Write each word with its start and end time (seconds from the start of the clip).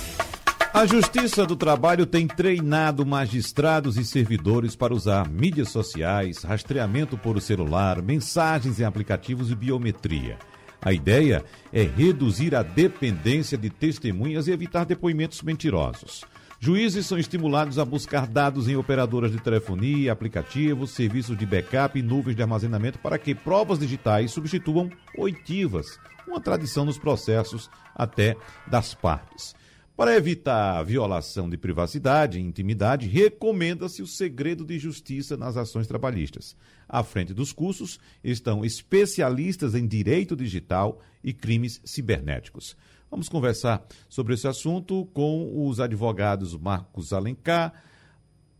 a 0.71 0.85
Justiça 0.87 1.45
do 1.45 1.55
Trabalho 1.55 2.07
tem 2.07 2.27
treinado 2.27 3.05
magistrados 3.05 3.95
e 3.95 4.03
servidores 4.03 4.75
para 4.75 4.91
usar 4.91 5.29
mídias 5.29 5.69
sociais, 5.69 6.43
rastreamento 6.43 7.15
por 7.15 7.39
celular, 7.39 8.01
mensagens 8.01 8.79
em 8.79 8.83
aplicativos 8.83 9.51
e 9.51 9.55
biometria. 9.55 10.39
A 10.83 10.91
ideia 10.91 11.45
é 11.71 11.83
reduzir 11.83 12.53
a 12.53 12.61
dependência 12.61 13.57
de 13.57 13.69
testemunhas 13.69 14.47
e 14.47 14.51
evitar 14.51 14.85
depoimentos 14.85 15.41
mentirosos. 15.41 16.25
Juízes 16.59 17.05
são 17.05 17.17
estimulados 17.17 17.79
a 17.79 17.85
buscar 17.85 18.27
dados 18.27 18.67
em 18.67 18.75
operadoras 18.75 19.31
de 19.31 19.41
telefonia, 19.41 20.11
aplicativos, 20.11 20.91
serviços 20.91 21.37
de 21.37 21.45
backup 21.45 21.97
e 21.97 22.01
nuvens 22.01 22.35
de 22.35 22.41
armazenamento 22.41 22.99
para 22.99 23.17
que 23.17 23.33
provas 23.33 23.79
digitais 23.79 24.31
substituam 24.31 24.89
oitivas, 25.17 25.99
uma 26.27 26.41
tradição 26.41 26.85
nos 26.85 26.97
processos 26.97 27.69
até 27.95 28.35
das 28.67 28.93
partes. 28.93 29.55
Para 29.95 30.15
evitar 30.15 30.81
violação 30.83 31.49
de 31.49 31.55
privacidade 31.55 32.39
e 32.39 32.41
intimidade, 32.41 33.07
recomenda-se 33.07 34.01
o 34.01 34.07
segredo 34.07 34.65
de 34.65 34.79
justiça 34.79 35.37
nas 35.37 35.55
ações 35.55 35.85
trabalhistas. 35.85 36.55
À 36.93 37.03
frente 37.03 37.33
dos 37.33 37.51
cursos 37.51 37.99
estão 38.23 38.63
especialistas 38.63 39.73
em 39.73 39.87
direito 39.87 40.35
digital 40.35 41.01
e 41.23 41.33
crimes 41.33 41.81
cibernéticos. 41.83 42.77
Vamos 43.09 43.27
conversar 43.27 43.83
sobre 44.07 44.35
esse 44.35 44.47
assunto 44.47 45.07
com 45.11 45.67
os 45.67 45.79
advogados 45.79 46.55
Marcos 46.55 47.11
Alencar, 47.11 47.73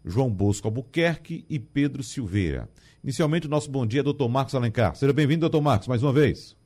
João 0.04 0.32
Bosco 0.32 0.68
Albuquerque 0.68 1.46
e 1.48 1.60
Pedro 1.60 2.02
Silveira. 2.02 2.68
Inicialmente, 3.04 3.46
o 3.46 3.50
nosso 3.52 3.70
bom 3.70 3.86
dia, 3.86 4.02
doutor 4.02 4.28
Marcos 4.28 4.56
Alencar. 4.56 4.96
Seja 4.96 5.14
bem-vindo, 5.14 5.42
doutor 5.42 5.62
Marcos, 5.62 5.88
mais 5.88 6.02
uma 6.02 6.12
vez. 6.12 6.58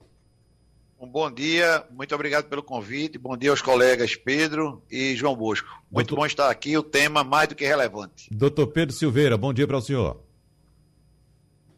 Um 0.98 1.06
bom 1.06 1.30
dia, 1.30 1.86
muito 1.92 2.16
obrigado 2.16 2.48
pelo 2.48 2.64
convite. 2.64 3.18
Bom 3.18 3.36
dia 3.36 3.52
aos 3.52 3.62
colegas 3.62 4.16
Pedro 4.16 4.81
e 4.90 5.14
João 5.18 5.36
Bosco. 5.36 5.68
Muito 5.92 6.08
Doutor... 6.08 6.16
bom 6.16 6.26
estar 6.26 6.50
aqui, 6.50 6.78
o 6.78 6.81
tema 6.81 7.26
mais 7.26 7.50
do 7.50 7.56
que 7.56 7.66
relevante. 7.66 8.30
Doutor 8.31 8.68
Pedro 8.68 8.96
Silveira, 8.96 9.38
bom 9.38 9.52
dia 9.52 9.68
para 9.68 9.78
o 9.78 9.81
senhor. 9.81 10.27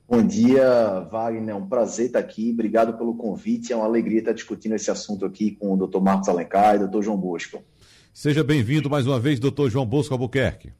Bom 0.10 0.26
dia, 0.26 1.02
Wagner. 1.12 1.50
É 1.50 1.56
um 1.56 1.68
prazer 1.68 2.08
estar 2.08 2.18
aqui. 2.18 2.50
Obrigado 2.50 2.98
pelo 2.98 3.14
convite. 3.14 3.72
É 3.72 3.76
uma 3.76 3.86
alegria 3.86 4.18
estar 4.18 4.34
discutindo 4.34 4.74
esse 4.74 4.90
assunto 4.90 5.24
aqui 5.24 5.52
com 5.52 5.72
o 5.72 5.78
doutor 5.78 6.02
Marcos 6.02 6.28
Alencar 6.28 6.74
e 6.74 6.78
o 6.78 6.80
doutor 6.80 7.04
João 7.04 7.18
Bosco. 7.18 7.64
Seja 8.12 8.44
bem-vindo 8.44 8.90
mais 8.90 9.06
uma 9.06 9.20
vez, 9.20 9.40
doutor 9.40 9.70
João 9.70 9.86
Bosco 9.86 10.12
Albuquerque. 10.12 10.74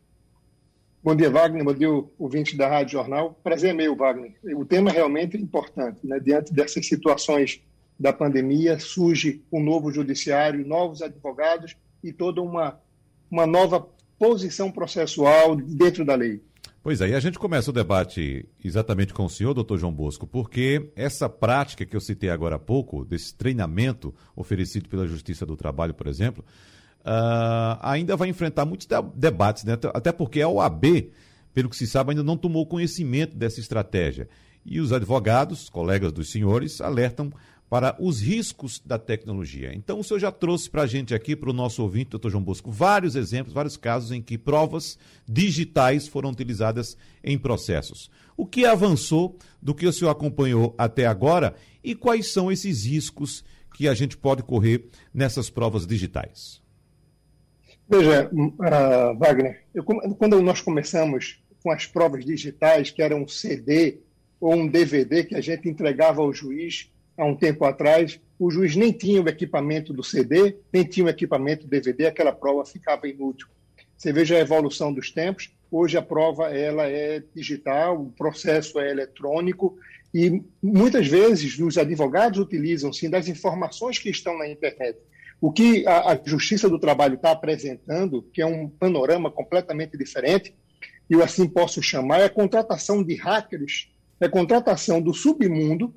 Bom 1.04 1.16
dia, 1.16 1.30
Wagner. 1.30 1.64
Bom 1.64 1.76
dia, 1.76 1.90
ouvinte 2.18 2.58
da 2.58 2.68
Rádio 2.68 2.94
Jornal. 2.94 3.40
Prazer 3.44 3.70
é 3.70 3.74
meu, 3.74 3.96
Wagner. 3.96 4.34
O 4.58 4.66
tema 4.66 4.90
é 4.90 4.94
realmente 4.94 5.38
importante. 5.38 6.00
Né? 6.08 6.20
Diante 6.20 6.52
dessas 6.52 6.88
situações 6.88 7.62
da 8.00 8.12
pandemia, 8.12 8.80
surge 8.80 9.44
um 9.52 9.62
novo 9.62 9.92
judiciário, 9.92 10.66
novos 10.66 11.04
advogados 11.04 11.78
e 12.04 12.12
toda 12.12 12.42
uma, 12.42 12.82
uma 13.30 13.46
nova 13.46 13.88
posição 14.18 14.72
processual 14.72 15.56
dentro 15.56 16.04
da 16.04 16.16
lei. 16.16 16.42
Pois 16.82 17.02
é, 17.02 17.10
e 17.10 17.14
a 17.14 17.20
gente 17.20 17.38
começa 17.38 17.70
o 17.70 17.74
debate 17.74 18.48
exatamente 18.64 19.14
com 19.14 19.26
o 19.26 19.30
senhor, 19.30 19.54
doutor 19.54 19.78
João 19.78 19.92
Bosco, 19.92 20.26
porque 20.26 20.92
essa 20.96 21.28
prática 21.28 21.86
que 21.86 21.94
eu 21.94 22.00
citei 22.00 22.30
agora 22.30 22.56
há 22.56 22.60
pouco, 22.60 23.04
desse 23.04 23.36
treinamento 23.36 24.16
oferecido 24.34 24.88
pela 24.88 25.06
Justiça 25.06 25.46
do 25.46 25.58
Trabalho, 25.58 25.94
por 25.94 26.08
exemplo, 26.08 26.44
uh, 27.02 27.78
ainda 27.82 28.16
vai 28.16 28.30
enfrentar 28.30 28.64
muitos 28.64 28.88
debates, 29.14 29.66
né? 29.66 29.74
até 29.94 30.14
porque 30.14 30.42
a 30.42 30.48
OAB, 30.48 31.12
pelo 31.54 31.68
que 31.68 31.76
se 31.76 31.86
sabe, 31.86 32.12
ainda 32.12 32.24
não 32.24 32.38
tomou 32.38 32.66
conhecimento 32.66 33.36
dessa 33.36 33.60
estratégia. 33.60 34.30
E 34.66 34.80
os 34.80 34.94
advogados, 34.94 35.70
colegas 35.70 36.14
dos 36.14 36.32
senhores, 36.32 36.80
alertam 36.80 37.30
para 37.70 37.96
os 38.00 38.20
riscos 38.20 38.82
da 38.84 38.98
tecnologia. 38.98 39.72
Então, 39.76 40.00
o 40.00 40.04
senhor 40.04 40.20
já 40.20 40.32
trouxe 40.32 40.68
para 40.70 40.82
a 40.82 40.88
gente 40.88 41.14
aqui, 41.14 41.36
para 41.36 41.52
o 41.52 41.54
nosso 41.54 41.84
ouvinte, 41.84 42.10
doutor 42.10 42.32
João 42.32 42.44
Bosco, 42.44 42.72
vários 42.72 43.16
exemplos, 43.16 43.54
vários 43.54 43.78
casos 43.78 44.12
em 44.12 44.22
que 44.22 44.40
provas 44.40 44.98
digitais 45.28 46.08
foram 46.08 46.32
utilizadas 46.32 46.98
em 47.24 47.38
processos. 47.38 48.10
O 48.36 48.46
que 48.46 48.66
avançou 48.66 49.38
do 49.62 49.76
que 49.76 49.86
o 49.86 49.94
senhor 49.94 50.10
acompanhou 50.10 50.74
até 50.78 51.06
agora 51.06 51.54
e 51.84 51.94
quais 51.94 52.34
são 52.34 52.52
esses 52.52 52.86
riscos 52.86 53.44
que 53.76 53.88
a 53.88 53.94
gente 53.94 54.18
pode 54.18 54.42
correr 54.42 54.86
nessas 55.14 55.50
provas 55.50 55.86
digitais? 55.86 56.60
Veja, 57.88 58.30
uh, 58.34 59.18
Wagner, 59.18 59.64
eu, 59.74 59.84
quando 59.84 60.42
nós 60.42 60.60
começamos 60.60 61.40
com 61.62 61.72
as 61.72 61.86
provas 61.86 62.26
digitais, 62.26 62.90
que 62.90 63.02
era 63.02 63.16
um 63.16 63.28
CD 63.28 64.00
ou 64.40 64.56
um 64.56 64.68
DVD 64.68 65.24
que 65.24 65.36
a 65.36 65.42
gente 65.42 65.70
entregava 65.70 66.22
ao 66.22 66.34
juiz 66.34 66.90
há 67.20 67.26
um 67.26 67.36
tempo 67.36 67.66
atrás, 67.66 68.20
o 68.40 68.50
juiz 68.50 68.76
nem 68.76 68.94
tinha 68.94 69.22
o 69.22 69.28
equipamento 69.28 69.92
do 69.92 70.02
CD, 70.02 70.56
nem 70.72 70.86
tinha 70.86 71.06
o 71.06 71.10
equipamento 71.10 71.66
do 71.66 71.70
DVD, 71.70 72.08
aquela 72.08 72.32
prova 72.32 72.66
ficava 72.66 73.08
inútil. 73.08 73.48
Você 73.98 74.14
veja 74.14 74.38
a 74.38 74.40
evolução 74.40 74.94
dos 74.94 75.12
tempos. 75.12 75.54
Hoje 75.70 75.98
a 75.98 76.02
prova 76.02 76.48
ela 76.56 76.88
é 76.88 77.22
digital, 77.36 78.02
o 78.02 78.12
processo 78.12 78.80
é 78.80 78.90
eletrônico 78.90 79.78
e 80.14 80.42
muitas 80.64 81.06
vezes 81.08 81.60
os 81.60 81.78
advogados 81.78 82.40
utilizam 82.40 82.92
sim 82.94 83.10
das 83.10 83.28
informações 83.28 84.00
que 84.00 84.10
estão 84.10 84.38
na 84.38 84.48
internet. 84.48 84.98
O 85.42 85.52
que 85.52 85.86
a, 85.86 86.14
a 86.14 86.20
Justiça 86.24 86.70
do 86.70 86.80
Trabalho 86.80 87.16
está 87.16 87.32
apresentando, 87.32 88.24
que 88.34 88.42
é 88.42 88.46
um 88.46 88.70
panorama 88.70 89.30
completamente 89.30 89.98
diferente, 89.98 90.56
eu 91.10 91.22
assim 91.22 91.48
posso 91.48 91.82
chamar, 91.84 92.22
é 92.22 92.26
a 92.26 92.30
contratação 92.30 93.04
de 93.04 93.16
hackers, 93.16 93.90
é 94.20 94.26
a 94.26 94.30
contratação 94.30 95.02
do 95.02 95.14
submundo 95.14 95.94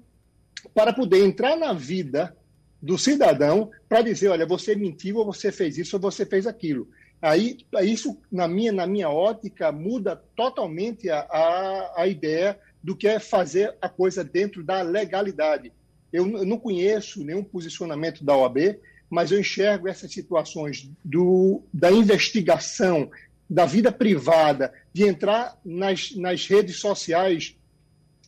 para 0.75 0.93
poder 0.93 1.25
entrar 1.25 1.57
na 1.57 1.73
vida 1.73 2.37
do 2.81 2.99
cidadão 2.99 3.71
para 3.89 4.03
dizer, 4.03 4.29
olha, 4.29 4.45
você 4.45 4.75
mentiu, 4.75 5.19
ou 5.19 5.25
você 5.25 5.53
fez 5.53 5.79
isso, 5.79 5.97
ou 5.97 6.03
você 6.03 6.27
fez 6.27 6.47
aquilo. 6.47 6.89
Aí, 7.21 7.59
isso, 7.83 8.19
na 8.31 8.49
minha, 8.49 8.73
na 8.73 8.87
minha 8.87 9.09
ótica, 9.09 9.71
muda 9.71 10.17
totalmente 10.35 11.09
a, 11.09 11.21
a, 11.21 12.03
a 12.03 12.07
ideia 12.09 12.59
do 12.83 12.97
que 12.97 13.07
é 13.07 13.21
fazer 13.21 13.77
a 13.81 13.89
coisa 13.89 14.25
dentro 14.25 14.65
da 14.65 14.83
legalidade. 14.83 15.73
Eu, 16.13 16.29
eu 16.39 16.45
não 16.45 16.59
conheço 16.59 17.25
nenhum 17.25 17.45
posicionamento 17.45 18.25
da 18.25 18.37
OAB, 18.37 18.81
mas 19.09 19.31
eu 19.31 19.39
enxergo 19.39 19.87
essas 19.87 20.11
situações 20.11 20.91
do, 21.05 21.63
da 21.73 21.93
investigação, 21.93 23.09
da 23.49 23.67
vida 23.67 23.93
privada, 23.93 24.73
de 24.93 25.05
entrar 25.05 25.57
nas, 25.65 26.17
nas 26.17 26.47
redes 26.47 26.77
sociais 26.77 27.57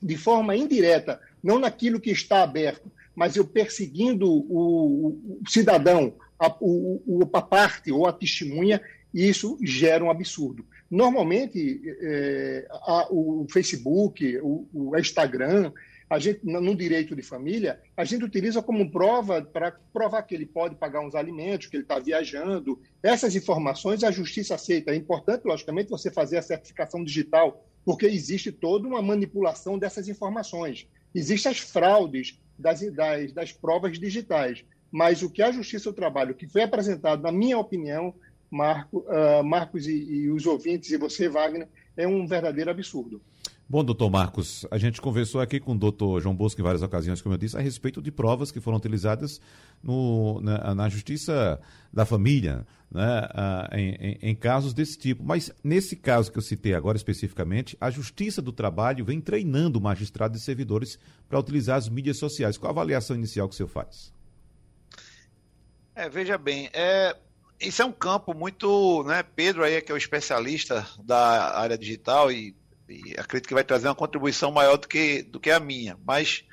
de 0.00 0.16
forma 0.16 0.54
indireta 0.54 1.18
não 1.44 1.58
naquilo 1.58 2.00
que 2.00 2.10
está 2.10 2.42
aberto, 2.42 2.90
mas 3.14 3.36
eu 3.36 3.44
perseguindo 3.44 4.28
o, 4.28 5.40
o 5.42 5.48
cidadão, 5.48 6.14
a, 6.38 6.52
o, 6.58 7.28
a 7.32 7.42
parte 7.42 7.92
ou 7.92 8.06
a 8.06 8.12
testemunha, 8.12 8.80
isso 9.12 9.58
gera 9.62 10.02
um 10.02 10.10
absurdo. 10.10 10.66
Normalmente, 10.90 11.80
é, 12.02 12.66
a, 12.70 13.06
o 13.10 13.46
Facebook, 13.50 14.38
o, 14.38 14.66
o, 14.72 14.98
Instagram, 14.98 15.70
a 16.08 16.18
gente, 16.18 16.40
no 16.42 16.74
direito 16.74 17.14
de 17.14 17.22
família, 17.22 17.80
a 17.96 18.04
gente 18.04 18.24
utiliza 18.24 18.62
como 18.62 18.90
prova 18.90 19.42
para 19.42 19.72
provar 19.92 20.22
que 20.22 20.34
ele 20.34 20.46
pode 20.46 20.74
pagar 20.74 21.00
uns 21.00 21.14
alimentos, 21.14 21.66
que 21.66 21.76
ele 21.76 21.84
está 21.84 21.98
viajando. 21.98 22.80
Essas 23.02 23.36
informações 23.36 24.02
a 24.02 24.10
justiça 24.10 24.54
aceita. 24.54 24.92
É 24.92 24.96
importante, 24.96 25.44
logicamente, 25.44 25.90
você 25.90 26.10
fazer 26.10 26.38
a 26.38 26.42
certificação 26.42 27.04
digital, 27.04 27.64
porque 27.84 28.06
existe 28.06 28.50
toda 28.50 28.88
uma 28.88 29.02
manipulação 29.02 29.78
dessas 29.78 30.08
informações. 30.08 30.86
Existem 31.14 31.52
as 31.52 31.58
fraudes 31.58 32.38
das, 32.58 32.80
das, 32.92 33.32
das 33.32 33.52
provas 33.52 33.98
digitais, 33.98 34.64
mas 34.90 35.22
o 35.22 35.30
que 35.30 35.42
a 35.42 35.52
Justiça 35.52 35.90
do 35.90 35.96
Trabalho, 35.96 36.34
que 36.34 36.48
foi 36.48 36.62
apresentado, 36.62 37.22
na 37.22 37.32
minha 37.32 37.58
opinião, 37.58 38.14
Marco, 38.50 38.98
uh, 39.08 39.42
Marcos 39.42 39.86
e, 39.86 39.92
e 39.92 40.30
os 40.30 40.46
ouvintes, 40.46 40.90
e 40.90 40.96
você, 40.96 41.28
Wagner, 41.28 41.68
é 41.96 42.06
um 42.06 42.26
verdadeiro 42.26 42.70
absurdo. 42.70 43.20
Bom, 43.66 43.82
doutor 43.82 44.10
Marcos, 44.10 44.66
a 44.70 44.76
gente 44.76 45.00
conversou 45.00 45.40
aqui 45.40 45.58
com 45.58 45.72
o 45.72 45.78
doutor 45.78 46.20
João 46.20 46.36
Bosco 46.36 46.60
em 46.60 46.64
várias 46.64 46.82
ocasiões, 46.82 47.22
como 47.22 47.34
eu 47.34 47.38
disse, 47.38 47.56
a 47.56 47.60
respeito 47.60 48.02
de 48.02 48.10
provas 48.10 48.52
que 48.52 48.60
foram 48.60 48.76
utilizadas 48.76 49.40
no, 49.82 50.38
na, 50.42 50.74
na, 50.74 50.88
Justiça 50.90 51.58
da 51.90 52.04
Família, 52.04 52.66
né, 52.90 53.26
em, 53.72 54.18
em, 54.20 54.34
casos 54.34 54.74
desse 54.74 54.98
tipo. 54.98 55.24
Mas 55.24 55.50
nesse 55.64 55.96
caso 55.96 56.30
que 56.30 56.36
eu 56.36 56.42
citei 56.42 56.74
agora 56.74 56.98
especificamente, 56.98 57.74
a 57.80 57.90
Justiça 57.90 58.42
do 58.42 58.52
Trabalho 58.52 59.02
vem 59.02 59.18
treinando 59.18 59.80
magistrados 59.80 60.38
e 60.38 60.44
servidores 60.44 60.98
para 61.26 61.40
utilizar 61.40 61.78
as 61.78 61.88
mídias 61.88 62.18
sociais. 62.18 62.58
Qual 62.58 62.68
a 62.68 62.72
avaliação 62.72 63.16
inicial 63.16 63.48
que 63.48 63.54
o 63.54 63.56
senhor 63.56 63.70
faz? 63.70 64.12
É, 65.94 66.06
veja 66.10 66.36
bem, 66.36 66.68
é, 66.74 67.16
isso 67.58 67.80
é 67.80 67.84
um 67.84 67.92
campo 67.92 68.34
muito. 68.34 69.02
Né, 69.04 69.22
Pedro 69.22 69.64
aí, 69.64 69.80
que 69.80 69.90
é 69.90 69.94
o 69.94 69.98
especialista 69.98 70.86
da 71.02 71.56
área 71.58 71.78
digital 71.78 72.30
e 72.30 72.54
e 72.88 73.14
acredito 73.18 73.48
que 73.48 73.54
vai 73.54 73.64
trazer 73.64 73.88
uma 73.88 73.94
contribuição 73.94 74.50
maior 74.50 74.76
do 74.76 74.88
que, 74.88 75.22
do 75.22 75.40
que 75.40 75.50
a 75.50 75.60
minha. 75.60 75.98
Mas, 76.04 76.44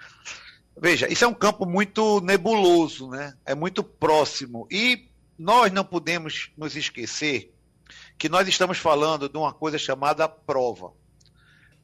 veja, 0.79 1.11
isso 1.11 1.25
é 1.25 1.27
um 1.27 1.33
campo 1.33 1.65
muito 1.65 2.21
nebuloso, 2.21 3.09
né? 3.09 3.35
É 3.45 3.53
muito 3.53 3.83
próximo. 3.83 4.67
E 4.71 5.09
nós 5.37 5.71
não 5.71 5.83
podemos 5.83 6.51
nos 6.57 6.75
esquecer 6.75 7.53
que 8.17 8.29
nós 8.29 8.47
estamos 8.47 8.77
falando 8.77 9.27
de 9.27 9.37
uma 9.37 9.53
coisa 9.53 9.77
chamada 9.77 10.27
prova. 10.29 10.93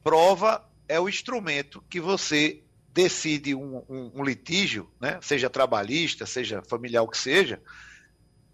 Prova 0.03 0.63
é 0.87 0.99
o 0.99 1.09
instrumento 1.09 1.83
que 1.89 1.99
você 1.99 2.61
decide 2.93 3.53
um, 3.53 3.83
um, 3.89 4.11
um 4.15 4.23
litígio, 4.23 4.89
né, 4.99 5.19
seja 5.21 5.49
trabalhista, 5.49 6.25
seja 6.25 6.63
familiar, 6.63 7.03
o 7.03 7.07
que 7.07 7.17
seja, 7.17 7.61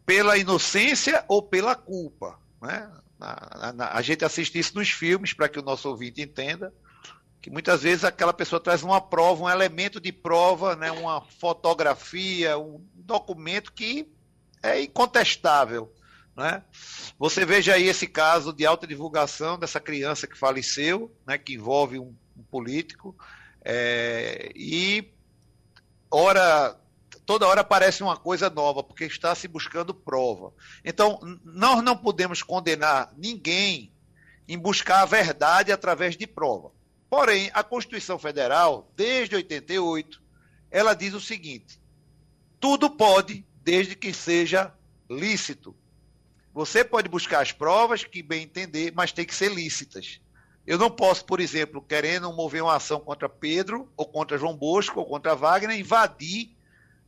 pela 0.06 0.38
inocência 0.38 1.24
ou 1.28 1.42
pela 1.42 1.76
culpa. 1.76 2.40
Né? 2.62 2.92
A, 3.20 3.70
a, 3.70 3.98
a 3.98 4.02
gente 4.02 4.26
assiste 4.26 4.58
isso 4.58 4.76
nos 4.76 4.90
filmes 4.90 5.34
para 5.34 5.50
que 5.50 5.60
o 5.60 5.64
nosso 5.64 5.90
ouvinte 5.90 6.22
entenda 6.22 6.74
que 7.44 7.50
muitas 7.50 7.84
vezes 7.84 8.06
aquela 8.06 8.32
pessoa 8.32 8.58
traz 8.58 8.84
uma 8.84 9.02
prova, 9.02 9.44
um 9.44 9.50
elemento 9.50 10.00
de 10.00 10.14
prova, 10.14 10.78
né, 10.78 10.90
uma 10.92 11.20
fotografia, 11.20 12.58
um 12.58 12.82
documento 12.96 13.74
que 13.74 14.10
é 14.64 14.82
incontestável. 14.82 15.94
Né? 16.38 16.64
Você 17.20 17.46
veja 17.46 17.74
aí 17.74 17.84
esse 17.84 18.08
caso 18.08 18.54
de 18.54 18.66
alta 18.66 18.88
divulgação 18.88 19.60
dessa 19.60 19.82
criança 19.82 20.26
que 20.26 20.38
faleceu, 20.38 21.14
né, 21.28 21.38
que 21.38 21.56
envolve 21.56 22.00
um, 22.00 22.16
um 22.38 22.44
político, 22.44 23.14
é, 23.62 24.50
e 24.56 25.12
ora, 26.10 26.80
toda 27.26 27.48
hora 27.48 27.62
aparece 27.62 28.04
uma 28.04 28.18
coisa 28.18 28.50
nova, 28.50 28.84
porque 28.84 29.06
está 29.06 29.34
se 29.36 29.48
buscando 29.48 29.94
prova. 29.94 30.54
Então, 30.84 31.20
nós 31.44 31.84
não 31.84 31.98
podemos 31.98 32.42
condenar 32.42 33.14
ninguém 33.18 33.92
em 34.48 34.58
buscar 34.58 35.02
a 35.02 35.06
verdade 35.06 35.72
através 35.72 36.18
de 36.18 36.28
prova. 36.28 36.72
Porém, 37.10 37.50
a 37.54 37.64
Constituição 37.64 38.18
Federal, 38.18 38.92
desde 38.96 39.36
88, 39.36 40.22
ela 40.72 40.94
diz 40.94 41.14
o 41.14 41.22
seguinte: 41.22 41.80
tudo 42.60 42.90
pode, 42.90 43.46
desde 43.64 43.96
que 43.96 44.14
seja 44.14 44.74
lícito. 45.10 45.76
Você 46.54 46.84
pode 46.84 47.10
buscar 47.10 47.42
as 47.42 47.52
provas 47.52 48.04
que 48.04 48.22
bem 48.22 48.44
entender, 48.44 48.92
mas 48.96 49.12
tem 49.12 49.26
que 49.26 49.34
ser 49.34 49.52
lícitas. 49.52 50.20
Eu 50.66 50.78
não 50.78 50.90
posso, 50.90 51.26
por 51.26 51.40
exemplo, 51.40 51.82
querendo 51.82 52.32
mover 52.32 52.64
uma 52.64 52.76
ação 52.76 53.00
contra 53.00 53.28
Pedro, 53.28 53.92
ou 53.98 54.06
contra 54.06 54.38
João 54.38 54.56
Bosco, 54.56 55.00
ou 55.00 55.06
contra 55.06 55.36
Wagner, 55.36 55.78
invadir 55.78 56.56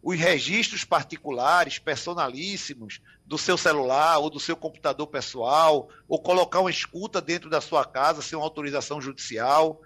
os 0.05 0.17
registros 0.17 0.85
particulares, 0.85 1.79
personalíssimos, 1.79 3.01
do 3.25 3.37
seu 3.37 3.57
celular 3.57 4.19
ou 4.19 4.29
do 4.29 4.39
seu 4.39 4.55
computador 4.55 5.07
pessoal, 5.07 5.89
ou 6.07 6.21
colocar 6.21 6.61
uma 6.61 6.69
escuta 6.69 7.19
dentro 7.19 7.49
da 7.49 7.59
sua 7.59 7.83
casa 7.83 8.21
sem 8.21 8.37
uma 8.37 8.45
autorização 8.45 9.01
judicial 9.01 9.81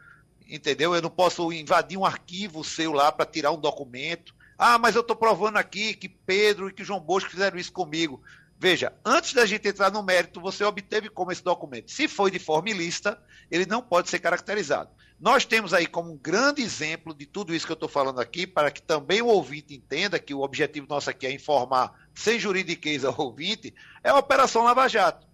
entendeu? 0.49 0.95
Eu 0.95 1.01
não 1.01 1.09
posso 1.09 1.51
invadir 1.53 1.97
um 1.97 2.05
arquivo 2.05 2.63
seu 2.63 2.91
lá 2.91 3.11
para 3.11 3.25
tirar 3.25 3.51
um 3.51 3.59
documento. 3.59 4.33
Ah, 4.57 4.77
mas 4.77 4.95
eu 4.95 5.01
estou 5.01 5.15
provando 5.15 5.57
aqui 5.57 5.93
que 5.93 6.09
Pedro 6.09 6.69
e 6.69 6.73
que 6.73 6.83
João 6.83 6.99
Bosco 6.99 7.29
fizeram 7.29 7.57
isso 7.57 7.71
comigo. 7.71 8.21
Veja, 8.61 8.91
antes 9.05 9.33
da 9.33 9.45
gente 9.45 9.69
entrar 9.69 9.89
no 9.89 10.03
mérito, 10.03 10.41
você 10.41 10.65
obteve 10.65 11.09
como 11.09 11.31
esse 11.31 11.41
documento. 11.41 11.89
Se 11.89 12.09
foi 12.09 12.29
de 12.29 12.39
forma 12.39 12.69
ilícita, 12.69 13.17
ele 13.49 13.65
não 13.65 13.81
pode 13.81 14.09
ser 14.09 14.19
caracterizado. 14.19 14.89
Nós 15.17 15.45
temos 15.45 15.73
aí 15.73 15.87
como 15.87 16.11
um 16.11 16.17
grande 16.17 16.61
exemplo 16.61 17.13
de 17.13 17.25
tudo 17.25 17.55
isso 17.55 17.65
que 17.65 17.71
eu 17.71 17.75
estou 17.75 17.87
falando 17.87 18.19
aqui, 18.19 18.45
para 18.45 18.69
que 18.69 18.81
também 18.81 19.21
o 19.21 19.27
ouvinte 19.27 19.73
entenda 19.73 20.19
que 20.19 20.33
o 20.33 20.41
objetivo 20.41 20.87
nosso 20.89 21.09
aqui 21.09 21.25
é 21.25 21.31
informar 21.31 22.09
sem 22.13 22.37
juridiquês 22.37 23.05
ao 23.05 23.15
ouvinte, 23.17 23.73
é 24.03 24.09
a 24.09 24.17
Operação 24.17 24.63
Lava 24.65 24.89
Jato. 24.89 25.25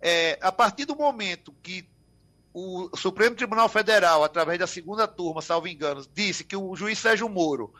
É, 0.00 0.38
a 0.40 0.52
partir 0.52 0.84
do 0.84 0.94
momento 0.94 1.52
que 1.60 1.88
o 2.54 2.88
Supremo 2.96 3.34
Tribunal 3.34 3.68
Federal, 3.68 4.22
através 4.22 4.60
da 4.60 4.66
segunda 4.68 5.08
turma, 5.08 5.42
salvo 5.42 5.66
engano, 5.66 6.06
disse 6.14 6.44
que 6.44 6.56
o 6.56 6.76
juiz 6.76 7.00
Sérgio 7.00 7.28
Moro 7.28 7.74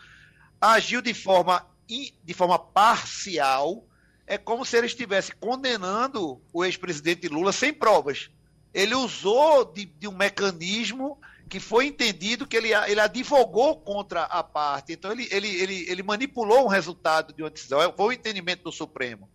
agiu 0.60 1.00
de 1.00 1.14
forma, 1.14 1.64
de 1.86 2.34
forma 2.34 2.58
parcial, 2.58 3.84
é 4.32 4.38
como 4.38 4.64
se 4.64 4.78
ele 4.78 4.86
estivesse 4.86 5.30
condenando 5.32 6.40
o 6.54 6.64
ex-presidente 6.64 7.28
Lula 7.28 7.52
sem 7.52 7.70
provas. 7.70 8.30
Ele 8.72 8.94
usou 8.94 9.62
de, 9.62 9.84
de, 9.84 10.08
um 10.08 10.16
mecanismo 10.16 11.20
que 11.50 11.60
foi 11.60 11.84
entendido 11.84 12.46
que 12.46 12.56
ele, 12.56 12.72
ele 12.72 12.98
advogou 12.98 13.78
contra 13.78 14.22
a 14.22 14.42
parte. 14.42 14.94
Então, 14.94 15.12
ele, 15.12 15.28
ele, 15.30 15.48
ele, 15.48 15.84
ele 15.86 16.02
manipulou 16.02 16.64
o 16.64 16.66
resultado 16.66 17.34
de 17.34 17.42
uma 17.42 17.50
decisão. 17.50 17.82
É, 17.82 17.92
foi 17.92 18.06
o 18.06 18.12
entendimento 18.12 18.64
do 18.64 18.72
Supremo. 18.72 19.28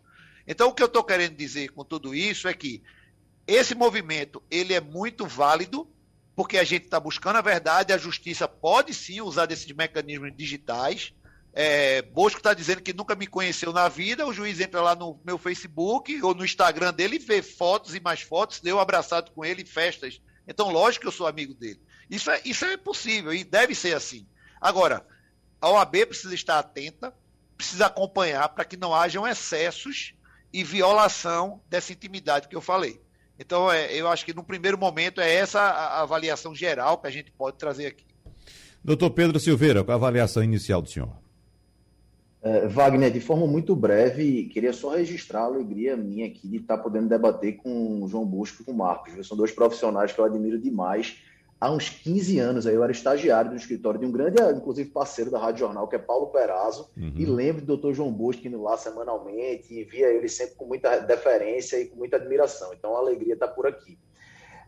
Então, 0.47 0.69
o 0.69 0.73
que 0.73 0.81
eu 0.81 0.88
estou 0.88 1.03
querendo 1.03 1.35
dizer 1.35 1.69
com 1.73 1.85
tudo 1.85 2.15
isso 2.15 2.47
é 2.47 2.53
que 2.55 2.81
esse 3.45 3.75
movimento 3.75 4.41
ele 4.50 4.73
é 4.73 4.81
muito 4.81 5.27
válido, 5.27 5.88
porque 6.35 6.57
a 6.57 6.63
gente 6.63 6.85
está 6.85 7.00
buscando 7.00 7.35
a 7.35 7.41
verdade, 7.41 7.93
a 7.93 8.00
justiça 8.00 8.47
pode 8.47 8.95
sim 8.95 9.21
usar 9.21 9.45
desses 9.45 9.71
mecanismos 9.71 10.35
digitais. 10.35 11.13
É, 11.53 12.01
Bosco 12.03 12.39
está 12.39 12.53
dizendo 12.53 12.81
que 12.81 12.94
nunca 12.94 13.15
me 13.15 13.25
conheceu 13.25 13.73
na 13.73 13.89
vida, 13.89 14.27
o 14.27 14.33
juiz 14.33 14.59
entra 14.59 14.81
lá 14.81 14.95
no 14.95 15.19
meu 15.25 15.38
Facebook 15.38 16.21
ou 16.21 16.35
no 16.35 16.45
Instagram 16.45 16.94
dele 16.94 17.17
vê 17.17 17.41
fotos 17.41 17.95
e 17.95 17.99
mais 17.99 18.21
fotos, 18.21 18.59
deu 18.59 18.79
abraçado 18.79 19.31
com 19.31 19.44
ele 19.44 19.63
em 19.63 19.65
festas. 19.65 20.21
Então, 20.47 20.69
lógico 20.69 21.01
que 21.01 21.07
eu 21.07 21.11
sou 21.11 21.27
amigo 21.27 21.53
dele. 21.53 21.81
Isso 22.09 22.29
é, 22.29 22.41
isso 22.45 22.63
é 22.63 22.77
possível 22.77 23.33
e 23.33 23.44
deve 23.44 23.73
ser 23.73 23.95
assim. 23.95 24.27
Agora, 24.61 25.05
a 25.59 25.69
OAB 25.69 26.05
precisa 26.05 26.33
estar 26.33 26.59
atenta, 26.59 27.13
precisa 27.57 27.88
acompanhar 27.88 28.47
para 28.50 28.63
que 28.63 28.77
não 28.77 28.93
hajam 28.93 29.27
excessos 29.27 30.13
e 30.53 30.63
violação 30.63 31.61
dessa 31.67 31.91
intimidade 31.91 32.47
que 32.47 32.55
eu 32.55 32.61
falei. 32.61 33.01
Então, 33.39 33.71
é, 33.71 33.93
eu 33.93 34.07
acho 34.07 34.25
que 34.25 34.33
no 34.33 34.43
primeiro 34.43 34.77
momento 34.77 35.21
é 35.21 35.31
essa 35.33 35.59
a 35.59 36.01
avaliação 36.01 36.55
geral 36.55 36.97
que 36.97 37.07
a 37.07 37.11
gente 37.11 37.31
pode 37.31 37.57
trazer 37.57 37.88
aqui. 37.88 38.05
Doutor 38.83 39.11
Pedro 39.11 39.39
Silveira, 39.39 39.83
a 39.88 39.93
avaliação 39.93 40.43
inicial 40.43 40.81
do 40.81 40.89
senhor? 40.89 41.26
É, 42.47 42.67
Wagner, 42.67 43.11
de 43.11 43.19
forma 43.19 43.45
muito 43.45 43.75
breve, 43.75 44.45
queria 44.45 44.71
só 44.71 44.95
registrar 44.95 45.41
a 45.41 45.45
alegria 45.45 45.97
minha 45.97 46.27
aqui 46.27 46.47
de 46.47 46.57
estar 46.57 46.77
podendo 46.77 47.09
debater 47.09 47.57
com 47.57 48.03
o 48.03 48.07
João 48.07 48.25
Busco 48.25 48.61
e 48.61 48.65
com 48.65 48.71
o 48.71 48.77
Marcos. 48.77 49.27
São 49.27 49.35
dois 49.35 49.51
profissionais 49.51 50.13
que 50.13 50.19
eu 50.19 50.25
admiro 50.25 50.57
demais 50.57 51.17
há 51.59 51.71
uns 51.71 51.89
15 51.89 52.39
anos, 52.39 52.67
aí 52.67 52.75
eu 52.75 52.83
era 52.83 52.91
estagiário 52.91 53.49
do 53.49 53.57
escritório 53.57 53.99
de 53.99 54.05
um 54.05 54.11
grande, 54.11 54.41
inclusive, 54.55 54.89
parceiro 54.89 55.31
da 55.31 55.39
Rádio 55.39 55.61
Jornal, 55.61 55.88
que 55.88 55.95
é 55.95 55.99
Paulo 55.99 56.27
Perazzo, 56.27 56.89
uhum. 56.95 57.13
e 57.15 57.25
lembro 57.25 57.61
do 57.61 57.67
doutor 57.67 57.94
João 57.94 58.11
Bosco 58.11 58.47
indo 58.47 58.61
lá 58.61 58.77
semanalmente, 58.77 59.73
e 59.73 59.83
via 59.83 60.07
ele 60.07 60.29
sempre 60.29 60.55
com 60.55 60.65
muita 60.65 61.00
deferência 61.00 61.81
e 61.81 61.88
com 61.88 61.97
muita 61.97 62.17
admiração. 62.17 62.73
Então, 62.73 62.95
a 62.95 63.00
alegria 63.00 63.33
está 63.33 63.47
por 63.47 63.67
aqui. 63.67 63.97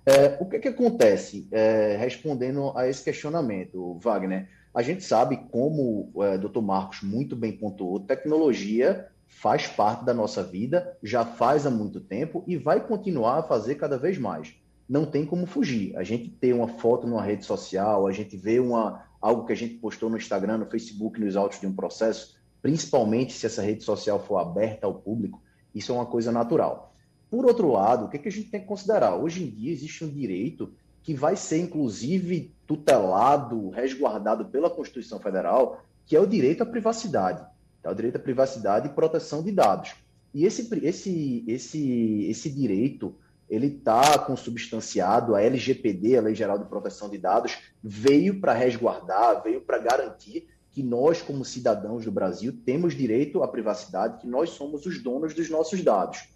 É, 0.05 0.37
o 0.39 0.45
que, 0.45 0.59
que 0.59 0.67
acontece? 0.69 1.47
É, 1.51 1.95
respondendo 1.97 2.71
a 2.75 2.87
esse 2.87 3.03
questionamento, 3.03 3.99
Wagner, 3.99 4.49
a 4.73 4.81
gente 4.81 5.03
sabe, 5.03 5.37
como 5.51 6.11
o 6.13 6.23
é, 6.23 6.37
doutor 6.37 6.61
Marcos 6.61 7.01
muito 7.01 7.35
bem 7.35 7.51
pontuou, 7.51 7.99
tecnologia 7.99 9.07
faz 9.27 9.67
parte 9.67 10.05
da 10.05 10.13
nossa 10.13 10.43
vida, 10.43 10.97
já 11.03 11.23
faz 11.23 11.65
há 11.65 11.69
muito 11.69 11.99
tempo 11.99 12.43
e 12.47 12.57
vai 12.57 12.85
continuar 12.85 13.39
a 13.39 13.43
fazer 13.43 13.75
cada 13.75 13.97
vez 13.97 14.17
mais 14.17 14.53
não 14.89 15.05
tem 15.05 15.23
como 15.23 15.45
fugir. 15.45 15.95
A 15.95 16.03
gente 16.03 16.29
ter 16.29 16.51
uma 16.51 16.67
foto 16.67 17.05
numa 17.05 17.21
rede 17.21 17.45
social, 17.45 18.07
a 18.07 18.11
gente 18.11 18.35
vê 18.35 18.59
uma, 18.59 19.05
algo 19.21 19.45
que 19.45 19.53
a 19.53 19.55
gente 19.55 19.75
postou 19.75 20.09
no 20.09 20.17
Instagram, 20.17 20.57
no 20.57 20.65
Facebook, 20.65 21.19
nos 21.21 21.35
autos 21.35 21.59
de 21.59 21.67
um 21.67 21.73
processo, 21.73 22.35
principalmente 22.59 23.33
se 23.33 23.45
essa 23.45 23.61
rede 23.61 23.83
social 23.83 24.19
for 24.19 24.37
aberta 24.37 24.87
ao 24.87 24.95
público, 24.95 25.39
isso 25.75 25.91
é 25.91 25.95
uma 25.95 26.07
coisa 26.07 26.31
natural. 26.31 26.95
Por 27.29 27.45
outro 27.45 27.71
lado, 27.71 28.05
o 28.05 28.09
que, 28.09 28.17
que 28.17 28.27
a 28.27 28.31
gente 28.31 28.49
tem 28.49 28.61
que 28.61 28.65
considerar? 28.65 29.15
Hoje 29.15 29.43
em 29.43 29.49
dia 29.51 29.71
existe 29.71 30.03
um 30.03 30.09
direito 30.09 30.73
que 31.03 31.13
vai 31.13 31.35
ser, 31.35 31.59
inclusive, 31.59 32.53
tutelado, 32.67 33.69
resguardado 33.69 34.45
pela 34.45 34.69
Constituição 34.69 35.19
Federal, 35.19 35.83
que 36.05 36.15
é 36.15 36.19
o 36.19 36.27
direito 36.27 36.63
à 36.63 36.65
privacidade. 36.65 37.45
É 37.83 37.89
o 37.89 37.93
direito 37.93 38.17
à 38.17 38.19
privacidade 38.19 38.87
e 38.87 38.93
proteção 38.93 39.41
de 39.41 39.51
dados. 39.51 39.95
E 40.33 40.45
esse, 40.45 40.69
esse, 40.85 41.43
esse, 41.47 42.25
esse 42.29 42.49
direito 42.49 43.15
ele 43.49 43.67
está 43.67 44.19
consubstanciado, 44.19 45.35
a 45.35 45.41
LGPD, 45.41 46.17
a 46.17 46.21
Lei 46.21 46.35
Geral 46.35 46.59
de 46.59 46.65
Proteção 46.65 47.09
de 47.09 47.17
Dados, 47.17 47.57
veio 47.83 48.39
para 48.39 48.53
resguardar, 48.53 49.41
veio 49.41 49.61
para 49.61 49.79
garantir 49.79 50.47
que 50.71 50.83
nós, 50.83 51.21
como 51.21 51.43
cidadãos 51.43 52.05
do 52.05 52.11
Brasil, 52.11 52.55
temos 52.63 52.95
direito 52.95 53.41
à 53.41 53.47
privacidade, 53.47 54.19
que 54.19 54.27
nós 54.27 54.51
somos 54.51 54.85
os 54.85 55.01
donos 55.01 55.33
dos 55.33 55.49
nossos 55.49 55.83
dados. 55.83 56.29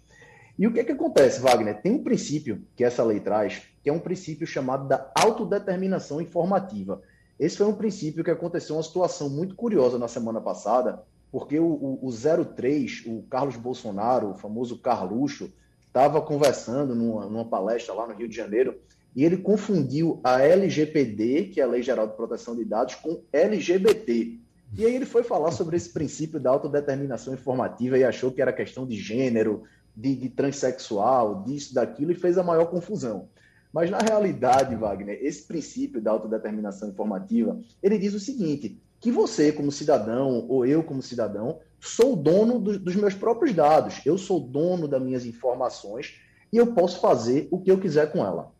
E 0.58 0.66
o 0.66 0.72
que, 0.72 0.80
é 0.80 0.84
que 0.84 0.92
acontece, 0.92 1.40
Wagner? 1.40 1.80
Tem 1.80 1.92
um 1.92 2.02
princípio 2.02 2.64
que 2.74 2.84
essa 2.84 3.04
lei 3.04 3.20
traz, 3.20 3.62
que 3.84 3.90
é 3.90 3.92
um 3.92 4.00
princípio 4.00 4.46
chamado 4.46 4.88
da 4.88 5.12
autodeterminação 5.14 6.18
informativa. 6.18 7.02
Esse 7.38 7.58
foi 7.58 7.66
um 7.66 7.74
princípio 7.74 8.24
que 8.24 8.30
aconteceu 8.30 8.76
uma 8.76 8.82
situação 8.82 9.28
muito 9.28 9.54
curiosa 9.54 9.98
na 9.98 10.08
semana 10.08 10.40
passada, 10.40 11.02
porque 11.30 11.60
o, 11.60 11.66
o, 11.66 12.08
o 12.08 12.44
03, 12.46 13.02
o 13.06 13.22
Carlos 13.28 13.56
Bolsonaro, 13.56 14.30
o 14.30 14.34
famoso 14.34 14.78
Carluxo, 14.78 15.52
estava 15.86 16.22
conversando 16.22 16.94
numa, 16.94 17.26
numa, 17.26 17.44
palestra 17.44 17.92
lá 17.92 18.06
no 18.06 18.14
Rio 18.14 18.26
de 18.26 18.34
Janeiro 18.34 18.74
e 19.14 19.22
ele 19.22 19.36
confundiu 19.36 20.18
a 20.24 20.40
LGPD, 20.40 21.50
que 21.52 21.60
é 21.60 21.64
a 21.64 21.68
Lei 21.68 21.82
Geral 21.82 22.06
de 22.06 22.16
Proteção 22.16 22.56
de 22.56 22.64
Dados, 22.64 22.94
com 22.94 23.20
LGBT. 23.32 24.38
E 24.78 24.86
aí 24.86 24.94
ele 24.94 25.04
foi 25.04 25.22
falar 25.22 25.52
sobre 25.52 25.76
esse 25.76 25.92
princípio 25.92 26.40
da 26.40 26.50
autodeterminação 26.50 27.34
informativa 27.34 27.98
e 27.98 28.04
achou 28.04 28.32
que 28.32 28.40
era 28.40 28.52
questão 28.52 28.86
de 28.86 28.96
gênero, 28.96 29.64
de, 29.94 30.16
de 30.16 30.30
transexual, 30.30 31.42
disso, 31.42 31.74
daquilo, 31.74 32.12
e 32.12 32.16
fez 32.16 32.38
a 32.38 32.42
maior 32.42 32.66
confusão. 32.66 33.28
Mas 33.74 33.90
na 33.90 33.98
realidade, 33.98 34.76
Wagner, 34.76 35.18
esse 35.20 35.42
princípio 35.42 36.00
da 36.00 36.12
autodeterminação 36.12 36.90
informativa, 36.90 37.60
ele 37.82 37.98
diz 37.98 38.14
o 38.14 38.20
seguinte, 38.20 38.80
que 39.00 39.10
você, 39.10 39.50
como 39.50 39.72
cidadão, 39.72 40.46
ou 40.48 40.64
eu, 40.64 40.84
como 40.84 41.02
cidadão, 41.02 41.58
sou 41.80 42.14
dono 42.14 42.60
do, 42.60 42.78
dos 42.78 42.94
meus 42.94 43.14
próprios 43.14 43.52
dados, 43.52 44.00
eu 44.06 44.16
sou 44.16 44.38
dono 44.38 44.86
das 44.86 45.02
minhas 45.02 45.26
informações 45.26 46.20
e 46.52 46.56
eu 46.56 46.72
posso 46.72 47.00
fazer 47.00 47.48
o 47.50 47.60
que 47.60 47.68
eu 47.68 47.80
quiser 47.80 48.12
com 48.12 48.24
ela. 48.24 48.52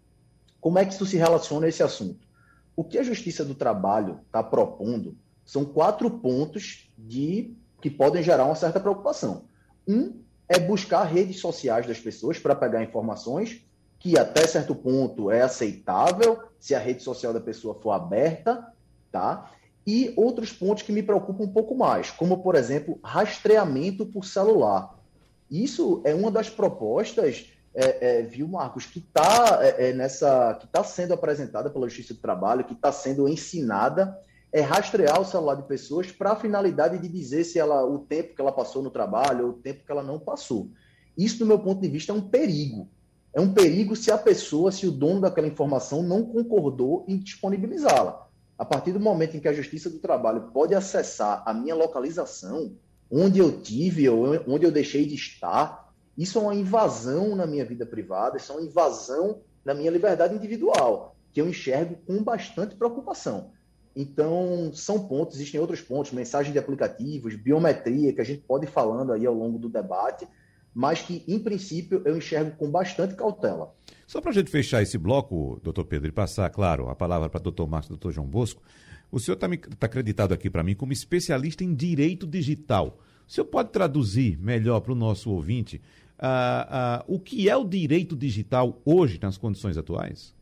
Como 0.61 0.81
é 0.81 0.85
que 0.85 0.93
isso 0.93 1.07
se 1.07 1.17
relaciona 1.17 1.67
a 1.67 1.69
esse 1.69 1.85
assunto? 1.85 2.27
O 2.75 2.83
que 2.83 2.99
a 2.99 3.05
Justiça 3.05 3.45
do 3.45 3.55
Trabalho 3.55 4.19
está 4.27 4.43
propondo 4.43 5.17
são 5.45 5.65
quatro 5.65 6.11
pontos 6.11 6.91
de 6.99 7.55
que 7.81 7.89
podem 7.89 8.21
gerar 8.21 8.47
uma 8.47 8.57
certa 8.57 8.81
preocupação. 8.81 9.45
Um 9.87 10.25
é 10.49 10.59
buscar 10.59 11.05
redes 11.05 11.39
sociais 11.39 11.87
das 11.87 12.01
pessoas 12.01 12.37
para 12.37 12.57
pegar 12.57 12.83
informações 12.83 13.65
que 14.05 14.19
até 14.19 14.47
certo 14.47 14.75
ponto 14.75 15.31
é 15.31 15.41
aceitável 15.41 16.43
se 16.61 16.75
a 16.75 16.79
rede 16.79 17.03
social 17.03 17.33
da 17.33 17.41
pessoa 17.41 17.75
for 17.75 17.93
aberta, 17.93 18.71
tá? 19.11 19.51
E 19.87 20.13
outros 20.15 20.53
pontos 20.53 20.83
que 20.83 20.93
me 20.93 21.03
preocupam 21.03 21.45
um 21.45 21.49
pouco 21.49 21.75
mais, 21.75 22.11
como 22.11 22.43
por 22.43 22.55
exemplo, 22.55 23.01
rastreamento 23.03 24.05
por 24.05 24.27
celular. 24.27 24.95
Isso 25.51 26.03
é 26.05 26.15
uma 26.15 26.31
das 26.31 26.51
propostas, 26.51 27.51
é, 27.75 28.19
é, 28.19 28.23
viu, 28.23 28.47
Marcos, 28.47 28.85
que 28.85 28.99
está 28.99 29.61
é, 29.63 29.89
é, 29.89 29.93
nessa, 29.95 30.55
que 30.61 30.67
está 30.67 30.85
sendo 30.85 31.15
apresentada 31.15 31.71
pela 31.71 31.89
Justiça 31.89 32.13
do 32.13 32.21
Trabalho, 32.21 32.65
que 32.65 32.75
está 32.75 32.93
sendo 32.93 33.27
ensinada 33.27 34.21
é 34.53 34.61
rastrear 34.61 35.19
o 35.19 35.25
celular 35.25 35.55
de 35.55 35.63
pessoas 35.63 36.13
para 36.13 36.33
a 36.33 36.37
finalidade 36.37 36.99
de 36.99 37.09
dizer 37.09 37.45
se 37.45 37.59
ela 37.59 37.83
o 37.87 38.01
tempo 38.01 38.35
que 38.35 38.41
ela 38.43 38.53
passou 38.53 38.83
no 38.83 38.91
trabalho 38.91 39.47
ou 39.47 39.51
o 39.53 39.55
tempo 39.55 39.83
que 39.83 39.91
ela 39.91 40.03
não 40.03 40.19
passou. 40.19 40.69
Isso, 41.17 41.39
do 41.39 41.47
meu 41.47 41.59
ponto 41.59 41.81
de 41.81 41.89
vista, 41.89 42.13
é 42.13 42.15
um 42.15 42.21
perigo. 42.21 42.87
É 43.35 43.41
um 43.41 43.53
perigo 43.53 43.97
se 43.97 44.13
a 44.13 44.17
pessoa, 44.17 44.71
se 44.71 44.87
o 44.87 44.93
dono 44.93 45.21
daquela 45.21 45.49
informação 45.49 46.05
não 46.05 46.25
concordou 46.25 47.05
em 47.09 47.19
disponibilizá-la. 47.19 48.29
A 48.57 48.65
partir 48.65 48.93
do 48.93 49.01
momento 49.01 49.37
em 49.37 49.41
que 49.41 49.49
a 49.49 49.53
Justiça 49.53 49.91
do 49.91 49.99
Trabalho 49.99 50.51
pode 50.53 50.73
acessar 50.73 51.43
a 51.45 51.53
minha 51.53 51.75
localização, 51.75 52.77
onde 53.11 53.41
eu 53.41 53.61
tive 53.61 54.09
ou 54.09 54.25
onde 54.47 54.65
eu 54.65 54.71
deixei 54.71 55.05
de 55.05 55.17
estar, 55.17 55.93
isso 56.17 56.39
é 56.39 56.43
uma 56.43 56.55
invasão 56.55 57.35
na 57.35 57.45
minha 57.45 57.65
vida 57.65 57.85
privada, 57.85 58.37
isso 58.37 58.53
é 58.53 58.55
uma 58.55 58.65
invasão 58.65 59.41
na 59.65 59.75
minha 59.75 59.91
liberdade 59.91 60.37
individual, 60.37 61.17
que 61.33 61.41
eu 61.41 61.49
enxergo 61.49 61.97
com 62.07 62.23
bastante 62.23 62.77
preocupação. 62.77 63.51
Então, 63.97 64.71
são 64.73 65.09
pontos, 65.09 65.37
existem 65.37 65.61
outros 65.61 65.81
pontos, 65.81 66.13
mensagem 66.13 66.53
de 66.53 66.59
aplicativos, 66.59 67.35
biometria, 67.35 68.13
que 68.13 68.21
a 68.21 68.25
gente 68.25 68.43
pode 68.43 68.67
ir 68.67 68.71
falando 68.71 69.13
aí 69.13 69.27
ao 69.27 69.35
longo 69.35 69.59
do 69.59 69.69
debate, 69.69 70.29
mas 70.75 71.01
que, 71.01 71.23
em 71.29 71.39
princípio, 71.39 72.03
eu 72.05 72.17
enxergo 72.17 72.57
com 72.57 72.71
bastante 72.71 73.15
cautela. 73.15 73.75
Só 74.07 74.21
para 74.21 74.31
a 74.31 74.35
gente 74.35 74.51
fechar 74.51 74.83
esse 74.83 74.99
bloco, 74.99 75.61
doutor 75.63 75.85
Pedro, 75.85 76.09
e 76.09 76.13
passar, 76.13 76.51
claro, 76.51 76.89
a 76.89 76.95
palavra 76.95 77.29
para 77.29 77.39
o 77.39 77.43
doutor 77.43 77.67
Marcos 77.69 77.87
e 77.87 77.91
doutor 77.91 78.13
João 78.13 78.27
Bosco, 78.27 78.61
o 79.11 79.21
senhor 79.21 79.37
está 79.37 79.49
tá 79.79 79.87
acreditado 79.87 80.35
aqui 80.35 80.51
para 80.51 80.63
mim 80.63 80.75
como 80.75 80.93
especialista 80.93 81.63
em 81.63 81.73
direito 81.73 82.27
digital. 82.27 82.99
O 83.27 83.33
senhor 83.33 83.47
pode 83.47 83.71
traduzir 83.71 84.37
melhor 84.39 84.81
para 84.81 84.93
o 84.93 84.97
nosso 84.97 85.31
ouvinte 85.31 85.81
uh, 86.19 87.03
uh, 87.09 87.15
o 87.15 87.21
que 87.21 87.49
é 87.49 87.57
o 87.57 87.65
direito 87.65 88.17
digital 88.17 88.83
hoje 88.85 89.19
nas 89.23 89.39
condições 89.39 89.79
atuais? 89.79 90.35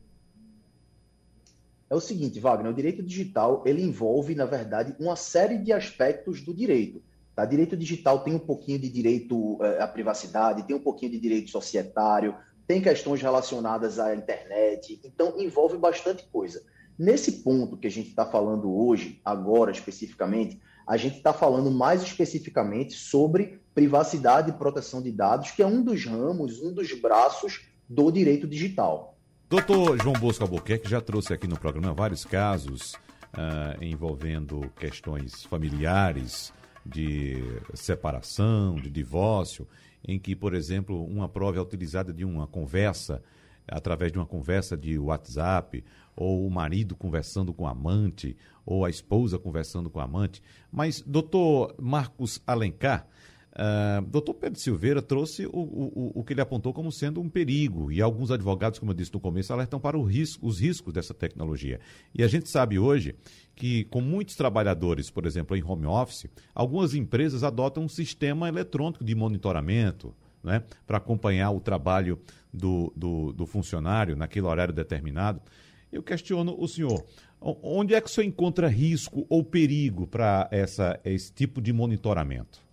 é 1.93 1.95
o 1.95 2.01
seguinte, 2.01 2.41
Wagner, 2.41 2.73
o 2.73 2.75
direito 2.75 3.03
digital 3.03 3.63
ele 3.67 3.83
envolve, 3.83 4.35
na 4.35 4.47
verdade, 4.47 4.97
uma 4.99 5.15
série 5.15 5.59
de 5.59 5.75
aspectos 5.75 6.41
do 6.41 6.55
direito. 6.55 7.03
Tá? 7.43 7.45
Direito 7.47 7.77
digital 7.77 8.21
tem 8.21 8.35
um 8.35 8.39
pouquinho 8.39 8.79
de 8.79 8.89
direito 8.89 9.59
eh, 9.63 9.83
à 9.83 9.89
privacidade, 9.89 10.63
tem 10.63 10.77
um 10.77 10.83
pouquinho 10.83 11.11
de 11.13 11.19
direito 11.19 11.51
societário, 11.51 12.35
tem 12.67 12.81
questões 12.81 13.21
relacionadas 13.21 13.99
à 13.99 14.15
internet, 14.15 15.01
então 15.05 15.35
envolve 15.39 15.77
bastante 15.77 16.25
coisa. 16.33 16.63
Nesse 16.97 17.43
ponto 17.43 17.77
que 17.77 17.87
a 17.87 17.91
gente 17.91 18.11
está 18.11 18.25
falando 18.25 18.73
hoje, 18.73 19.21
agora 19.25 19.73
especificamente, 19.73 20.61
a 20.87 20.97
gente 20.97 21.17
está 21.17 21.33
falando 21.33 21.71
mais 21.71 22.03
especificamente 22.03 22.95
sobre 22.95 23.61
privacidade 23.75 24.51
e 24.51 24.53
proteção 24.53 25.03
de 25.03 25.11
dados, 25.11 25.51
que 25.51 25.63
é 25.63 25.67
um 25.67 25.83
dos 25.83 26.05
ramos, 26.05 26.61
um 26.61 26.73
dos 26.73 26.93
braços 26.93 27.67
do 27.89 28.11
direito 28.11 28.47
digital. 28.47 29.17
Doutor 29.49 30.01
João 30.01 30.15
Bosco 30.15 30.45
Albuquerque 30.45 30.89
já 30.89 31.01
trouxe 31.01 31.33
aqui 31.33 31.47
no 31.47 31.59
programa 31.59 31.93
vários 31.93 32.25
casos 32.25 32.93
uh, 33.35 33.83
envolvendo 33.83 34.71
questões 34.79 35.45
familiares, 35.45 36.53
de 36.85 37.37
separação, 37.75 38.77
de 38.77 38.91
divórcio, 38.91 39.67
em 40.07 40.19
que, 40.19 40.35
por 40.35 40.55
exemplo, 40.55 41.05
uma 41.05 41.29
prova 41.29 41.59
é 41.59 41.61
utilizada 41.61 42.13
de 42.13 42.25
uma 42.25 42.47
conversa, 42.47 43.23
através 43.67 44.11
de 44.11 44.19
uma 44.19 44.27
conversa 44.27 44.77
de 44.77 44.99
WhatsApp, 44.99 45.85
ou 46.17 46.47
o 46.47 46.51
marido 46.51 46.97
conversando 46.97 47.53
com 47.53 47.67
a 47.67 47.71
amante, 47.71 48.37
ou 48.67 48.85
a 48.85 48.91
esposa 48.91 49.39
conversando 49.39 49.89
com 49.89 50.01
a 50.01 50.05
amante. 50.05 50.43
Mas, 50.71 51.01
doutor 51.01 51.75
Marcos 51.79 52.43
Alencar, 52.47 53.07
Uh, 53.53 54.01
doutor 54.07 54.33
Pedro 54.33 54.59
Silveira 54.59 55.03
trouxe 55.03 55.45
o, 55.45 55.51
o, 55.51 56.13
o 56.15 56.25
que 56.25 56.33
ele 56.33 56.41
apontou 56.41 56.73
como 56.73 56.91
sendo 56.91 57.21
um 57.21 57.29
perigo, 57.29 57.93
e 57.93 58.01
alguns 58.01 58.31
advogados, 58.31 58.79
como 58.79 58.93
eu 58.93 58.97
disse 58.97 59.13
no 59.13 59.21
começo, 59.21 59.53
alertam 59.53 59.79
para 59.79 59.99
risco, 59.99 60.47
os 60.47 60.59
riscos 60.59 60.95
dessa 60.95 61.13
tecnologia. 61.13 61.79
E 62.15 62.23
a 62.23 62.29
gente 62.29 62.49
sabe 62.49 62.79
hoje 62.79 63.15
que, 63.55 63.85
com 63.85 64.01
muitos 64.01 64.37
trabalhadores, 64.37 65.11
por 65.11 65.27
exemplo, 65.27 65.55
em 65.55 65.63
home 65.63 65.85
office, 65.85 66.27
algumas 66.55 66.95
empresas 66.95 67.45
adotam 67.45 67.85
um 67.85 67.89
sistema 67.89 68.49
eletrônico 68.49 69.05
de 69.05 69.15
monitoramento 69.15 70.15
né, 70.43 70.65
para 70.87 70.97
acompanhar 70.97 71.51
o 71.51 71.61
trabalho 71.61 72.19
do, 72.53 72.91
do, 72.97 73.33
do 73.33 73.47
funcionário 73.47 74.17
naquele 74.17 74.47
horário 74.47 74.73
determinado. 74.73 75.43
Eu 75.93 76.03
questiono 76.03 76.57
o 76.59 76.67
senhor, 76.67 77.05
onde 77.39 77.95
é 77.95 78.01
que 78.01 78.07
o 78.07 78.11
senhor 78.11 78.27
encontra 78.27 78.67
risco 78.67 79.27
ou 79.29 79.45
perigo 79.45 80.07
para 80.07 80.49
esse 81.05 81.31
tipo 81.35 81.61
de 81.61 81.71
monitoramento? 81.71 82.72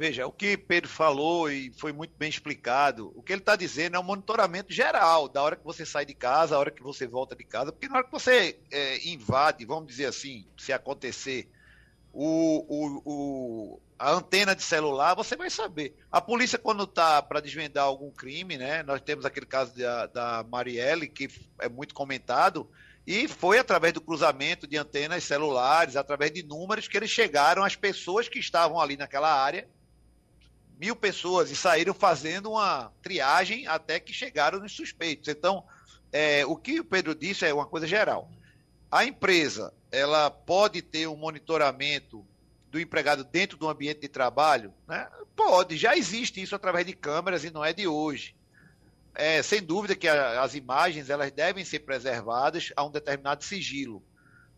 Veja, 0.00 0.26
o 0.26 0.32
que 0.32 0.56
Pedro 0.56 0.88
falou 0.88 1.50
e 1.50 1.70
foi 1.74 1.92
muito 1.92 2.14
bem 2.16 2.30
explicado, 2.30 3.12
o 3.14 3.22
que 3.22 3.34
ele 3.34 3.42
está 3.42 3.54
dizendo 3.54 3.96
é 3.96 4.00
um 4.00 4.02
monitoramento 4.02 4.72
geral, 4.72 5.28
da 5.28 5.42
hora 5.42 5.56
que 5.56 5.62
você 5.62 5.84
sai 5.84 6.06
de 6.06 6.14
casa, 6.14 6.56
a 6.56 6.58
hora 6.58 6.70
que 6.70 6.82
você 6.82 7.06
volta 7.06 7.36
de 7.36 7.44
casa, 7.44 7.70
porque 7.70 7.86
na 7.86 7.98
hora 7.98 8.06
que 8.06 8.10
você 8.10 8.58
é, 8.70 9.06
invade, 9.06 9.66
vamos 9.66 9.86
dizer 9.88 10.06
assim, 10.06 10.46
se 10.56 10.72
acontecer, 10.72 11.50
o, 12.14 12.64
o, 12.66 13.02
o, 13.04 13.80
a 13.98 14.12
antena 14.12 14.56
de 14.56 14.62
celular, 14.62 15.14
você 15.14 15.36
vai 15.36 15.50
saber. 15.50 15.94
A 16.10 16.18
polícia, 16.18 16.58
quando 16.58 16.84
está 16.84 17.20
para 17.20 17.40
desvendar 17.40 17.84
algum 17.84 18.10
crime, 18.10 18.56
né? 18.56 18.82
Nós 18.82 19.02
temos 19.02 19.26
aquele 19.26 19.44
caso 19.44 19.76
da, 19.76 20.06
da 20.06 20.46
Marielle, 20.50 21.08
que 21.08 21.28
é 21.58 21.68
muito 21.68 21.92
comentado, 21.92 22.66
e 23.06 23.28
foi 23.28 23.58
através 23.58 23.92
do 23.92 24.00
cruzamento 24.00 24.66
de 24.66 24.78
antenas 24.78 25.24
celulares, 25.24 25.94
através 25.94 26.32
de 26.32 26.42
números, 26.42 26.88
que 26.88 26.96
eles 26.96 27.10
chegaram 27.10 27.62
às 27.62 27.76
pessoas 27.76 28.30
que 28.30 28.38
estavam 28.38 28.80
ali 28.80 28.96
naquela 28.96 29.30
área 29.30 29.68
mil 30.80 30.96
pessoas 30.96 31.50
e 31.50 31.56
saíram 31.56 31.92
fazendo 31.92 32.52
uma 32.52 32.90
triagem 33.02 33.66
até 33.66 34.00
que 34.00 34.14
chegaram 34.14 34.58
nos 34.58 34.72
suspeitos. 34.72 35.28
Então, 35.28 35.62
é, 36.10 36.46
o 36.46 36.56
que 36.56 36.80
o 36.80 36.84
Pedro 36.84 37.14
disse 37.14 37.44
é 37.44 37.52
uma 37.52 37.66
coisa 37.66 37.86
geral. 37.86 38.30
A 38.90 39.04
empresa 39.04 39.74
ela 39.92 40.30
pode 40.30 40.80
ter 40.80 41.06
um 41.06 41.16
monitoramento 41.16 42.26
do 42.70 42.80
empregado 42.80 43.24
dentro 43.24 43.58
do 43.58 43.68
ambiente 43.68 44.00
de 44.00 44.08
trabalho? 44.08 44.72
Né? 44.88 45.06
Pode, 45.36 45.76
já 45.76 45.94
existe 45.94 46.40
isso 46.40 46.54
através 46.54 46.86
de 46.86 46.94
câmeras 46.94 47.44
e 47.44 47.50
não 47.50 47.62
é 47.62 47.74
de 47.74 47.86
hoje. 47.86 48.34
É, 49.14 49.42
sem 49.42 49.62
dúvida 49.62 49.94
que 49.94 50.08
a, 50.08 50.40
as 50.42 50.54
imagens 50.54 51.10
elas 51.10 51.30
devem 51.30 51.62
ser 51.62 51.80
preservadas 51.80 52.72
a 52.74 52.82
um 52.82 52.90
determinado 52.90 53.44
sigilo. 53.44 54.02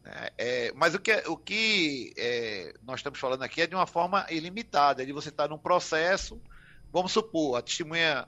É, 0.04 0.32
é, 0.37 0.73
mas 0.75 0.94
o 0.94 0.99
que, 0.99 1.12
o 1.28 1.37
que 1.37 2.12
é, 2.16 2.75
nós 2.82 3.00
estamos 3.00 3.18
falando 3.18 3.42
aqui 3.42 3.62
é 3.62 3.66
de 3.66 3.75
uma 3.75 3.87
forma 3.87 4.26
ilimitada, 4.30 5.06
de 5.06 5.12
você 5.12 5.28
estar 5.28 5.49
num 5.49 5.59
processo, 5.59 6.40
vamos 6.92 7.12
supor, 7.12 7.56
a 7.56 7.62
testemunha, 7.62 8.26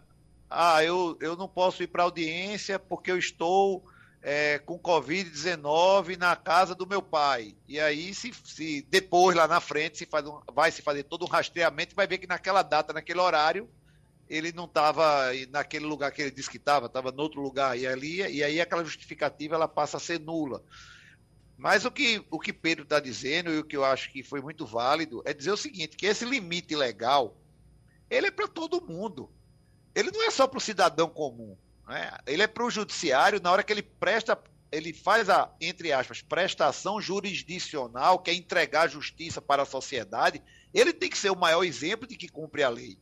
ah, 0.48 0.84
eu, 0.84 1.16
eu 1.20 1.36
não 1.36 1.48
posso 1.48 1.82
ir 1.82 1.88
para 1.88 2.04
audiência 2.04 2.78
porque 2.78 3.10
eu 3.10 3.18
estou 3.18 3.84
é, 4.22 4.58
com 4.58 4.78
Covid-19 4.78 6.16
na 6.16 6.34
casa 6.34 6.74
do 6.74 6.86
meu 6.86 7.02
pai. 7.02 7.54
E 7.68 7.78
aí, 7.78 8.14
se, 8.14 8.32
se 8.44 8.86
depois, 8.88 9.36
lá 9.36 9.46
na 9.46 9.60
frente, 9.60 9.98
se 9.98 10.06
faz 10.06 10.26
um, 10.26 10.40
vai 10.54 10.70
se 10.70 10.80
fazer 10.80 11.02
todo 11.02 11.24
um 11.24 11.28
rastreamento, 11.28 11.94
vai 11.94 12.06
ver 12.06 12.18
que 12.18 12.26
naquela 12.26 12.62
data, 12.62 12.92
naquele 12.92 13.20
horário, 13.20 13.68
ele 14.26 14.50
não 14.52 14.64
estava 14.64 15.30
naquele 15.50 15.84
lugar 15.84 16.10
que 16.10 16.22
ele 16.22 16.30
disse 16.30 16.48
que 16.48 16.56
estava, 16.56 16.86
estava 16.86 17.10
em 17.10 17.20
outro 17.20 17.42
lugar. 17.42 17.78
E, 17.78 17.86
ali, 17.86 18.20
e 18.20 18.42
aí 18.42 18.60
aquela 18.60 18.84
justificativa 18.84 19.56
ela 19.56 19.68
passa 19.68 19.98
a 19.98 20.00
ser 20.00 20.18
nula. 20.18 20.62
Mas 21.56 21.84
o 21.84 21.90
que, 21.90 22.24
o 22.30 22.38
que 22.38 22.52
Pedro 22.52 22.84
está 22.84 22.98
dizendo, 22.98 23.50
e 23.50 23.58
o 23.58 23.64
que 23.64 23.76
eu 23.76 23.84
acho 23.84 24.12
que 24.12 24.22
foi 24.22 24.40
muito 24.40 24.66
válido, 24.66 25.22
é 25.24 25.32
dizer 25.32 25.52
o 25.52 25.56
seguinte, 25.56 25.96
que 25.96 26.06
esse 26.06 26.24
limite 26.24 26.74
legal, 26.74 27.36
ele 28.10 28.26
é 28.26 28.30
para 28.30 28.48
todo 28.48 28.84
mundo. 28.84 29.30
Ele 29.94 30.10
não 30.10 30.24
é 30.24 30.30
só 30.30 30.46
para 30.46 30.58
o 30.58 30.60
cidadão 30.60 31.08
comum. 31.08 31.56
Né? 31.88 32.10
Ele 32.26 32.42
é 32.42 32.46
para 32.46 32.64
o 32.64 32.70
judiciário, 32.70 33.40
na 33.40 33.52
hora 33.52 33.62
que 33.62 33.72
ele 33.72 33.82
presta, 33.82 34.38
ele 34.72 34.92
faz 34.92 35.30
a, 35.30 35.50
entre 35.60 35.92
aspas, 35.92 36.22
prestação 36.22 37.00
jurisdicional, 37.00 38.18
que 38.18 38.30
é 38.30 38.34
entregar 38.34 38.82
a 38.82 38.88
justiça 38.88 39.40
para 39.40 39.62
a 39.62 39.66
sociedade, 39.66 40.42
ele 40.72 40.92
tem 40.92 41.08
que 41.08 41.18
ser 41.18 41.30
o 41.30 41.36
maior 41.36 41.62
exemplo 41.62 42.06
de 42.06 42.16
que 42.16 42.28
cumpre 42.28 42.64
a 42.64 42.68
lei. 42.68 42.98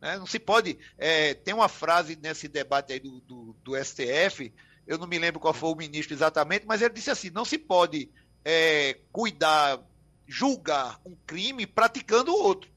Né? 0.00 0.16
Não 0.16 0.26
se 0.26 0.38
pode. 0.38 0.78
É, 0.96 1.34
tem 1.34 1.52
uma 1.52 1.68
frase 1.68 2.16
nesse 2.16 2.48
debate 2.48 2.94
aí 2.94 3.00
do, 3.00 3.20
do, 3.20 3.56
do 3.62 3.84
STF 3.84 4.52
eu 4.86 4.98
não 4.98 5.06
me 5.06 5.18
lembro 5.18 5.40
qual 5.40 5.54
foi 5.54 5.70
o 5.70 5.76
ministro 5.76 6.14
exatamente, 6.14 6.66
mas 6.66 6.82
ele 6.82 6.94
disse 6.94 7.10
assim: 7.10 7.30
não 7.30 7.44
se 7.44 7.58
pode 7.58 8.10
é, 8.44 8.98
cuidar, 9.10 9.80
julgar 10.26 11.00
um 11.04 11.16
crime 11.26 11.66
praticando 11.66 12.34
outro. 12.34 12.70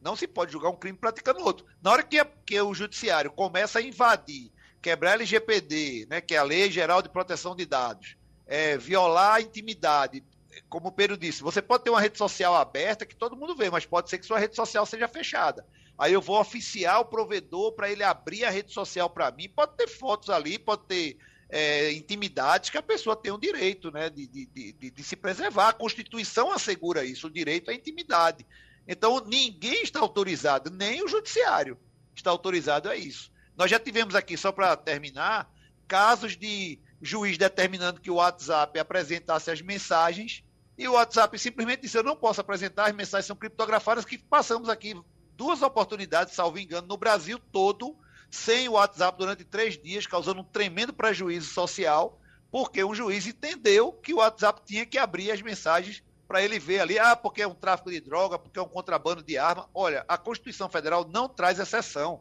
Não 0.00 0.16
se 0.16 0.26
pode 0.26 0.52
julgar 0.52 0.70
um 0.70 0.76
crime 0.76 0.96
praticando 0.96 1.40
outro. 1.40 1.66
Na 1.82 1.92
hora 1.92 2.02
que, 2.02 2.24
que 2.46 2.60
o 2.60 2.74
judiciário 2.74 3.30
começa 3.30 3.78
a 3.78 3.82
invadir, 3.82 4.50
quebrar 4.80 5.10
a 5.10 5.14
LGPD, 5.14 6.06
né, 6.08 6.20
que 6.20 6.34
é 6.34 6.38
a 6.38 6.42
Lei 6.42 6.70
Geral 6.70 7.02
de 7.02 7.08
Proteção 7.10 7.54
de 7.54 7.66
Dados, 7.66 8.16
é, 8.46 8.78
violar 8.78 9.34
a 9.34 9.40
intimidade, 9.40 10.24
como 10.68 10.88
o 10.88 10.92
Pedro 10.92 11.16
disse, 11.16 11.42
você 11.42 11.60
pode 11.60 11.84
ter 11.84 11.90
uma 11.90 12.00
rede 12.00 12.18
social 12.18 12.54
aberta 12.54 13.06
que 13.06 13.14
todo 13.14 13.36
mundo 13.36 13.54
vê, 13.54 13.70
mas 13.70 13.86
pode 13.86 14.08
ser 14.08 14.18
que 14.18 14.26
sua 14.26 14.38
rede 14.38 14.56
social 14.56 14.86
seja 14.86 15.06
fechada. 15.06 15.64
Aí 16.00 16.14
eu 16.14 16.22
vou 16.22 16.40
oficiar 16.40 16.98
o 16.98 17.04
provedor 17.04 17.72
para 17.72 17.90
ele 17.90 18.02
abrir 18.02 18.42
a 18.46 18.50
rede 18.50 18.72
social 18.72 19.10
para 19.10 19.30
mim. 19.30 19.50
Pode 19.50 19.76
ter 19.76 19.86
fotos 19.86 20.30
ali, 20.30 20.58
pode 20.58 20.84
ter 20.86 21.18
é, 21.50 21.92
intimidades 21.92 22.70
que 22.70 22.78
a 22.78 22.82
pessoa 22.82 23.14
tem 23.14 23.30
o 23.30 23.36
direito 23.36 23.90
né, 23.90 24.08
de, 24.08 24.26
de, 24.26 24.46
de, 24.46 24.90
de, 24.90 25.04
se 25.04 25.14
preservar. 25.14 25.68
A 25.68 25.72
Constituição 25.74 26.50
assegura 26.50 27.04
isso, 27.04 27.26
o 27.26 27.30
direito 27.30 27.70
à 27.70 27.74
intimidade. 27.74 28.46
Então, 28.88 29.22
ninguém 29.26 29.82
está 29.82 30.00
autorizado, 30.00 30.70
nem 30.70 31.04
o 31.04 31.08
judiciário 31.08 31.76
está 32.14 32.30
autorizado 32.30 32.88
a 32.88 32.96
isso. 32.96 33.30
Nós 33.54 33.70
já 33.70 33.78
tivemos 33.78 34.14
aqui, 34.14 34.38
só 34.38 34.50
para 34.50 34.74
terminar, 34.78 35.52
casos 35.86 36.34
de 36.34 36.78
juiz 37.02 37.36
determinando 37.36 38.00
que 38.00 38.10
o 38.10 38.14
WhatsApp 38.14 38.78
apresentasse 38.78 39.50
as 39.50 39.60
mensagens 39.60 40.42
e 40.78 40.88
o 40.88 40.92
WhatsApp 40.92 41.38
simplesmente 41.38 41.82
disse: 41.82 41.98
Eu 41.98 42.02
não 42.02 42.16
posso 42.16 42.40
apresentar, 42.40 42.86
as 42.86 42.96
mensagens 42.96 43.26
são 43.26 43.36
criptografadas, 43.36 44.06
que 44.06 44.16
passamos 44.16 44.70
aqui 44.70 44.94
duas 45.40 45.62
oportunidades, 45.62 46.34
salvo 46.34 46.58
engano, 46.58 46.86
no 46.86 46.98
Brasil 46.98 47.40
todo, 47.50 47.96
sem 48.30 48.68
o 48.68 48.72
WhatsApp 48.72 49.16
durante 49.16 49.42
três 49.42 49.80
dias, 49.82 50.06
causando 50.06 50.42
um 50.42 50.44
tremendo 50.44 50.92
prejuízo 50.92 51.48
social, 51.48 52.20
porque 52.50 52.84
um 52.84 52.94
juiz 52.94 53.26
entendeu 53.26 53.90
que 53.90 54.12
o 54.12 54.18
WhatsApp 54.18 54.60
tinha 54.66 54.84
que 54.84 54.98
abrir 54.98 55.30
as 55.30 55.40
mensagens 55.40 56.02
para 56.28 56.44
ele 56.44 56.58
ver 56.58 56.80
ali, 56.80 56.98
ah, 56.98 57.16
porque 57.16 57.40
é 57.40 57.48
um 57.48 57.54
tráfico 57.54 57.90
de 57.90 58.00
droga, 58.00 58.38
porque 58.38 58.58
é 58.58 58.62
um 58.62 58.68
contrabando 58.68 59.22
de 59.22 59.38
arma. 59.38 59.66
Olha, 59.72 60.04
a 60.06 60.18
Constituição 60.18 60.68
Federal 60.68 61.08
não 61.10 61.26
traz 61.26 61.58
exceção. 61.58 62.20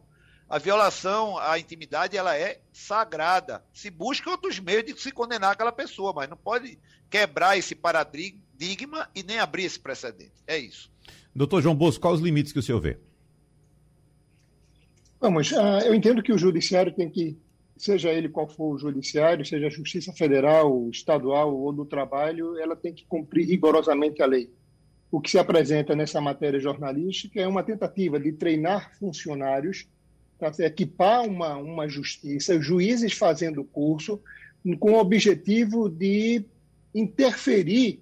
A 0.50 0.58
violação 0.58 1.38
à 1.38 1.60
intimidade 1.60 2.16
ela 2.16 2.38
é 2.38 2.62
sagrada. 2.72 3.62
Se 3.74 3.90
busca 3.90 4.30
outros 4.30 4.60
meios 4.60 4.86
de 4.86 4.98
se 4.98 5.12
condenar 5.12 5.52
aquela 5.52 5.74
pessoa, 5.74 6.14
mas 6.14 6.30
não 6.30 6.38
pode 6.38 6.80
quebrar 7.10 7.58
esse 7.58 7.76
paradigma 7.76 9.10
e 9.14 9.24
nem 9.24 9.40
abrir 9.40 9.66
esse 9.66 9.80
precedente. 9.80 10.32
É 10.48 10.58
isso. 10.58 10.90
Doutor 11.36 11.62
João 11.62 11.76
Bosco, 11.76 12.02
quais 12.02 12.18
os 12.18 12.24
limites 12.24 12.52
que 12.52 12.60
o 12.60 12.64
senhor 12.64 12.80
vê? 12.80 12.98
Vamos, 15.20 15.52
uh, 15.52 15.80
eu 15.86 15.94
entendo 15.94 16.24
que 16.24 16.32
o 16.32 16.38
judiciário 16.38 16.94
tem 16.94 17.10
que, 17.10 17.38
seja 17.76 18.10
ele 18.10 18.30
qual 18.30 18.48
for 18.48 18.76
o 18.76 18.78
judiciário, 18.78 19.46
seja 19.46 19.68
a 19.68 19.70
Justiça 19.70 20.14
Federal, 20.14 20.90
estadual 20.90 21.56
ou 21.56 21.74
do 21.74 21.86
trabalho, 21.86 22.58
ela 22.58 22.76
tem 22.76 22.94
que 22.94 23.06
cumprir 23.06 23.46
rigorosamente 23.46 24.22
a 24.22 24.26
lei. 24.26 24.50
O 25.12 25.20
que 25.20 25.32
se 25.32 25.40
apresenta 25.40 25.96
nessa 25.96 26.22
matéria 26.22 26.60
jornalística 26.60 27.42
é 27.42 27.48
uma 27.48 27.64
tentativa 27.64 28.20
de 28.20 28.32
treinar 28.32 28.96
funcionários 28.98 29.88
tá? 30.40 30.52
equipar 30.60 31.24
uma, 31.24 31.58
uma 31.58 31.88
justiça, 31.88 32.60
juízes 32.60 33.14
fazendo 33.14 33.64
curso, 33.64 34.22
com 34.80 34.94
o 34.94 35.00
objetivo 35.00 35.90
de 35.90 36.44
interferir 36.96 38.02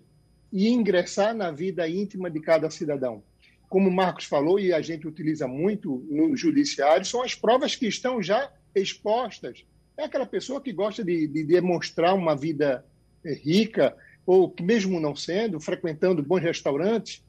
e 0.54 0.70
ingressar 0.70 1.36
na 1.36 1.52
vida 1.52 1.90
íntima 1.90 2.30
de 2.30 2.40
cada 2.40 2.70
cidadão. 2.70 3.24
Como 3.70 3.90
o 3.90 3.94
Marcos 3.94 4.26
falou, 4.26 4.60
e 4.60 4.74
a 4.74 4.82
gente 4.82 5.08
utiliza 5.08 5.48
muito 5.48 6.06
no 6.10 6.36
judiciário, 6.36 7.06
são 7.06 7.22
as 7.22 7.36
provas 7.36 7.76
que 7.76 7.88
estão 7.88 8.22
já 8.22 8.52
expostas. 8.74 9.66
É 9.98 10.04
aquela 10.04 10.26
pessoa 10.26 10.62
que 10.62 10.72
gosta 10.72 11.04
de, 11.04 11.28
de 11.28 11.44
demonstrar 11.44 12.14
uma 12.14 12.36
vida 12.36 12.86
eh, 13.26 13.34
rica, 13.34 13.96
ou 14.26 14.50
que 14.50 14.64
mesmo 14.64 15.00
não 15.00 15.16
sendo, 15.16 15.60
frequentando 15.60 16.22
bons 16.22 16.42
restaurantes, 16.42 17.24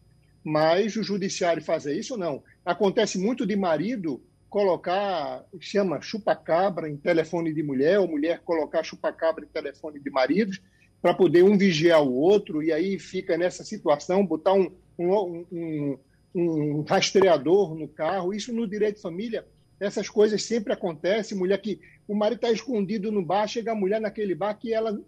mas 0.45 0.97
o 0.97 1.03
judiciário 1.03 1.63
fazer 1.63 1.99
isso 1.99 2.15
ou 2.15 2.19
não. 2.19 2.43
Acontece 2.65 3.19
muito 3.19 3.47
de 3.47 3.57
marido 3.57 4.23
colocar, 4.49 5.45
chama 5.61 6.01
chupa-cabra 6.01 6.89
em 6.89 6.97
telefone 6.97 7.53
de 7.53 7.63
mulher, 7.63 8.01
ou 8.01 8.09
mulher 8.09 8.41
colocar 8.41 8.83
chupa-cabra 8.83 9.45
em 9.45 9.49
telefone 9.49 10.01
de 10.01 10.11
maridos, 10.11 10.61
para 11.01 11.15
poder 11.15 11.45
um 11.45 11.57
vigiar 11.57 12.03
o 12.03 12.13
outro, 12.13 12.63
e 12.63 12.73
aí 12.73 12.99
fica 12.99 13.37
nessa 13.37 13.63
situação, 13.63 14.27
botar 14.27 14.55
um, 14.55 14.71
um, 14.99 15.47
um, 15.53 15.99
um 16.35 16.83
rastreador 16.83 17.75
no 17.75 17.89
carro. 17.89 18.35
Isso 18.35 18.53
no 18.53 18.67
direito 18.67 18.97
de 18.97 19.03
família, 19.03 19.47
essas 19.81 20.09
coisas 20.09 20.43
sempre 20.43 20.73
acontecem. 20.73 21.37
Mulher 21.37 21.61
que 21.61 21.81
o 22.07 22.15
marido 22.15 22.39
está 22.39 22.51
escondido 22.51 23.13
no 23.13 23.25
bar, 23.25 23.47
chega 23.47 23.73
a 23.73 23.77
mulher 23.77 24.01
naquele 24.01 24.35
bar 24.35 24.55
que 24.55 24.73
ela 24.73 24.99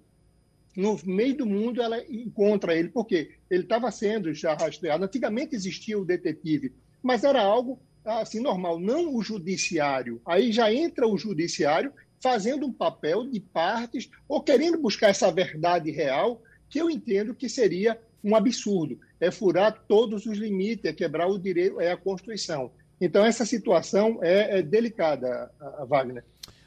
no 0.76 0.98
meio 1.04 1.36
do 1.36 1.46
mundo 1.46 1.82
ela 1.82 2.00
encontra 2.08 2.76
ele, 2.76 2.88
porque 2.88 3.32
ele 3.50 3.64
estava 3.64 3.90
sendo 3.90 4.32
já 4.32 4.54
rastreado. 4.54 5.04
Antigamente 5.04 5.54
existia 5.54 5.98
o 5.98 6.04
detetive, 6.04 6.72
mas 7.02 7.24
era 7.24 7.42
algo 7.42 7.80
assim, 8.04 8.40
normal, 8.40 8.78
não 8.78 9.14
o 9.14 9.22
judiciário. 9.22 10.20
Aí 10.24 10.52
já 10.52 10.72
entra 10.72 11.06
o 11.06 11.18
judiciário 11.18 11.92
fazendo 12.20 12.66
um 12.66 12.72
papel 12.72 13.26
de 13.26 13.40
partes 13.40 14.10
ou 14.28 14.42
querendo 14.42 14.78
buscar 14.78 15.08
essa 15.08 15.30
verdade 15.30 15.90
real, 15.90 16.42
que 16.68 16.80
eu 16.80 16.90
entendo 16.90 17.34
que 17.34 17.48
seria 17.48 18.00
um 18.22 18.36
absurdo. 18.36 18.98
É 19.20 19.30
furar 19.30 19.84
todos 19.86 20.26
os 20.26 20.38
limites, 20.38 20.84
é 20.84 20.92
quebrar 20.92 21.28
o 21.28 21.38
direito, 21.38 21.80
é 21.80 21.92
a 21.92 21.96
Constituição. 21.96 22.70
Então, 23.00 23.24
essa 23.24 23.44
situação 23.44 24.18
é, 24.22 24.58
é 24.58 24.62
delicada, 24.62 25.50
Wagner. 25.88 26.24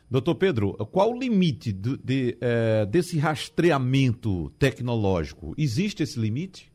Doutor 0.09 0.35
Pedro, 0.35 0.73
qual 0.91 1.11
o 1.11 1.17
limite 1.17 1.71
de, 1.71 1.97
de, 1.97 2.37
é, 2.39 2.85
desse 2.85 3.17
rastreamento 3.17 4.51
tecnológico? 4.59 5.55
Existe 5.57 6.03
esse 6.03 6.19
limite? 6.19 6.71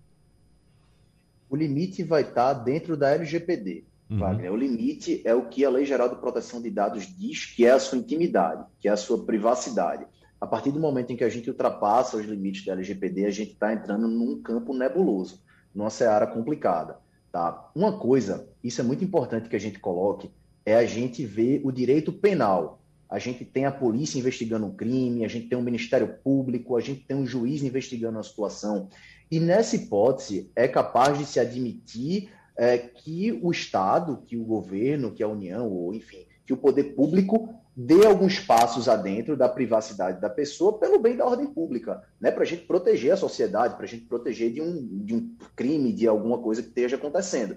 O 1.48 1.56
limite 1.56 2.02
vai 2.02 2.22
estar 2.22 2.52
dentro 2.52 2.96
da 2.96 3.10
LGPD. 3.14 3.84
Uhum. 4.10 4.18
Wagner. 4.18 4.52
O 4.52 4.56
limite 4.56 5.22
é 5.24 5.34
o 5.34 5.48
que 5.48 5.64
a 5.64 5.70
Lei 5.70 5.84
Geral 5.84 6.08
de 6.08 6.16
Proteção 6.16 6.62
de 6.62 6.70
Dados 6.70 7.06
diz 7.16 7.44
que 7.46 7.64
é 7.64 7.70
a 7.70 7.78
sua 7.78 7.98
intimidade, 7.98 8.64
que 8.80 8.88
é 8.88 8.90
a 8.90 8.96
sua 8.96 9.24
privacidade. 9.24 10.06
A 10.40 10.46
partir 10.46 10.70
do 10.70 10.80
momento 10.80 11.12
em 11.12 11.16
que 11.16 11.24
a 11.24 11.28
gente 11.28 11.50
ultrapassa 11.50 12.16
os 12.16 12.24
limites 12.24 12.64
da 12.64 12.72
LGPD, 12.72 13.26
a 13.26 13.30
gente 13.30 13.52
está 13.52 13.72
entrando 13.72 14.08
num 14.08 14.40
campo 14.40 14.72
nebuloso, 14.72 15.42
numa 15.74 15.90
seara 15.90 16.26
complicada. 16.26 16.98
Tá? 17.31 17.70
Uma 17.74 17.98
coisa, 17.98 18.48
isso 18.62 18.81
é 18.81 18.85
muito 18.85 19.04
importante 19.04 19.48
que 19.48 19.57
a 19.57 19.61
gente 19.61 19.78
coloque, 19.78 20.31
é 20.64 20.74
a 20.76 20.87
gente 20.87 21.24
ver 21.24 21.61
o 21.64 21.70
direito 21.70 22.12
penal. 22.12 22.81
A 23.09 23.18
gente 23.18 23.44
tem 23.44 23.64
a 23.64 23.72
polícia 23.72 24.18
investigando 24.18 24.66
um 24.66 24.74
crime, 24.74 25.24
a 25.24 25.28
gente 25.28 25.48
tem 25.48 25.57
o 25.57 25.61
um 25.61 25.64
Ministério 25.64 26.16
Público, 26.22 26.76
a 26.76 26.81
gente 26.81 27.00
tem 27.00 27.16
um 27.16 27.26
juiz 27.26 27.62
investigando 27.62 28.18
a 28.18 28.22
situação. 28.22 28.88
E 29.31 29.40
nessa 29.40 29.76
hipótese, 29.76 30.50
é 30.54 30.68
capaz 30.68 31.18
de 31.18 31.24
se 31.24 31.40
admitir 31.40 32.31
é, 32.57 32.76
que 32.76 33.38
o 33.42 33.50
Estado, 33.50 34.22
que 34.26 34.37
o 34.37 34.44
governo, 34.44 35.12
que 35.12 35.22
a 35.22 35.28
União, 35.28 35.70
ou 35.70 35.94
enfim, 35.94 36.26
que 36.44 36.52
o 36.52 36.57
poder 36.57 36.94
público 36.94 37.54
dê 37.80 38.04
alguns 38.04 38.40
passos 38.40 38.88
adentro 38.88 39.36
da 39.36 39.48
privacidade 39.48 40.20
da 40.20 40.28
pessoa 40.28 40.80
pelo 40.80 40.98
bem 40.98 41.16
da 41.16 41.24
ordem 41.24 41.46
pública, 41.46 42.02
né? 42.20 42.28
para 42.28 42.42
a 42.42 42.44
gente 42.44 42.64
proteger 42.64 43.12
a 43.12 43.16
sociedade, 43.16 43.76
para 43.76 43.84
a 43.84 43.88
gente 43.88 44.04
proteger 44.04 44.52
de 44.52 44.60
um, 44.60 45.04
de 45.04 45.14
um 45.14 45.36
crime, 45.54 45.92
de 45.92 46.08
alguma 46.08 46.38
coisa 46.38 46.60
que 46.60 46.70
esteja 46.70 46.96
acontecendo. 46.96 47.56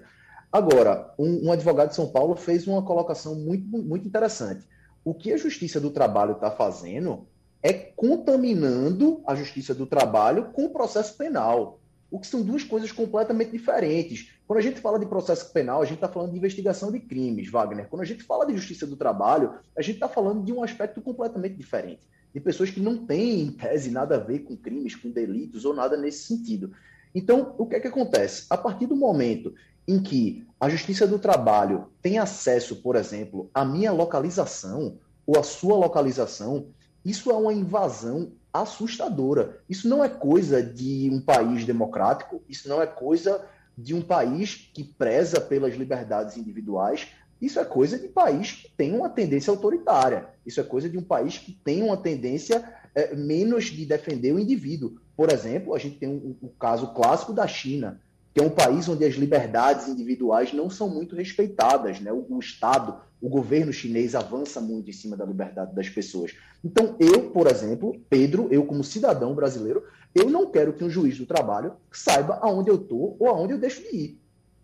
Agora, 0.52 1.12
um, 1.18 1.48
um 1.48 1.52
advogado 1.52 1.88
de 1.88 1.96
São 1.96 2.06
Paulo 2.06 2.36
fez 2.36 2.68
uma 2.68 2.82
colocação 2.82 3.34
muito, 3.34 3.66
muito 3.66 4.06
interessante. 4.06 4.64
O 5.04 5.12
que 5.12 5.32
a 5.32 5.36
Justiça 5.36 5.80
do 5.80 5.90
Trabalho 5.90 6.34
está 6.34 6.52
fazendo 6.52 7.26
é 7.60 7.72
contaminando 7.72 9.24
a 9.26 9.34
Justiça 9.34 9.74
do 9.74 9.86
Trabalho 9.86 10.50
com 10.52 10.66
o 10.66 10.70
processo 10.70 11.16
penal 11.16 11.80
o 12.12 12.20
que 12.20 12.26
são 12.26 12.42
duas 12.42 12.62
coisas 12.62 12.92
completamente 12.92 13.52
diferentes. 13.52 14.34
Quando 14.52 14.58
a 14.58 14.68
gente 14.68 14.82
fala 14.82 14.98
de 14.98 15.06
processo 15.06 15.50
penal, 15.50 15.80
a 15.80 15.84
gente 15.86 15.94
está 15.94 16.08
falando 16.08 16.32
de 16.32 16.36
investigação 16.36 16.92
de 16.92 17.00
crimes, 17.00 17.50
Wagner. 17.50 17.88
Quando 17.88 18.02
a 18.02 18.04
gente 18.04 18.22
fala 18.22 18.44
de 18.44 18.54
justiça 18.54 18.86
do 18.86 18.96
trabalho, 18.96 19.54
a 19.74 19.80
gente 19.80 19.94
está 19.94 20.10
falando 20.10 20.44
de 20.44 20.52
um 20.52 20.62
aspecto 20.62 21.00
completamente 21.00 21.56
diferente. 21.56 22.02
De 22.34 22.38
pessoas 22.38 22.68
que 22.68 22.78
não 22.78 23.06
têm, 23.06 23.40
em 23.40 23.50
tese, 23.50 23.90
nada 23.90 24.16
a 24.16 24.18
ver 24.18 24.40
com 24.40 24.54
crimes, 24.54 24.94
com 24.94 25.08
delitos 25.08 25.64
ou 25.64 25.72
nada 25.72 25.96
nesse 25.96 26.26
sentido. 26.26 26.70
Então, 27.14 27.54
o 27.56 27.64
que 27.64 27.76
é 27.76 27.80
que 27.80 27.88
acontece? 27.88 28.44
A 28.50 28.58
partir 28.58 28.84
do 28.84 28.94
momento 28.94 29.54
em 29.88 30.02
que 30.02 30.46
a 30.60 30.68
justiça 30.68 31.06
do 31.06 31.18
trabalho 31.18 31.86
tem 32.02 32.18
acesso, 32.18 32.76
por 32.82 32.94
exemplo, 32.94 33.48
à 33.54 33.64
minha 33.64 33.90
localização 33.90 34.98
ou 35.26 35.38
à 35.38 35.42
sua 35.42 35.76
localização, 35.76 36.66
isso 37.02 37.30
é 37.30 37.34
uma 37.34 37.54
invasão 37.54 38.32
assustadora. 38.52 39.62
Isso 39.66 39.88
não 39.88 40.04
é 40.04 40.10
coisa 40.10 40.62
de 40.62 41.08
um 41.10 41.22
país 41.22 41.64
democrático, 41.64 42.42
isso 42.46 42.68
não 42.68 42.82
é 42.82 42.86
coisa 42.86 43.42
de 43.76 43.94
um 43.94 44.02
país 44.02 44.70
que 44.72 44.84
preza 44.84 45.40
pelas 45.40 45.74
liberdades 45.74 46.36
individuais, 46.36 47.08
isso 47.40 47.58
é 47.58 47.64
coisa 47.64 47.98
de 47.98 48.08
país 48.08 48.52
que 48.52 48.70
tem 48.76 48.94
uma 48.94 49.08
tendência 49.08 49.50
autoritária, 49.50 50.28
isso 50.46 50.60
é 50.60 50.62
coisa 50.62 50.88
de 50.88 50.96
um 50.96 51.02
país 51.02 51.38
que 51.38 51.52
tem 51.52 51.82
uma 51.82 51.96
tendência 51.96 52.62
é, 52.94 53.14
menos 53.16 53.64
de 53.64 53.84
defender 53.84 54.32
o 54.32 54.38
indivíduo. 54.38 54.98
Por 55.16 55.32
exemplo, 55.32 55.74
a 55.74 55.78
gente 55.78 55.96
tem 55.98 56.08
um, 56.08 56.36
um 56.42 56.48
caso 56.48 56.94
clássico 56.94 57.32
da 57.32 57.46
China, 57.46 58.00
que 58.32 58.40
é 58.40 58.44
um 58.44 58.50
país 58.50 58.88
onde 58.88 59.04
as 59.04 59.14
liberdades 59.14 59.88
individuais 59.88 60.52
não 60.52 60.70
são 60.70 60.88
muito 60.88 61.16
respeitadas, 61.16 62.00
né? 62.00 62.12
o, 62.12 62.24
o 62.28 62.38
Estado 62.38 63.00
o 63.22 63.28
governo 63.28 63.72
chinês 63.72 64.16
avança 64.16 64.60
muito 64.60 64.90
em 64.90 64.92
cima 64.92 65.16
da 65.16 65.24
liberdade 65.24 65.72
das 65.72 65.88
pessoas. 65.88 66.34
Então, 66.64 66.96
eu, 66.98 67.30
por 67.30 67.46
exemplo, 67.46 67.96
Pedro, 68.10 68.48
eu 68.50 68.64
como 68.64 68.82
cidadão 68.82 69.32
brasileiro, 69.32 69.84
Eu 70.14 70.28
não 70.28 70.50
quero 70.50 70.72
que 70.72 70.84
um 70.84 70.90
juiz 70.90 71.18
do 71.18 71.26
trabalho 71.26 71.74
saiba 71.90 72.38
aonde 72.42 72.70
eu 72.70 72.76
estou 72.76 73.16
ou 73.18 73.28
aonde 73.28 73.54
eu 73.54 73.58
deixo 73.58 73.82
de 73.82 73.96
ir. 73.96 74.20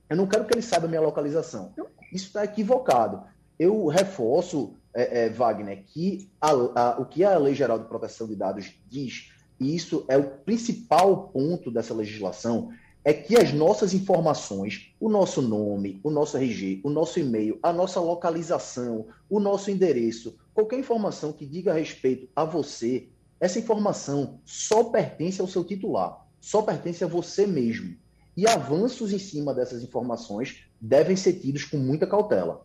Eu 0.08 0.16
não 0.16 0.26
quero 0.26 0.44
que 0.44 0.54
ele 0.54 0.62
saiba 0.62 0.86
a 0.86 0.88
minha 0.88 1.00
localização. 1.00 1.72
Isso 2.12 2.26
está 2.26 2.44
equivocado. 2.44 3.22
Eu 3.58 3.86
reforço, 3.86 4.74
é, 4.94 5.24
é, 5.26 5.30
Wagner, 5.30 5.84
que 5.86 6.30
a, 6.40 6.50
a, 6.50 7.00
o 7.00 7.06
que 7.06 7.24
a 7.24 7.36
Lei 7.38 7.54
Geral 7.54 7.78
de 7.78 7.86
Proteção 7.86 8.26
de 8.26 8.36
Dados 8.36 8.72
diz, 8.88 9.32
e 9.58 9.74
isso 9.74 10.04
é 10.08 10.16
o 10.16 10.24
principal 10.24 11.28
ponto 11.28 11.70
dessa 11.70 11.92
legislação, 11.92 12.70
é 13.04 13.12
que 13.12 13.36
as 13.36 13.52
nossas 13.52 13.94
informações, 13.94 14.92
o 15.00 15.08
nosso 15.08 15.40
nome, 15.40 16.00
o 16.02 16.10
nosso 16.10 16.36
RG, 16.36 16.80
o 16.84 16.90
nosso 16.90 17.18
e-mail, 17.18 17.58
a 17.62 17.72
nossa 17.72 18.00
localização, 18.00 19.06
o 19.30 19.40
nosso 19.40 19.70
endereço, 19.70 20.36
qualquer 20.52 20.78
informação 20.78 21.32
que 21.32 21.46
diga 21.46 21.72
respeito 21.72 22.28
a 22.34 22.44
você, 22.44 23.08
essa 23.40 23.58
informação 23.58 24.40
só 24.44 24.84
pertence 24.84 25.40
ao 25.40 25.46
seu 25.46 25.64
titular, 25.64 26.26
só 26.40 26.62
pertence 26.62 27.04
a 27.04 27.06
você 27.06 27.46
mesmo. 27.46 27.96
E 28.36 28.46
avanços 28.46 29.12
em 29.12 29.18
cima 29.18 29.52
dessas 29.52 29.82
informações 29.82 30.64
devem 30.80 31.16
ser 31.16 31.34
tidos 31.34 31.64
com 31.64 31.76
muita 31.76 32.06
cautela. 32.06 32.64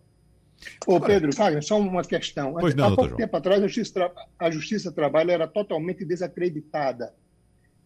Ô, 0.86 1.00
Pedro, 1.00 1.32
Wagner, 1.36 1.64
só 1.64 1.80
uma 1.80 2.04
questão. 2.04 2.54
Pois 2.54 2.76
não, 2.76 2.86
Há 2.86 2.88
pouco 2.90 3.10
João. 3.10 3.18
tempo 3.18 3.36
atrás, 3.36 3.62
a 3.62 3.68
Justiça, 3.68 4.12
a 4.38 4.52
Justiça 4.52 4.92
do 4.92 4.96
Trabalho 4.96 5.32
era 5.32 5.48
totalmente 5.48 6.06
desacreditada. 6.06 7.14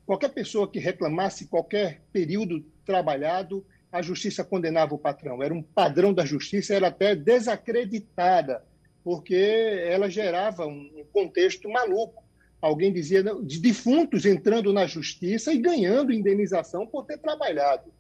Qualquer 0.06 0.30
pessoa 0.30 0.70
que 0.70 0.80
reclamasse 0.80 1.48
qualquer 1.48 2.02
período 2.14 2.64
trabalhado, 2.86 3.66
a 3.92 4.02
Justiça 4.02 4.44
condenava 4.44 4.96
o 4.96 5.00
patrão. 5.00 5.42
Era 5.42 5.54
um 5.54 5.62
padrão 5.62 6.14
da 6.14 6.26
Justiça, 6.26 6.76
era 6.76 6.88
até 6.88 7.16
desacreditada, 7.16 8.64
porque 9.04 9.36
ela 9.36 10.10
gerava 10.10 10.66
um 10.66 11.06
contexto 11.12 11.70
maluco. 11.70 12.24
Alguém 12.62 12.92
dizia 12.92 13.24
de 13.24 13.60
defuntos 13.60 14.26
entrando 14.26 14.74
na 14.74 14.88
Justiça 14.88 15.54
e 15.54 15.60
ganhando 15.60 16.12
indenização 16.12 16.88
por 16.88 17.06
ter 17.06 17.18
trabalhado. 17.20 17.92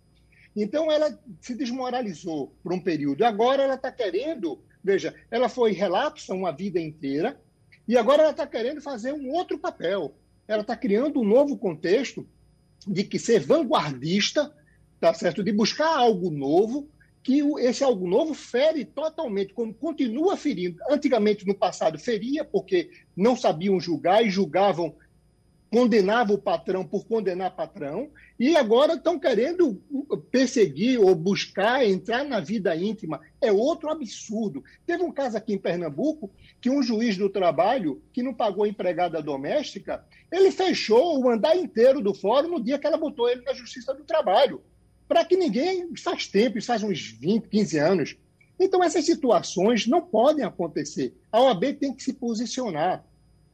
Então, 0.55 0.91
ela 0.91 1.17
se 1.39 1.53
desmoralizou 1.53 2.55
por 2.63 2.73
um 2.73 2.79
período. 2.79 3.23
Agora, 3.23 3.63
ela 3.63 3.75
está 3.75 3.91
querendo, 3.91 4.59
veja, 4.83 5.13
ela 5.29 5.47
foi 5.47 5.71
relapsa 5.71 6.33
uma 6.33 6.51
vida 6.51 6.79
inteira 6.79 7.39
e 7.87 7.95
agora 7.95 8.23
ela 8.23 8.31
está 8.31 8.47
querendo 8.47 8.81
fazer 8.81 9.13
um 9.13 9.29
outro 9.29 9.59
papel. 9.59 10.15
Ela 10.47 10.61
está 10.61 10.75
criando 10.75 11.21
um 11.21 11.25
novo 11.25 11.57
contexto 11.57 12.27
de 12.87 13.03
que 13.03 13.19
ser 13.19 13.39
vanguardista, 13.39 14.51
tá 14.99 15.13
certo? 15.13 15.43
De 15.43 15.51
buscar 15.51 15.95
algo 15.95 16.31
novo, 16.31 16.89
que 17.27 17.41
esse 17.59 17.83
algo 17.83 18.07
novo 18.07 18.33
fere 18.33 18.85
totalmente, 18.85 19.53
como 19.53 19.73
continua 19.73 20.37
ferindo. 20.37 20.77
Antigamente, 20.89 21.45
no 21.45 21.53
passado, 21.53 21.99
feria, 21.99 22.45
porque 22.45 22.89
não 23.17 23.35
sabiam 23.35 23.77
julgar 23.81 24.25
e 24.25 24.29
julgavam 24.29 24.95
condenava 25.69 26.31
o 26.31 26.37
patrão 26.37 26.85
por 26.85 27.05
condenar 27.05 27.53
patrão, 27.53 28.09
e 28.39 28.55
agora 28.55 28.93
estão 28.93 29.19
querendo 29.19 29.81
perseguir 30.31 30.97
ou 30.97 31.13
buscar 31.13 31.85
entrar 31.85 32.23
na 32.23 32.39
vida 32.39 32.73
íntima. 32.73 33.19
É 33.41 33.51
outro 33.51 33.89
absurdo. 33.89 34.63
Teve 34.85 35.03
um 35.03 35.11
caso 35.11 35.35
aqui 35.35 35.53
em 35.53 35.57
Pernambuco 35.57 36.31
que 36.61 36.69
um 36.69 36.81
juiz 36.81 37.17
do 37.17 37.29
trabalho, 37.29 38.01
que 38.13 38.23
não 38.23 38.33
pagou 38.33 38.63
a 38.63 38.69
empregada 38.69 39.21
doméstica, 39.21 40.05
ele 40.31 40.49
fechou 40.49 41.21
o 41.21 41.29
andar 41.29 41.57
inteiro 41.57 41.99
do 41.99 42.13
fórum 42.13 42.51
no 42.51 42.63
dia 42.63 42.79
que 42.79 42.87
ela 42.87 42.97
botou 42.97 43.29
ele 43.29 43.41
na 43.41 43.53
Justiça 43.53 43.93
do 43.93 44.05
Trabalho. 44.05 44.61
Para 45.07 45.23
que 45.25 45.37
ninguém, 45.37 45.95
faz 45.95 46.27
tempo, 46.27 46.61
faz 46.61 46.83
uns 46.83 47.11
20, 47.11 47.47
15 47.47 47.77
anos. 47.77 48.17
Então, 48.59 48.83
essas 48.83 49.05
situações 49.05 49.87
não 49.87 50.01
podem 50.01 50.43
acontecer. 50.43 51.15
A 51.31 51.41
OAB 51.41 51.73
tem 51.79 51.93
que 51.93 52.03
se 52.03 52.13
posicionar. 52.13 53.05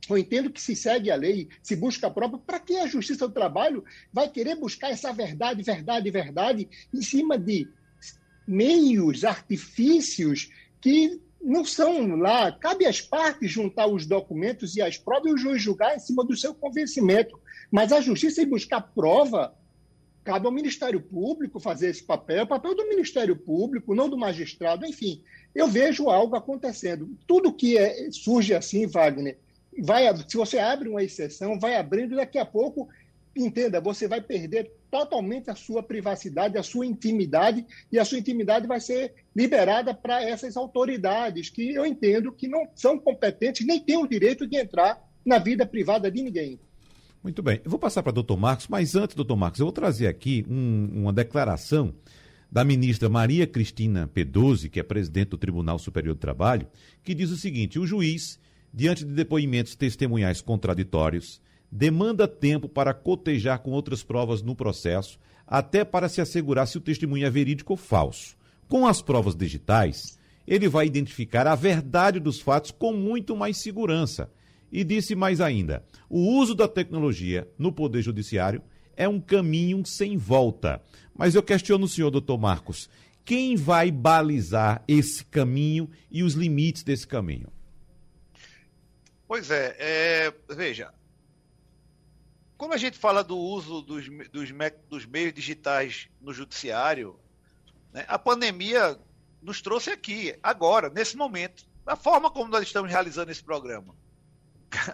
Eu 0.09 0.17
entendo 0.17 0.49
que 0.49 0.61
se 0.61 0.75
segue 0.75 1.09
a 1.11 1.15
lei, 1.15 1.47
se 1.61 1.75
busca 1.75 2.07
a 2.07 2.11
prova, 2.11 2.37
para 2.37 2.59
que 2.59 2.77
a 2.77 2.87
Justiça 2.87 3.27
do 3.27 3.33
Trabalho 3.33 3.83
vai 4.11 4.29
querer 4.29 4.55
buscar 4.55 4.91
essa 4.91 5.13
verdade, 5.13 5.63
verdade, 5.63 6.11
verdade, 6.11 6.69
em 6.93 7.01
cima 7.01 7.37
de 7.37 7.67
meios, 8.45 9.23
artifícios 9.23 10.49
que 10.81 11.21
não 11.41 11.63
são 11.63 12.15
lá. 12.15 12.51
Cabe 12.51 12.85
às 12.85 13.01
partes 13.01 13.51
juntar 13.51 13.87
os 13.87 14.05
documentos 14.05 14.75
e 14.75 14.81
as 14.81 14.97
provas 14.97 15.31
e 15.31 15.33
o 15.33 15.37
juiz 15.37 15.61
julgar 15.61 15.95
em 15.95 15.99
cima 15.99 16.25
do 16.25 16.35
seu 16.35 16.53
convencimento. 16.53 17.39
Mas 17.71 17.91
a 17.91 18.01
Justiça 18.01 18.41
ir 18.41 18.45
buscar 18.45 18.81
prova, 18.81 19.55
cabe 20.23 20.45
ao 20.45 20.51
Ministério 20.51 21.01
Público 21.01 21.59
fazer 21.59 21.89
esse 21.89 22.03
papel, 22.03 22.43
o 22.43 22.47
papel 22.47 22.75
do 22.75 22.87
Ministério 22.87 23.35
Público, 23.35 23.93
não 23.93 24.09
do 24.09 24.17
magistrado, 24.17 24.85
enfim. 24.85 25.21
Eu 25.53 25.67
vejo 25.67 26.09
algo 26.09 26.35
acontecendo. 26.35 27.09
Tudo 27.27 27.53
que 27.53 27.77
é, 27.77 28.09
surge 28.11 28.53
assim, 28.53 28.87
Wagner, 28.87 29.37
vai, 29.81 30.05
se 30.27 30.37
você 30.37 30.59
abre 30.59 30.89
uma 30.89 31.03
exceção, 31.03 31.59
vai 31.59 31.75
abrindo, 31.75 32.15
daqui 32.15 32.37
a 32.37 32.45
pouco, 32.45 32.87
entenda, 33.35 33.81
você 33.81 34.07
vai 34.07 34.21
perder 34.21 34.71
totalmente 34.89 35.49
a 35.49 35.55
sua 35.55 35.81
privacidade, 35.81 36.57
a 36.57 36.63
sua 36.63 36.85
intimidade, 36.85 37.65
e 37.91 37.97
a 37.97 38.05
sua 38.05 38.19
intimidade 38.19 38.67
vai 38.67 38.79
ser 38.79 39.13
liberada 39.35 39.93
para 39.93 40.23
essas 40.23 40.55
autoridades, 40.55 41.49
que 41.49 41.73
eu 41.73 41.85
entendo 41.85 42.31
que 42.31 42.47
não 42.47 42.67
são 42.75 42.97
competentes, 42.97 43.65
nem 43.65 43.79
têm 43.79 43.97
o 43.97 44.07
direito 44.07 44.45
de 44.45 44.55
entrar 44.55 45.01
na 45.25 45.39
vida 45.39 45.65
privada 45.65 46.11
de 46.11 46.21
ninguém. 46.21 46.59
Muito 47.23 47.41
bem. 47.41 47.61
Eu 47.63 47.71
vou 47.71 47.79
passar 47.79 48.03
para 48.03 48.09
o 48.09 48.13
doutor 48.13 48.37
Marcos, 48.37 48.67
mas 48.67 48.95
antes, 48.95 49.15
doutor 49.15 49.37
Marcos, 49.37 49.59
eu 49.59 49.65
vou 49.65 49.73
trazer 49.73 50.07
aqui 50.07 50.45
um, 50.49 50.89
uma 51.03 51.13
declaração 51.13 51.93
da 52.51 52.63
ministra 52.63 53.07
Maria 53.07 53.47
Cristina 53.47 54.09
Peduzzi, 54.13 54.69
que 54.69 54.79
é 54.79 54.83
presidente 54.83 55.29
do 55.29 55.37
Tribunal 55.37 55.79
Superior 55.79 56.15
do 56.15 56.19
Trabalho, 56.19 56.67
que 57.01 57.15
diz 57.15 57.31
o 57.31 57.37
seguinte: 57.37 57.79
o 57.79 57.87
juiz 57.87 58.37
diante 58.73 59.05
de 59.05 59.13
depoimentos 59.13 59.75
testemunhais 59.75 60.41
contraditórios, 60.41 61.41
demanda 61.71 62.27
tempo 62.27 62.67
para 62.67 62.93
cotejar 62.93 63.59
com 63.59 63.71
outras 63.71 64.03
provas 64.03 64.41
no 64.41 64.55
processo, 64.55 65.19
até 65.45 65.85
para 65.85 66.09
se 66.09 66.19
assegurar 66.19 66.67
se 66.67 66.77
o 66.77 66.81
testemunho 66.81 67.25
é 67.25 67.29
verídico 67.29 67.73
ou 67.73 67.77
falso. 67.77 68.35
Com 68.67 68.87
as 68.87 69.01
provas 69.01 69.35
digitais, 69.35 70.17
ele 70.47 70.67
vai 70.67 70.87
identificar 70.87 71.45
a 71.45 71.55
verdade 71.55 72.19
dos 72.19 72.41
fatos 72.41 72.71
com 72.71 72.91
muito 72.91 73.35
mais 73.35 73.57
segurança. 73.57 74.29
E 74.73 74.83
disse 74.83 75.13
mais 75.13 75.39
ainda: 75.39 75.85
o 76.09 76.19
uso 76.35 76.55
da 76.55 76.67
tecnologia 76.67 77.47
no 77.59 77.71
Poder 77.71 78.01
Judiciário 78.01 78.59
é 78.97 79.07
um 79.07 79.21
caminho 79.21 79.85
sem 79.85 80.17
volta. 80.17 80.81
Mas 81.15 81.35
eu 81.35 81.43
questiono 81.43 81.85
o 81.85 81.87
senhor, 81.87 82.09
doutor 82.09 82.39
Marcos, 82.39 82.89
quem 83.23 83.55
vai 83.55 83.91
balizar 83.91 84.83
esse 84.87 85.23
caminho 85.25 85.87
e 86.09 86.23
os 86.23 86.33
limites 86.33 86.81
desse 86.81 87.05
caminho? 87.05 87.53
Pois 89.27 89.51
é, 89.51 89.75
é, 89.77 90.33
veja, 90.55 90.91
quando 92.57 92.73
a 92.73 92.77
gente 92.77 92.97
fala 92.97 93.23
do 93.23 93.37
uso 93.37 93.81
dos, 93.81 94.07
dos, 94.31 94.49
dos 94.89 95.05
meios 95.05 95.33
digitais 95.33 96.09
no 96.19 96.33
judiciário, 96.33 97.19
né, 97.91 98.05
a 98.07 98.17
pandemia 98.17 98.99
nos 99.39 99.61
trouxe 99.61 99.91
aqui, 99.91 100.35
agora, 100.41 100.89
nesse 100.89 101.15
momento, 101.15 101.63
da 101.85 101.95
forma 101.95 102.31
como 102.31 102.49
nós 102.49 102.63
estamos 102.63 102.89
realizando 102.89 103.31
esse 103.31 103.43
programa. 103.43 103.95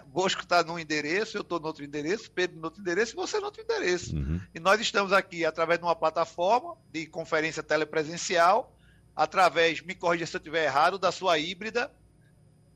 Bosco 0.06 0.42
está 0.42 0.62
num 0.62 0.78
endereço, 0.78 1.36
eu 1.36 1.42
estou 1.42 1.60
no 1.60 1.66
outro 1.66 1.84
endereço, 1.84 2.30
Pedro 2.30 2.58
no 2.58 2.64
outro 2.64 2.80
endereço 2.80 3.12
e 3.12 3.16
você 3.16 3.38
no 3.38 3.46
outro 3.46 3.62
endereço. 3.62 4.14
Uhum. 4.14 4.40
E 4.54 4.60
nós 4.60 4.80
estamos 4.80 5.12
aqui 5.12 5.44
através 5.44 5.78
de 5.78 5.84
uma 5.84 5.96
plataforma 5.96 6.76
de 6.92 7.06
conferência 7.06 7.62
telepresencial, 7.62 8.76
através, 9.14 9.80
me 9.82 9.94
corrija 9.94 10.26
se 10.26 10.36
eu 10.36 10.38
estiver 10.38 10.64
errado, 10.64 10.98
da 10.98 11.12
sua 11.12 11.38
híbrida, 11.38 11.90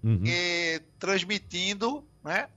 uhum. 0.02 0.22
e, 0.24 0.80
transmitindo, 0.98 2.06
né? 2.22 2.48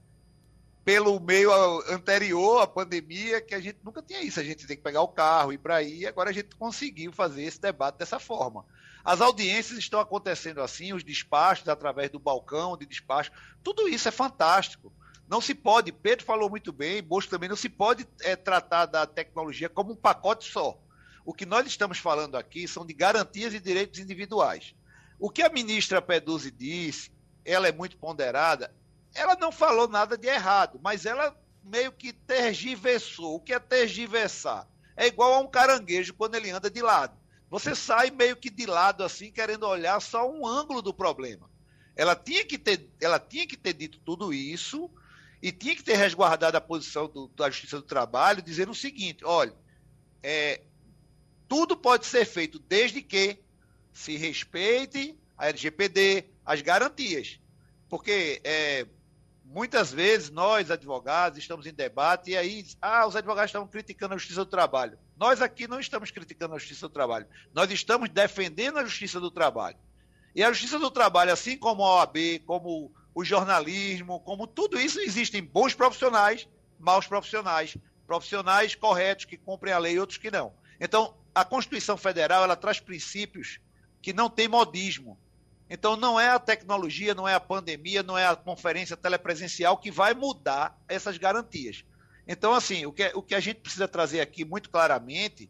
Pelo 0.83 1.19
meio 1.19 1.51
anterior 1.91 2.61
à 2.61 2.67
pandemia, 2.67 3.41
que 3.41 3.53
a 3.53 3.59
gente 3.59 3.77
nunca 3.83 4.01
tinha 4.01 4.21
isso. 4.21 4.39
A 4.39 4.43
gente 4.43 4.65
tem 4.65 4.77
que 4.77 4.83
pegar 4.83 5.01
o 5.01 5.09
carro, 5.09 5.51
ir 5.51 5.57
para 5.57 5.75
aí, 5.75 6.05
agora 6.05 6.29
a 6.29 6.33
gente 6.33 6.55
conseguiu 6.55 7.11
fazer 7.11 7.43
esse 7.43 7.59
debate 7.59 7.97
dessa 7.97 8.19
forma. 8.19 8.65
As 9.07 9.21
audiências 9.21 9.79
estão 9.79 10.01
acontecendo 10.01 10.61
assim, 10.61 10.91
os 10.91 11.01
despachos 11.01 11.69
através 11.69 12.09
do 12.09 12.19
balcão 12.19 12.75
de 12.75 12.85
despacho, 12.85 13.31
tudo 13.63 13.87
isso 13.87 14.05
é 14.09 14.11
fantástico. 14.11 14.91
Não 15.29 15.39
se 15.39 15.55
pode, 15.55 15.93
Pedro 15.93 16.25
falou 16.25 16.49
muito 16.49 16.73
bem, 16.73 17.01
Bosco 17.01 17.31
também, 17.31 17.47
não 17.47 17.55
se 17.55 17.69
pode 17.69 18.05
é, 18.19 18.35
tratar 18.35 18.85
da 18.85 19.07
tecnologia 19.07 19.69
como 19.69 19.93
um 19.93 19.95
pacote 19.95 20.51
só. 20.51 20.77
O 21.23 21.33
que 21.33 21.45
nós 21.45 21.65
estamos 21.65 21.99
falando 21.99 22.35
aqui 22.35 22.67
são 22.67 22.85
de 22.85 22.93
garantias 22.93 23.53
e 23.53 23.61
direitos 23.61 23.97
individuais. 23.97 24.75
O 25.17 25.29
que 25.29 25.41
a 25.41 25.47
ministra 25.47 26.01
Peduzzi 26.01 26.51
disse, 26.51 27.09
ela 27.45 27.65
é 27.65 27.71
muito 27.71 27.95
ponderada, 27.95 28.75
ela 29.15 29.37
não 29.37 29.53
falou 29.53 29.87
nada 29.87 30.17
de 30.17 30.27
errado, 30.27 30.81
mas 30.83 31.05
ela 31.05 31.33
meio 31.63 31.93
que 31.93 32.11
tergiversou. 32.11 33.35
O 33.35 33.39
que 33.39 33.53
é 33.53 33.59
tergiversar? 33.59 34.67
É 34.97 35.07
igual 35.07 35.33
a 35.33 35.39
um 35.39 35.47
caranguejo 35.47 36.13
quando 36.13 36.35
ele 36.35 36.51
anda 36.51 36.69
de 36.69 36.81
lado. 36.81 37.17
Você 37.49 37.75
sai 37.75 38.11
meio 38.11 38.35
que 38.35 38.49
de 38.49 38.65
lado 38.65 39.03
assim, 39.03 39.31
querendo 39.31 39.65
olhar 39.65 39.99
só 40.01 40.29
um 40.29 40.45
ângulo 40.45 40.81
do 40.81 40.93
problema. 40.93 41.49
Ela 41.95 42.15
tinha 42.15 42.45
que 42.45 42.57
ter, 42.57 42.89
ela 43.01 43.19
tinha 43.19 43.47
que 43.47 43.57
ter 43.57 43.73
dito 43.73 43.99
tudo 43.99 44.33
isso 44.33 44.89
e 45.41 45.51
tinha 45.51 45.75
que 45.75 45.83
ter 45.83 45.95
resguardado 45.95 46.57
a 46.57 46.61
posição 46.61 47.07
do, 47.07 47.27
da 47.29 47.49
Justiça 47.49 47.77
do 47.77 47.83
Trabalho, 47.83 48.41
dizendo 48.41 48.71
o 48.71 48.75
seguinte: 48.75 49.23
olha, 49.23 49.55
é, 50.21 50.61
tudo 51.47 51.77
pode 51.77 52.05
ser 52.05 52.25
feito 52.25 52.59
desde 52.59 53.01
que 53.01 53.39
se 53.93 54.17
respeite 54.17 55.17
a 55.37 55.47
LGPD, 55.47 56.25
as 56.45 56.61
garantias. 56.61 57.39
Porque 57.89 58.41
é, 58.43 58.85
muitas 59.47 59.91
vezes 59.91 60.29
nós, 60.29 60.69
advogados, 60.69 61.39
estamos 61.39 61.65
em 61.65 61.73
debate 61.73 62.31
e 62.31 62.37
aí, 62.37 62.65
ah, 62.81 63.07
os 63.07 63.15
advogados 63.15 63.49
estão 63.49 63.67
criticando 63.67 64.13
a 64.13 64.17
justiça 64.17 64.43
do 64.43 64.51
trabalho. 64.51 64.97
Nós 65.15 65.41
aqui 65.41 65.67
não 65.67 65.79
estamos 65.79 66.11
criticando 66.11 66.53
a 66.53 66.57
justiça 66.57 66.87
do 66.87 66.93
trabalho. 66.93 67.27
Nós 67.53 67.71
estamos 67.71 68.09
defendendo 68.09 68.77
a 68.77 68.83
justiça 68.83 69.19
do 69.19 69.31
trabalho. 69.31 69.77
E 70.35 70.43
a 70.43 70.51
justiça 70.51 70.77
do 70.77 70.91
trabalho, 70.91 71.31
assim 71.31 71.57
como 71.57 71.83
a 71.83 71.95
OAB, 71.95 72.39
como 72.45 72.91
o 73.15 73.23
jornalismo, 73.23 74.19
como 74.19 74.45
tudo 74.45 74.79
isso, 74.79 74.99
existem 74.99 75.41
bons 75.41 75.73
profissionais, 75.73 76.47
maus 76.77 77.07
profissionais, 77.07 77.75
profissionais 78.05 78.75
corretos 78.75 79.25
que 79.25 79.37
cumprem 79.37 79.73
a 79.73 79.79
lei 79.79 79.95
e 79.95 79.99
outros 79.99 80.19
que 80.19 80.29
não. 80.29 80.53
Então, 80.79 81.17
a 81.33 81.43
Constituição 81.43 81.97
Federal, 81.97 82.43
ela 82.43 82.55
traz 82.55 82.79
princípios 82.79 83.59
que 84.01 84.13
não 84.13 84.29
tem 84.29 84.47
modismo. 84.47 85.17
Então, 85.69 85.95
não 85.95 86.19
é 86.19 86.29
a 86.29 86.39
tecnologia, 86.39 87.13
não 87.13 87.27
é 87.27 87.33
a 87.33 87.39
pandemia, 87.39 88.01
não 88.01 88.17
é 88.17 88.25
a 88.25 88.35
conferência 88.35 88.95
telepresencial 88.95 89.77
que 89.77 89.91
vai 89.91 90.13
mudar 90.13 90.79
essas 90.87 91.17
garantias. 91.17 91.83
Então, 92.27 92.53
assim, 92.53 92.85
o 92.85 92.91
que, 92.91 93.11
o 93.15 93.21
que 93.21 93.35
a 93.35 93.39
gente 93.39 93.61
precisa 93.61 93.87
trazer 93.87 94.21
aqui 94.21 94.43
muito 94.45 94.69
claramente 94.69 95.49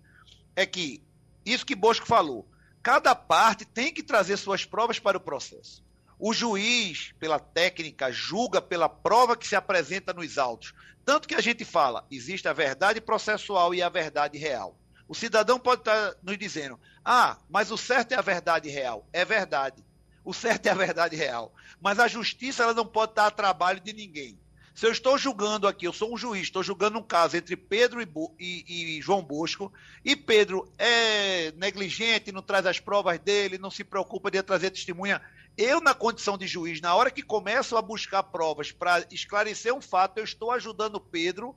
é 0.55 0.65
que 0.65 1.03
isso 1.45 1.65
que 1.65 1.75
Bosco 1.75 2.05
falou, 2.05 2.47
cada 2.83 3.15
parte 3.15 3.65
tem 3.65 3.93
que 3.93 4.03
trazer 4.03 4.37
suas 4.37 4.65
provas 4.65 4.99
para 4.99 5.17
o 5.17 5.21
processo. 5.21 5.83
O 6.19 6.33
juiz, 6.33 7.13
pela 7.19 7.39
técnica, 7.39 8.11
julga 8.11 8.59
pela 8.59 8.89
prova 8.89 9.37
que 9.37 9.47
se 9.47 9.55
apresenta 9.55 10.13
nos 10.13 10.37
autos. 10.37 10.73
Tanto 11.05 11.27
que 11.27 11.35
a 11.35 11.41
gente 11.41 11.63
fala, 11.63 12.05
existe 12.09 12.47
a 12.47 12.53
verdade 12.53 12.99
processual 12.99 13.73
e 13.73 13.81
a 13.81 13.89
verdade 13.89 14.37
real. 14.37 14.75
O 15.07 15.15
cidadão 15.15 15.59
pode 15.59 15.81
estar 15.81 16.15
nos 16.21 16.37
dizendo, 16.37 16.79
ah, 17.05 17.37
mas 17.49 17.71
o 17.71 17.77
certo 17.77 18.11
é 18.11 18.15
a 18.15 18.21
verdade 18.21 18.67
real. 18.69 19.07
É 19.13 19.23
verdade. 19.23 19.85
O 20.27 20.33
certo 20.33 20.65
é 20.65 20.71
a 20.71 20.75
verdade 20.75 21.15
real. 21.15 21.53
Mas 21.79 21.99
a 21.99 22.07
justiça 22.09 22.61
ela 22.61 22.73
não 22.73 22.85
pode 22.85 23.13
estar 23.13 23.27
a 23.27 23.31
trabalho 23.31 23.79
de 23.79 23.93
ninguém. 23.93 24.37
Se 24.75 24.85
eu 24.85 24.91
estou 24.91 25.17
julgando 25.17 25.65
aqui, 25.65 25.87
eu 25.87 25.93
sou 25.93 26.13
um 26.13 26.17
juiz, 26.17 26.43
estou 26.43 26.61
julgando 26.61 26.99
um 26.99 27.01
caso 27.01 27.37
entre 27.37 27.55
Pedro 27.55 28.01
e, 28.01 28.09
e, 28.37 28.97
e, 28.97 29.01
João 29.01 29.23
Bosco, 29.23 29.71
e 30.03 30.17
Pedro 30.17 30.69
é 30.77 31.53
negligente, 31.53 32.33
não 32.33 32.41
traz 32.41 32.65
as 32.65 32.77
provas 32.77 33.17
dele, 33.19 33.57
não 33.57 33.71
se 33.71 33.85
preocupa 33.85 34.29
de 34.29 34.43
trazer 34.43 34.69
testemunha. 34.69 35.21
Eu, 35.57 35.79
na 35.79 35.93
condição 35.93 36.37
de 36.37 36.45
juiz, 36.45 36.81
na 36.81 36.93
hora 36.93 37.09
que 37.09 37.23
começo 37.23 37.77
a 37.77 37.81
buscar 37.81 38.23
provas 38.23 38.69
para 38.69 39.07
esclarecer 39.09 39.73
um 39.73 39.81
fato, 39.81 40.17
eu 40.17 40.25
estou 40.25 40.51
ajudando 40.51 40.99
Pedro 40.99 41.55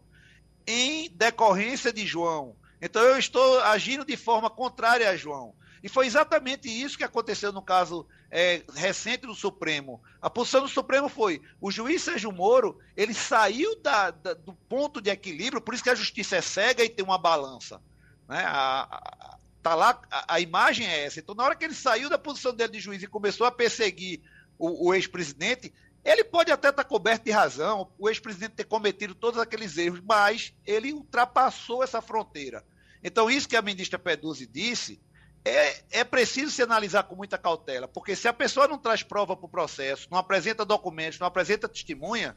em 0.65 1.11
decorrência 1.11 1.93
de 1.93 2.07
João. 2.07 2.55
Então 2.81 3.03
eu 3.03 3.19
estou 3.19 3.61
agindo 3.63 4.05
de 4.05 4.17
forma 4.17 4.49
contrária 4.49 5.11
a 5.11 5.17
João. 5.17 5.57
E 5.83 5.89
foi 5.89 6.07
exatamente 6.07 6.69
isso 6.69 6.97
que 6.97 7.05
aconteceu 7.05 7.53
no 7.53 7.63
caso 7.63 8.07
é, 8.31 8.63
recente 8.75 9.27
do 9.27 9.35
Supremo. 9.35 10.01
A 10.21 10.31
posição 10.31 10.63
do 10.63 10.69
Supremo 10.69 11.09
foi: 11.09 11.43
o 11.61 11.71
juiz 11.71 12.03
Sérgio 12.03 12.31
Moro 12.31 12.79
ele 12.97 13.13
saiu 13.13 13.81
da, 13.81 14.11
da, 14.11 14.35
do 14.35 14.55
ponto 14.55 15.01
de 15.01 15.11
equilíbrio, 15.11 15.61
por 15.61 15.75
isso 15.75 15.83
que 15.83 15.91
a 15.91 15.95
justiça 15.95 16.37
é 16.37 16.41
cega 16.41 16.85
e 16.85 16.89
tem 16.89 17.05
uma 17.05 17.19
balança. 17.19 17.81
Né? 18.29 18.43
A, 18.47 18.83
a, 18.83 19.37
Tá 19.63 19.75
lá, 19.75 20.01
a, 20.11 20.37
a, 20.37 20.41
imagem 20.41 20.87
é 20.87 21.05
essa. 21.05 21.21
Então, 21.21 21.35
na 21.35 21.45
hora 21.45 21.55
que 21.55 21.65
ele 21.65 21.75
saiu 21.75 22.09
da 22.09 22.19
posição 22.19 22.55
dele 22.55 22.73
de 22.73 22.81
juiz 22.81 23.03
e 23.03 23.07
começou 23.07 23.47
a 23.47 23.51
perseguir 23.51 24.23
o, 24.59 24.89
o 24.89 24.95
ex-presidente, 24.95 25.73
ele 26.03 26.25
pode 26.25 26.51
até 26.51 26.71
estar 26.71 26.83
tá 26.83 26.89
coberto 26.89 27.27
de 27.27 27.31
razão, 27.31 27.91
o 27.99 28.09
ex-presidente 28.09 28.55
ter 28.55 28.65
cometido 28.65 29.15
todos 29.15 29.39
aqueles 29.39 29.77
erros, 29.77 30.01
mas 30.01 30.55
ele 30.67 30.95
ultrapassou 30.95 31.85
essa 31.85 32.01
fronteira. 32.01 32.65
Então, 33.05 33.31
isso 33.31 33.49
que 33.49 33.57
a 33.57 33.63
ministra 33.63 33.99
Peduzzi 33.99 34.47
disse, 34.47 34.99
é, 35.45 36.01
é 36.01 36.05
preciso 36.05 36.51
se 36.51 36.63
analisar 36.63 37.05
com 37.05 37.17
muita 37.17 37.39
cautela, 37.39 37.89
porque 37.89 38.15
se 38.15 38.29
a 38.29 38.33
pessoa 38.33 38.69
não 38.69 38.79
traz 38.79 39.03
prova 39.03 39.37
para 39.37 39.47
o 39.47 39.49
processo, 39.49 40.09
não 40.11 40.19
apresenta 40.19 40.65
documentos, 40.65 41.19
não 41.19 41.27
apresenta 41.27 41.69
testemunha, 41.69 42.37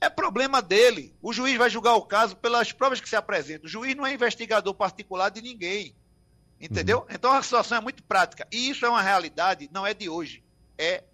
é 0.00 0.10
problema 0.10 0.60
dele. 0.60 1.14
O 1.22 1.32
juiz 1.32 1.56
vai 1.56 1.70
julgar 1.70 1.94
o 1.94 2.02
caso 2.02 2.36
pelas 2.36 2.72
provas 2.72 3.00
que 3.00 3.08
se 3.08 3.14
apresentam. 3.14 3.66
O 3.66 3.68
juiz 3.68 3.94
não 3.94 4.04
é 4.04 4.12
investigador 4.12 4.74
particular 4.74 5.30
de 5.30 5.40
ninguém. 5.40 5.94
Entendeu? 6.60 7.00
Uhum. 7.00 7.06
Então 7.10 7.32
a 7.32 7.42
situação 7.42 7.78
é 7.78 7.80
muito 7.80 8.02
prática. 8.02 8.46
E 8.50 8.68
isso 8.68 8.84
é 8.84 8.88
uma 8.88 9.02
realidade, 9.02 9.70
não 9.72 9.86
é 9.86 9.94
de 9.94 10.08
hoje, 10.08 10.44
é 10.76 11.04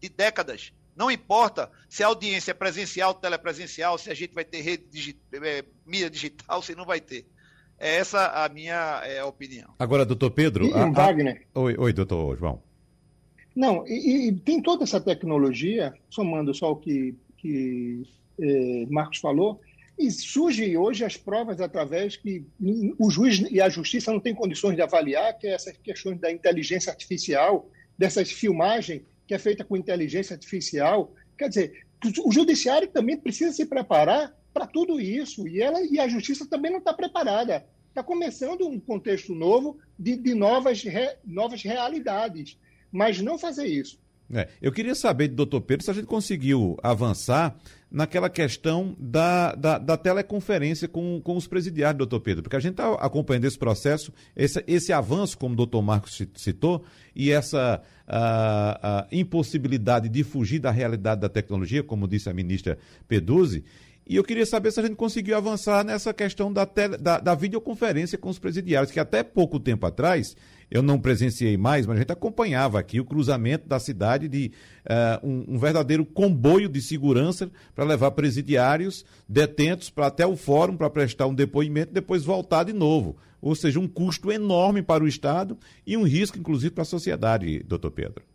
de 0.00 0.08
décadas. 0.08 0.72
Não 0.96 1.10
importa 1.10 1.70
se 1.88 2.02
a 2.02 2.06
audiência 2.06 2.50
é 2.50 2.54
presencial, 2.54 3.14
telepresencial, 3.14 3.96
se 3.98 4.10
a 4.10 4.14
gente 4.14 4.34
vai 4.34 4.44
ter 4.44 4.60
rede 4.60 4.84
digi 4.90 5.20
é, 5.32 5.64
mídia 5.86 6.10
digital, 6.10 6.62
se 6.62 6.74
não 6.74 6.84
vai 6.84 7.00
ter. 7.00 7.26
É 7.80 7.96
essa 7.96 8.44
a 8.44 8.48
minha 8.50 9.00
é, 9.06 9.24
opinião. 9.24 9.70
Agora, 9.78 10.04
doutor 10.04 10.30
Pedro. 10.30 10.66
E, 10.66 10.74
a, 10.74 10.90
Wagner. 10.90 11.46
A... 11.54 11.60
Oi, 11.60 11.74
oi, 11.78 11.92
doutor 11.94 12.36
João. 12.36 12.62
Não, 13.56 13.86
e, 13.88 14.28
e, 14.28 14.32
tem 14.32 14.60
toda 14.60 14.84
essa 14.84 15.00
tecnologia, 15.00 15.94
somando 16.10 16.54
só 16.54 16.72
o 16.72 16.76
que, 16.76 17.14
que 17.38 18.02
eh, 18.38 18.86
Marcos 18.88 19.18
falou, 19.18 19.60
e 19.98 20.10
surge 20.10 20.76
hoje 20.76 21.04
as 21.04 21.16
provas 21.16 21.60
através 21.60 22.16
que 22.16 22.44
o 22.98 23.10
juiz 23.10 23.40
e 23.50 23.60
a 23.60 23.68
justiça 23.68 24.12
não 24.12 24.20
têm 24.20 24.34
condições 24.34 24.76
de 24.76 24.82
avaliar, 24.82 25.36
que 25.36 25.46
é 25.46 25.52
essas 25.52 25.76
questões 25.78 26.18
da 26.18 26.30
inteligência 26.30 26.90
artificial, 26.90 27.68
dessas 27.98 28.30
filmagens 28.30 29.02
que 29.26 29.34
é 29.34 29.38
feita 29.38 29.64
com 29.64 29.76
inteligência 29.76 30.34
artificial. 30.34 31.12
Quer 31.36 31.48
dizer, 31.48 31.86
o 32.24 32.32
judiciário 32.32 32.88
também 32.88 33.16
precisa 33.16 33.52
se 33.52 33.66
preparar 33.66 34.34
para 34.52 34.66
tudo 34.66 35.00
isso, 35.00 35.46
e, 35.46 35.60
ela, 35.60 35.80
e 35.82 35.98
a 35.98 36.08
justiça 36.08 36.46
também 36.46 36.70
não 36.70 36.78
está 36.78 36.92
preparada. 36.92 37.66
Está 37.88 38.02
começando 38.02 38.66
um 38.66 38.78
contexto 38.78 39.34
novo 39.34 39.78
de, 39.98 40.16
de 40.16 40.34
novas, 40.34 40.82
re, 40.82 41.16
novas 41.24 41.62
realidades, 41.62 42.58
mas 42.92 43.20
não 43.20 43.38
fazer 43.38 43.66
isso. 43.66 43.98
É, 44.32 44.48
eu 44.62 44.70
queria 44.70 44.94
saber 44.94 45.26
do 45.28 45.34
doutor 45.34 45.60
Pedro 45.62 45.84
se 45.84 45.90
a 45.90 45.94
gente 45.94 46.06
conseguiu 46.06 46.76
avançar 46.84 47.56
naquela 47.90 48.30
questão 48.30 48.94
da, 48.96 49.52
da, 49.56 49.76
da, 49.76 49.96
teleconferência 49.96 50.86
com, 50.86 51.20
com 51.20 51.36
os 51.36 51.48
presidiários, 51.48 51.98
doutor 51.98 52.20
Pedro, 52.20 52.44
porque 52.44 52.54
a 52.54 52.60
gente 52.60 52.74
está 52.74 52.92
acompanhando 52.94 53.46
esse 53.46 53.58
processo, 53.58 54.12
esse, 54.36 54.62
esse 54.68 54.92
avanço, 54.92 55.36
como 55.36 55.54
o 55.54 55.56
doutor 55.56 55.82
Marcos 55.82 56.22
citou, 56.36 56.84
e 57.16 57.32
essa 57.32 57.82
a, 58.06 59.00
a 59.00 59.06
impossibilidade 59.10 60.08
de 60.08 60.22
fugir 60.22 60.60
da 60.60 60.70
realidade 60.70 61.20
da 61.20 61.28
tecnologia, 61.28 61.82
como 61.82 62.06
disse 62.06 62.30
a 62.30 62.32
ministra 62.32 62.78
Peduzzi, 63.08 63.64
e 64.10 64.16
eu 64.16 64.24
queria 64.24 64.44
saber 64.44 64.72
se 64.72 64.80
a 64.80 64.82
gente 64.82 64.96
conseguiu 64.96 65.36
avançar 65.36 65.84
nessa 65.84 66.12
questão 66.12 66.52
da, 66.52 66.66
tele, 66.66 66.96
da, 66.96 67.20
da 67.20 67.32
videoconferência 67.32 68.18
com 68.18 68.28
os 68.28 68.40
presidiários, 68.40 68.90
que 68.90 68.98
até 68.98 69.22
pouco 69.22 69.60
tempo 69.60 69.86
atrás 69.86 70.36
eu 70.68 70.82
não 70.82 70.98
presenciei 70.98 71.56
mais, 71.56 71.86
mas 71.86 71.96
a 71.96 72.00
gente 72.00 72.10
acompanhava 72.10 72.80
aqui 72.80 72.98
o 72.98 73.04
cruzamento 73.04 73.68
da 73.68 73.78
cidade 73.78 74.26
de 74.26 74.50
uh, 74.84 75.24
um, 75.24 75.54
um, 75.54 75.58
verdadeiro 75.60 76.04
comboio 76.04 76.68
de 76.68 76.82
segurança 76.82 77.52
para 77.72 77.84
levar 77.84 78.10
presidiários 78.10 79.04
detentos 79.28 79.90
para 79.90 80.08
até 80.08 80.26
o 80.26 80.36
fórum 80.36 80.76
para 80.76 80.90
prestar 80.90 81.28
um 81.28 81.34
depoimento 81.34 81.92
e 81.92 81.94
depois 81.94 82.24
voltar 82.24 82.64
de 82.64 82.72
novo. 82.72 83.16
Ou 83.40 83.54
seja, 83.54 83.78
um 83.78 83.86
custo 83.86 84.32
enorme 84.32 84.82
para 84.82 85.04
o 85.04 85.08
Estado 85.08 85.56
e 85.86 85.96
um 85.96 86.02
risco, 86.02 86.36
inclusive, 86.36 86.74
para 86.74 86.82
a 86.82 86.84
sociedade, 86.84 87.62
doutor 87.62 87.92
Pedro. 87.92 88.29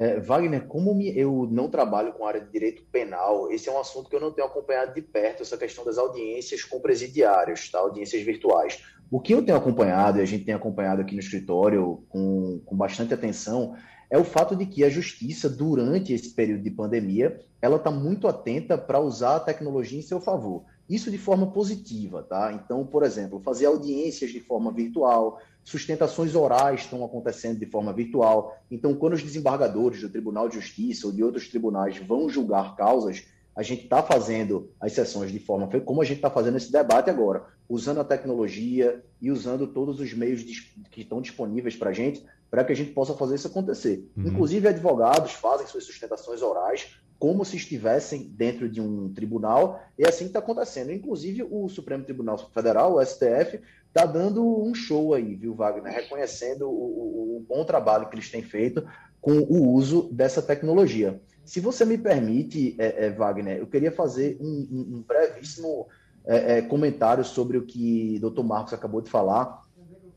É, 0.00 0.18
Wagner, 0.18 0.66
como 0.66 0.94
me, 0.94 1.14
eu 1.14 1.46
não 1.52 1.68
trabalho 1.68 2.14
com 2.14 2.24
área 2.24 2.40
de 2.40 2.50
direito 2.50 2.82
penal, 2.90 3.52
esse 3.52 3.68
é 3.68 3.72
um 3.72 3.78
assunto 3.78 4.08
que 4.08 4.16
eu 4.16 4.20
não 4.20 4.32
tenho 4.32 4.46
acompanhado 4.46 4.94
de 4.94 5.02
perto, 5.02 5.42
essa 5.42 5.58
questão 5.58 5.84
das 5.84 5.98
audiências 5.98 6.64
com 6.64 6.80
presidiários, 6.80 7.70
tá? 7.70 7.80
audiências 7.80 8.22
virtuais. 8.22 8.82
O 9.10 9.20
que 9.20 9.34
eu 9.34 9.44
tenho 9.44 9.58
acompanhado, 9.58 10.18
e 10.18 10.22
a 10.22 10.24
gente 10.24 10.46
tem 10.46 10.54
acompanhado 10.54 11.02
aqui 11.02 11.12
no 11.12 11.20
escritório 11.20 12.02
com, 12.08 12.62
com 12.64 12.74
bastante 12.74 13.12
atenção, 13.12 13.76
é 14.08 14.16
o 14.16 14.24
fato 14.24 14.56
de 14.56 14.64
que 14.64 14.82
a 14.84 14.88
justiça, 14.88 15.50
durante 15.50 16.14
esse 16.14 16.30
período 16.34 16.62
de 16.62 16.70
pandemia, 16.70 17.38
ela 17.60 17.76
está 17.76 17.90
muito 17.90 18.26
atenta 18.26 18.78
para 18.78 18.98
usar 18.98 19.36
a 19.36 19.40
tecnologia 19.40 19.98
em 19.98 20.02
seu 20.02 20.18
favor. 20.18 20.64
Isso 20.88 21.10
de 21.10 21.18
forma 21.18 21.52
positiva, 21.52 22.22
tá? 22.22 22.52
Então, 22.52 22.86
por 22.86 23.02
exemplo, 23.02 23.38
fazer 23.38 23.66
audiências 23.66 24.30
de 24.30 24.40
forma 24.40 24.72
virtual, 24.72 25.38
sustentações 25.70 26.34
orais 26.34 26.80
estão 26.80 27.04
acontecendo 27.04 27.58
de 27.58 27.66
forma 27.66 27.92
virtual. 27.92 28.58
Então, 28.70 28.94
quando 28.94 29.12
os 29.12 29.22
desembargadores 29.22 30.00
do 30.00 30.08
Tribunal 30.08 30.48
de 30.48 30.56
Justiça 30.56 31.06
ou 31.06 31.12
de 31.12 31.22
outros 31.22 31.48
tribunais 31.48 31.96
vão 31.96 32.28
julgar 32.28 32.74
causas, 32.74 33.24
a 33.54 33.62
gente 33.62 33.84
está 33.84 34.02
fazendo 34.02 34.70
as 34.80 34.92
sessões 34.92 35.30
de 35.30 35.38
forma 35.38 35.68
como 35.84 36.02
a 36.02 36.04
gente 36.04 36.16
está 36.16 36.30
fazendo 36.30 36.56
esse 36.56 36.72
debate 36.72 37.08
agora, 37.08 37.44
usando 37.68 38.00
a 38.00 38.04
tecnologia 38.04 39.04
e 39.20 39.30
usando 39.30 39.66
todos 39.66 40.00
os 40.00 40.12
meios 40.12 40.42
que 40.90 41.02
estão 41.02 41.20
disponíveis 41.20 41.76
para 41.76 41.90
a 41.90 41.92
gente, 41.92 42.24
para 42.50 42.64
que 42.64 42.72
a 42.72 42.76
gente 42.76 42.90
possa 42.90 43.14
fazer 43.14 43.36
isso 43.36 43.46
acontecer. 43.46 44.10
Uhum. 44.16 44.28
Inclusive, 44.28 44.66
advogados 44.66 45.32
fazem 45.32 45.66
suas 45.68 45.84
sustentações 45.84 46.42
orais 46.42 46.96
como 47.20 47.44
se 47.44 47.58
estivessem 47.58 48.32
dentro 48.34 48.66
de 48.66 48.80
um 48.80 49.12
tribunal, 49.12 49.84
e 49.98 50.04
é 50.04 50.08
assim 50.08 50.24
está 50.24 50.38
acontecendo. 50.38 50.90
Inclusive, 50.90 51.46
o 51.50 51.68
Supremo 51.68 52.02
Tribunal 52.02 52.38
Federal, 52.38 52.94
o 52.94 53.04
STF, 53.04 53.60
está 53.86 54.06
dando 54.06 54.42
um 54.42 54.74
show 54.74 55.12
aí, 55.12 55.34
viu, 55.34 55.54
Wagner? 55.54 55.92
Reconhecendo 55.92 56.62
o, 56.62 56.72
o, 56.72 57.36
o, 57.36 57.46
bom 57.46 57.62
trabalho 57.62 58.08
que 58.08 58.14
eles 58.14 58.30
têm 58.30 58.42
feito 58.42 58.88
com 59.20 59.32
o 59.32 59.70
uso 59.70 60.08
dessa 60.10 60.40
tecnologia. 60.40 61.20
Se 61.44 61.60
você 61.60 61.84
me 61.84 61.98
permite, 61.98 62.74
é, 62.78 63.04
é, 63.06 63.10
Wagner, 63.10 63.58
eu 63.58 63.66
queria 63.66 63.92
fazer 63.92 64.38
um, 64.40 64.46
um, 64.46 64.96
um 64.96 65.04
brevíssimo 65.06 65.88
é, 66.24 66.56
é 66.58 66.62
comentário 66.62 67.22
sobre 67.22 67.58
o 67.58 67.66
que 67.66 68.18
o 68.22 68.30
Dr. 68.30 68.42
Marcos 68.42 68.72
acabou 68.72 69.02
de 69.02 69.10
falar. 69.10 69.62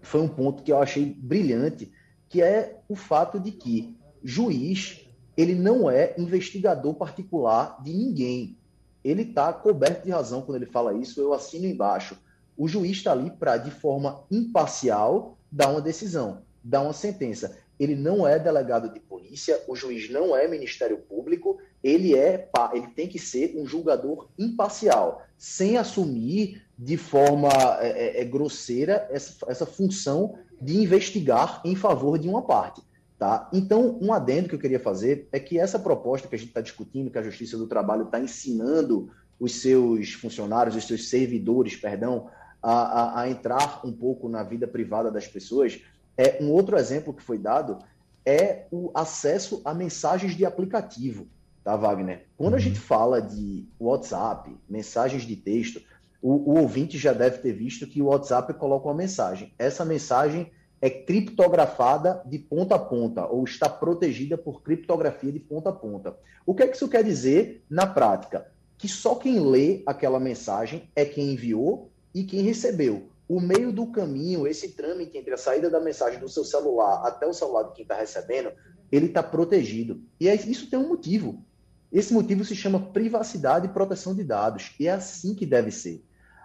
Foi 0.01 0.21
um 0.21 0.29
ponto 0.29 0.63
que 0.63 0.71
eu 0.71 0.81
achei 0.81 1.17
brilhante, 1.19 1.91
que 2.29 2.41
é 2.41 2.77
o 2.87 2.95
fato 2.95 3.41
de 3.41 3.51
que 3.51 3.93
juiz 4.23 5.02
ele 5.35 5.55
não 5.55 5.89
é 5.89 6.13
investigador 6.17 6.93
particular 6.93 7.81
de 7.83 7.93
ninguém. 7.93 8.57
Ele 9.03 9.23
está 9.23 9.51
coberto 9.51 10.05
de 10.05 10.11
razão 10.11 10.41
quando 10.41 10.57
ele 10.57 10.71
fala 10.71 10.93
isso, 10.93 11.19
eu 11.19 11.33
assino 11.33 11.65
embaixo. 11.65 12.17
O 12.55 12.67
juiz 12.67 12.97
está 12.97 13.11
ali 13.11 13.31
para, 13.31 13.57
de 13.57 13.71
forma 13.71 14.23
imparcial, 14.31 15.37
dar 15.51 15.69
uma 15.69 15.81
decisão, 15.81 16.43
dar 16.63 16.81
uma 16.81 16.93
sentença. 16.93 17.57
Ele 17.79 17.95
não 17.95 18.27
é 18.27 18.37
delegado 18.37 18.93
de 18.93 18.99
polícia, 18.99 19.59
o 19.67 19.75
juiz 19.75 20.09
não 20.09 20.35
é 20.35 20.47
Ministério 20.47 20.97
Público, 20.97 21.57
ele 21.83 22.15
é, 22.15 22.47
ele 22.73 22.87
tem 22.87 23.07
que 23.07 23.19
ser 23.19 23.55
um 23.57 23.65
julgador 23.65 24.29
imparcial, 24.37 25.23
sem 25.37 25.77
assumir 25.77 26.61
de 26.77 26.95
forma 26.97 27.49
é, 27.79 27.87
é, 27.89 28.21
é, 28.21 28.25
grosseira 28.25 29.07
essa, 29.11 29.45
essa 29.47 29.65
função 29.65 30.37
de 30.61 30.77
investigar 30.77 31.61
em 31.65 31.75
favor 31.75 32.17
de 32.17 32.29
uma 32.29 32.43
parte. 32.43 32.81
Tá? 33.23 33.47
Então, 33.53 33.97
um 34.01 34.12
adendo 34.12 34.49
que 34.49 34.55
eu 34.55 34.59
queria 34.59 34.81
fazer 34.81 35.29
é 35.31 35.39
que 35.39 35.57
essa 35.57 35.79
proposta 35.79 36.27
que 36.27 36.36
a 36.36 36.38
gente 36.38 36.49
está 36.49 36.59
discutindo, 36.59 37.09
que 37.09 37.17
a 37.17 37.23
Justiça 37.23 37.57
do 37.57 37.67
Trabalho 37.67 38.03
está 38.03 38.19
ensinando 38.19 39.09
os 39.39 39.62
seus 39.62 40.12
funcionários, 40.12 40.75
os 40.75 40.86
seus 40.86 41.07
servidores, 41.07 41.73
perdão, 41.77 42.29
a, 42.62 42.73
a, 42.73 43.21
a, 43.21 43.29
entrar 43.29 43.79
um 43.86 43.93
pouco 43.93 44.27
na 44.27 44.43
vida 44.43 44.67
privada 44.67 45.09
das 45.09 45.25
pessoas, 45.25 45.79
é 46.17 46.43
um 46.43 46.51
outro 46.51 46.77
exemplo 46.77 47.13
que 47.13 47.23
foi 47.23 47.38
dado 47.38 47.79
é 48.25 48.65
o 48.69 48.91
acesso 48.93 49.62
a 49.63 49.73
mensagens 49.73 50.36
de 50.36 50.45
aplicativo, 50.45 51.25
tá, 51.63 51.77
Wagner? 51.77 52.25
Quando 52.36 52.55
a 52.55 52.57
uhum. 52.57 52.62
gente 52.62 52.79
fala 52.81 53.21
de 53.21 53.65
WhatsApp, 53.79 54.53
mensagens 54.69 55.23
de 55.23 55.38
texto, 55.38 55.81
o, 56.21 56.51
o 56.51 56.59
ouvinte 56.59 56.97
já 56.97 57.13
deve 57.13 57.38
ter 57.38 57.53
visto 57.53 57.88
que 57.88 58.01
o 58.01 58.07
WhatsApp 58.07 58.53
coloca 58.55 58.86
uma 58.86 58.93
mensagem. 58.93 59.53
Essa 59.57 59.86
mensagem 59.86 60.51
é 60.83 60.89
criptografada 60.89 62.21
de 62.25 62.37
ponta 62.37 62.75
a 62.75 62.79
ponta, 62.79 63.25
ou 63.25 63.45
está 63.45 63.69
protegida 63.69 64.37
por 64.37 64.61
criptografia 64.61 65.31
de 65.31 65.39
ponta 65.39 65.69
a 65.69 65.71
ponta. 65.71 66.13
O 66.45 66.53
que 66.53 66.61
é 66.61 66.67
que 66.67 66.75
isso 66.75 66.89
quer 66.89 67.05
dizer 67.05 67.63
na 67.69 67.87
prática? 67.87 68.51
Que 68.77 68.89
só 68.89 69.15
quem 69.15 69.39
lê 69.39 69.81
aquela 69.85 70.19
mensagem 70.19 70.89
é 70.93 71.05
quem 71.05 71.31
enviou 71.31 71.89
e 72.13 72.25
quem 72.25 72.41
recebeu. 72.41 73.07
O 73.29 73.39
meio 73.39 73.71
do 73.71 73.87
caminho, 73.93 74.45
esse 74.45 74.73
trâmite 74.73 75.17
entre 75.17 75.33
a 75.33 75.37
saída 75.37 75.69
da 75.69 75.79
mensagem 75.79 76.19
do 76.19 76.27
seu 76.27 76.43
celular 76.43 77.07
até 77.07 77.25
o 77.25 77.31
celular 77.31 77.63
de 77.63 77.75
quem 77.75 77.83
está 77.83 77.95
recebendo, 77.95 78.51
ele 78.91 79.05
está 79.05 79.23
protegido. 79.23 80.01
E 80.19 80.27
isso 80.27 80.69
tem 80.69 80.77
um 80.77 80.89
motivo. 80.89 81.45
Esse 81.93 82.13
motivo 82.13 82.43
se 82.43 82.57
chama 82.57 82.91
privacidade 82.91 83.67
e 83.67 83.73
proteção 83.73 84.13
de 84.13 84.25
dados. 84.25 84.75
E 84.77 84.89
é 84.89 84.91
assim 84.91 85.33
que 85.33 85.45
deve 85.45 85.71
ser. 85.71 86.03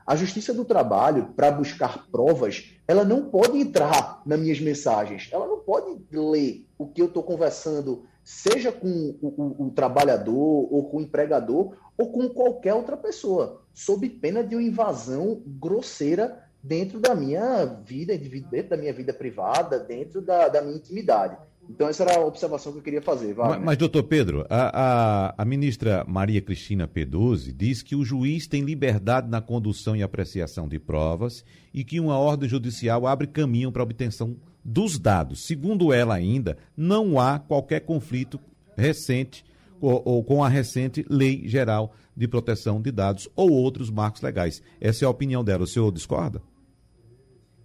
A 0.08 0.16
Justiça 0.16 0.54
do 0.54 0.64
Trabalho, 0.64 1.34
para 1.36 1.50
buscar 1.50 2.08
provas, 2.10 2.72
ela 2.88 3.04
não 3.04 3.26
pode 3.26 3.58
entrar 3.58 4.22
nas 4.24 4.40
minhas 4.40 4.58
mensagens, 4.58 5.28
ela 5.30 5.46
não 5.46 5.58
pode 5.58 6.00
ler 6.10 6.66
o 6.78 6.86
que 6.86 7.02
eu 7.02 7.08
estou 7.08 7.22
conversando, 7.22 8.06
seja 8.24 8.72
com 8.72 8.88
o, 9.20 9.28
o, 9.28 9.66
o, 9.66 9.70
trabalhador, 9.70 10.66
ou 10.72 10.88
com 10.88 10.96
o 10.96 11.02
empregador, 11.02 11.76
ou 11.98 12.10
com 12.10 12.26
qualquer 12.30 12.72
outra 12.72 12.96
pessoa, 12.96 13.60
sob 13.74 14.08
pena 14.08 14.42
de 14.42 14.54
uma 14.54 14.62
invasão 14.62 15.42
grosseira 15.44 16.42
dentro 16.62 16.98
da 16.98 17.14
minha 17.14 17.66
vida, 17.66 18.16
dentro 18.16 18.70
da 18.70 18.78
minha 18.78 18.94
vida 18.94 19.12
privada, 19.12 19.78
dentro 19.78 20.22
da, 20.22 20.48
da 20.48 20.62
minha 20.62 20.78
intimidade. 20.78 21.36
Então, 21.68 21.86
essa 21.86 22.02
era 22.02 22.18
a 22.18 22.24
observação 22.24 22.72
que 22.72 22.78
eu 22.78 22.82
queria 22.82 23.02
fazer. 23.02 23.34
Mas, 23.36 23.60
mas, 23.62 23.76
doutor 23.76 24.02
Pedro, 24.04 24.46
a, 24.48 25.28
a, 25.28 25.34
a, 25.36 25.44
ministra 25.44 26.02
Maria 26.08 26.40
Cristina 26.40 26.88
Peduzzi 26.88 27.52
diz 27.52 27.82
que 27.82 27.94
o 27.94 28.04
juiz 28.04 28.46
tem 28.46 28.62
liberdade 28.62 29.28
na 29.28 29.42
condução 29.42 29.94
e 29.94 30.02
apreciação 30.02 30.66
de 30.66 30.78
provas 30.78 31.44
e 31.74 31.84
que 31.84 32.00
uma 32.00 32.18
ordem 32.18 32.48
judicial 32.48 33.06
abre 33.06 33.26
caminho 33.26 33.70
para 33.70 33.82
a 33.82 33.84
obtenção 33.84 34.34
dos 34.64 34.98
dados. 34.98 35.46
Segundo 35.46 35.92
ela 35.92 36.14
ainda, 36.14 36.56
não 36.74 37.20
há 37.20 37.38
qualquer 37.38 37.80
conflito 37.80 38.40
recente 38.76 39.44
ou, 39.80 40.02
ou 40.04 40.24
com 40.24 40.42
a 40.42 40.48
recente 40.48 41.04
Lei 41.08 41.46
Geral 41.46 41.94
de 42.16 42.26
Proteção 42.26 42.80
de 42.80 42.90
Dados 42.90 43.28
ou 43.36 43.52
outros 43.52 43.90
marcos 43.90 44.22
legais. 44.22 44.62
Essa 44.80 45.04
é 45.04 45.06
a 45.06 45.10
opinião 45.10 45.44
dela. 45.44 45.64
O 45.64 45.66
senhor 45.66 45.92
discorda? 45.92 46.40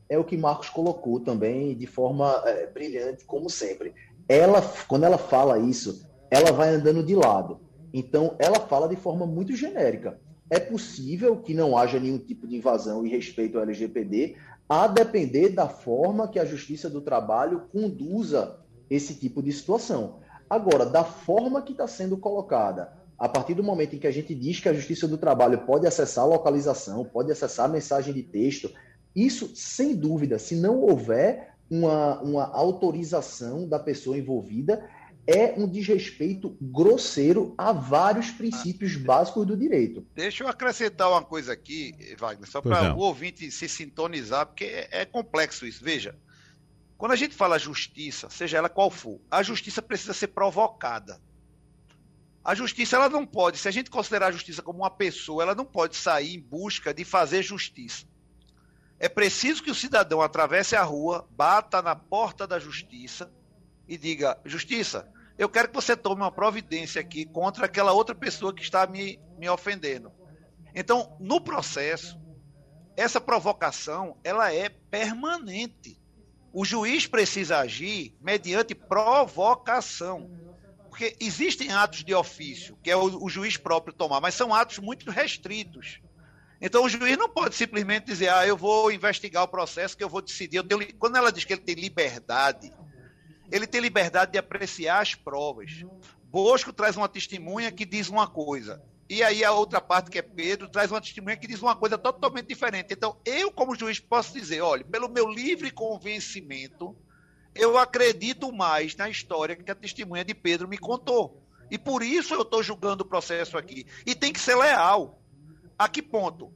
É 0.09 0.17
o 0.17 0.23
que 0.23 0.37
Marcos 0.37 0.69
colocou 0.69 1.19
também 1.19 1.75
de 1.75 1.87
forma 1.87 2.41
é, 2.45 2.67
brilhante, 2.67 3.25
como 3.25 3.49
sempre. 3.49 3.93
Ela, 4.27 4.61
quando 4.87 5.03
ela 5.03 5.17
fala 5.17 5.59
isso, 5.59 6.07
ela 6.29 6.51
vai 6.51 6.69
andando 6.69 7.03
de 7.03 7.15
lado. 7.15 7.59
Então, 7.93 8.35
ela 8.39 8.59
fala 8.59 8.87
de 8.87 8.95
forma 8.95 9.25
muito 9.25 9.55
genérica. 9.55 10.19
É 10.49 10.59
possível 10.59 11.37
que 11.37 11.53
não 11.53 11.77
haja 11.77 11.99
nenhum 11.99 12.17
tipo 12.17 12.47
de 12.47 12.55
invasão 12.55 13.05
e 13.05 13.09
respeito 13.09 13.57
ao 13.57 13.63
LGPD, 13.63 14.35
a 14.67 14.87
depender 14.87 15.49
da 15.49 15.67
forma 15.67 16.27
que 16.27 16.39
a 16.39 16.45
Justiça 16.45 16.89
do 16.89 17.01
Trabalho 17.01 17.63
conduza 17.71 18.59
esse 18.89 19.15
tipo 19.15 19.41
de 19.41 19.51
situação. 19.51 20.19
Agora, 20.49 20.85
da 20.85 21.03
forma 21.03 21.61
que 21.61 21.71
está 21.71 21.87
sendo 21.87 22.17
colocada, 22.17 22.93
a 23.17 23.29
partir 23.29 23.53
do 23.53 23.63
momento 23.63 23.95
em 23.95 23.99
que 23.99 24.07
a 24.07 24.11
gente 24.11 24.33
diz 24.35 24.59
que 24.59 24.69
a 24.69 24.73
Justiça 24.73 25.07
do 25.07 25.17
Trabalho 25.17 25.59
pode 25.65 25.87
acessar 25.87 26.25
a 26.25 26.27
localização, 26.27 27.05
pode 27.05 27.31
acessar 27.31 27.65
a 27.65 27.71
mensagem 27.71 28.13
de 28.13 28.23
texto, 28.23 28.71
isso, 29.15 29.51
sem 29.55 29.95
dúvida, 29.95 30.39
se 30.39 30.55
não 30.55 30.79
houver 30.81 31.55
uma, 31.69 32.19
uma 32.21 32.45
autorização 32.45 33.67
da 33.67 33.79
pessoa 33.79 34.17
envolvida, 34.17 34.89
é 35.25 35.53
um 35.57 35.67
desrespeito 35.67 36.57
grosseiro 36.61 37.53
a 37.57 37.71
vários 37.71 38.29
princípios 38.31 38.95
ah, 38.95 38.99
básicos 39.05 39.47
do 39.47 39.55
direito. 39.55 40.05
Deixa 40.13 40.43
eu 40.43 40.47
acrescentar 40.47 41.09
uma 41.09 41.23
coisa 41.23 41.53
aqui, 41.53 41.95
Wagner, 42.17 42.49
só 42.49 42.61
para 42.61 42.93
o 42.93 42.99
ouvinte 42.99 43.49
se 43.49 43.69
sintonizar, 43.69 44.45
porque 44.45 44.65
é, 44.65 44.89
é 44.91 45.05
complexo 45.05 45.65
isso. 45.65 45.83
Veja, 45.83 46.15
quando 46.97 47.13
a 47.13 47.15
gente 47.15 47.35
fala 47.35 47.57
justiça, 47.57 48.29
seja 48.29 48.57
ela 48.57 48.69
qual 48.69 48.91
for, 48.91 49.19
a 49.31 49.41
justiça 49.41 49.81
precisa 49.81 50.13
ser 50.13 50.27
provocada. 50.27 51.19
A 52.43 52.53
justiça 52.53 52.97
ela 52.97 53.07
não 53.07 53.25
pode, 53.25 53.57
se 53.57 53.69
a 53.69 53.71
gente 53.71 53.89
considerar 53.89 54.27
a 54.27 54.31
justiça 54.31 54.61
como 54.61 54.79
uma 54.79 54.89
pessoa, 54.89 55.43
ela 55.43 55.55
não 55.55 55.63
pode 55.63 55.95
sair 55.95 56.35
em 56.35 56.41
busca 56.41 56.93
de 56.93 57.05
fazer 57.05 57.41
justiça. 57.41 58.05
É 59.03 59.09
preciso 59.09 59.61
que 59.61 59.69
o 59.69 59.75
cidadão 59.75 60.21
atravesse 60.21 60.77
a 60.77 60.81
rua, 60.81 61.27
bata 61.31 61.81
na 61.81 61.93
porta 61.93 62.47
da 62.47 62.57
justiça 62.57 63.29
e 63.85 63.97
diga: 63.97 64.39
Justiça, 64.45 65.11
eu 65.37 65.49
quero 65.49 65.67
que 65.67 65.75
você 65.75 65.93
tome 65.93 66.21
uma 66.21 66.31
providência 66.31 67.01
aqui 67.01 67.25
contra 67.25 67.65
aquela 67.65 67.91
outra 67.91 68.15
pessoa 68.15 68.53
que 68.55 68.61
está 68.61 68.87
me, 68.87 69.19
me 69.37 69.49
ofendendo. 69.49 70.09
Então, 70.73 71.17
no 71.19 71.41
processo, 71.41 72.17
essa 72.95 73.19
provocação 73.19 74.15
ela 74.23 74.53
é 74.53 74.69
permanente. 74.69 76.01
O 76.53 76.63
juiz 76.63 77.05
precisa 77.05 77.57
agir 77.57 78.15
mediante 78.21 78.73
provocação. 78.73 80.31
Porque 80.87 81.13
existem 81.19 81.73
atos 81.73 82.05
de 82.05 82.15
ofício, 82.15 82.77
que 82.81 82.89
é 82.89 82.95
o, 82.95 83.21
o 83.21 83.27
juiz 83.27 83.57
próprio 83.57 83.93
tomar, 83.93 84.21
mas 84.21 84.33
são 84.33 84.55
atos 84.55 84.79
muito 84.79 85.11
restritos. 85.11 85.99
Então 86.65 86.85
o 86.85 86.89
juiz 86.89 87.17
não 87.17 87.27
pode 87.27 87.55
simplesmente 87.55 88.05
dizer, 88.05 88.29
ah, 88.29 88.47
eu 88.47 88.55
vou 88.55 88.89
investigar 88.89 89.43
o 89.43 89.47
processo 89.49 89.97
que 89.97 90.03
eu 90.03 90.07
vou 90.07 90.21
decidir. 90.21 90.55
Eu 90.55 90.63
tenho... 90.63 90.95
Quando 90.95 91.17
ela 91.17 91.29
diz 91.29 91.43
que 91.43 91.51
ele 91.51 91.61
tem 91.61 91.75
liberdade, 91.75 92.71
ele 93.51 93.67
tem 93.67 93.81
liberdade 93.81 94.31
de 94.31 94.37
apreciar 94.37 95.01
as 95.01 95.13
provas. 95.13 95.83
Bosco 96.23 96.71
traz 96.71 96.95
uma 96.95 97.09
testemunha 97.09 97.69
que 97.69 97.83
diz 97.83 98.07
uma 98.07 98.27
coisa. 98.27 98.81
E 99.09 99.21
aí 99.21 99.43
a 99.43 99.51
outra 99.51 99.81
parte, 99.81 100.09
que 100.09 100.17
é 100.17 100.21
Pedro, 100.21 100.69
traz 100.69 100.89
uma 100.89 101.01
testemunha 101.01 101.35
que 101.35 101.47
diz 101.47 101.61
uma 101.61 101.75
coisa 101.75 101.97
totalmente 101.97 102.47
diferente. 102.47 102.93
Então, 102.93 103.17
eu, 103.25 103.51
como 103.51 103.75
juiz, 103.75 103.99
posso 103.99 104.33
dizer, 104.33 104.61
olha, 104.61 104.85
pelo 104.85 105.09
meu 105.09 105.29
livre 105.29 105.69
convencimento, 105.69 106.95
eu 107.53 107.77
acredito 107.77 108.53
mais 108.53 108.95
na 108.95 109.09
história 109.09 109.53
que 109.53 109.69
a 109.69 109.75
testemunha 109.75 110.23
de 110.23 110.33
Pedro 110.33 110.65
me 110.65 110.77
contou. 110.77 111.43
E 111.69 111.77
por 111.77 112.01
isso 112.01 112.33
eu 112.33 112.43
estou 112.43 112.63
julgando 112.63 113.03
o 113.03 113.07
processo 113.07 113.57
aqui. 113.57 113.85
E 114.05 114.15
tem 114.15 114.31
que 114.31 114.39
ser 114.39 114.55
leal. 114.55 115.19
A 115.83 115.89
que 115.89 116.01
ponto? 116.01 116.49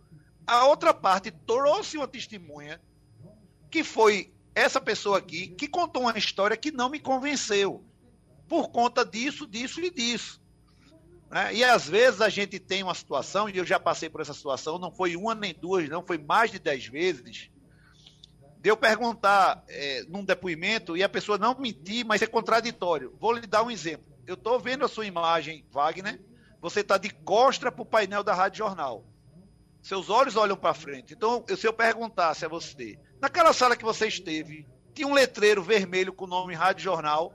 A 0.46 0.68
outra 0.68 0.94
parte 0.94 1.32
trouxe 1.32 1.98
uma 1.98 2.08
testemunha 2.08 2.80
que 3.70 3.84
foi 3.84 4.34
essa 4.56 4.80
pessoa 4.80 5.18
aqui 5.18 5.50
que 5.50 5.68
contou 5.68 6.04
uma 6.04 6.18
história 6.18 6.56
que 6.56 6.72
não 6.72 6.88
me 6.90 6.98
convenceu 6.98 7.84
por 8.48 8.70
conta 8.70 9.04
disso, 9.04 9.46
disso 9.46 9.82
e 9.82 9.90
disso. 9.90 10.42
Né? 11.30 11.56
E 11.56 11.64
às 11.66 11.90
vezes 11.90 12.22
a 12.22 12.30
gente 12.30 12.58
tem 12.58 12.84
uma 12.84 12.96
situação, 12.96 13.50
e 13.50 13.58
eu 13.58 13.66
já 13.66 13.78
passei 13.78 14.10
por 14.10 14.22
essa 14.22 14.34
situação, 14.34 14.80
não 14.80 14.94
foi 14.94 15.18
uma 15.18 15.36
nem 15.36 15.54
duas, 15.54 15.90
não, 15.90 16.02
foi 16.02 16.18
mais 16.18 16.50
de 16.50 16.58
dez 16.58 16.88
vezes, 16.88 17.52
de 18.62 18.70
eu 18.70 18.78
perguntar 18.78 19.62
é, 19.68 20.06
num 20.08 20.24
depoimento 20.24 20.96
e 20.96 21.04
a 21.04 21.10
pessoa 21.10 21.38
não 21.38 21.54
mentir, 21.60 22.06
mas 22.06 22.22
é 22.22 22.28
contraditório. 22.28 23.14
Vou 23.20 23.34
lhe 23.34 23.46
dar 23.46 23.62
um 23.62 23.70
exemplo. 23.70 24.08
Eu 24.26 24.36
estou 24.36 24.58
vendo 24.58 24.86
a 24.86 24.88
sua 24.88 25.06
imagem, 25.06 25.66
Wagner, 25.70 26.18
você 26.62 26.80
está 26.80 26.98
de 26.98 27.10
costas 27.10 27.74
para 27.74 27.82
o 27.82 27.86
painel 27.86 28.24
da 28.24 28.34
Rádio 28.34 28.60
Jornal. 28.60 29.04
Seus 29.82 30.10
olhos 30.10 30.36
olham 30.36 30.58
para 30.58 30.74
frente. 30.74 31.14
Então, 31.14 31.44
se 31.56 31.66
eu 31.66 31.74
perguntasse 31.74 32.46
a 32.46 32.50
você, 32.50 33.00
naquela 33.22 33.54
sala 33.54 33.76
que 33.76 33.86
você 33.86 34.08
esteve, 34.08 34.68
tinha 34.94 35.08
um 35.08 35.14
letreiro 35.14 35.64
vermelho 35.64 36.12
com 36.12 36.26
o 36.26 36.28
nome 36.28 36.54
Rádio 36.54 36.84
Jornal, 36.84 37.34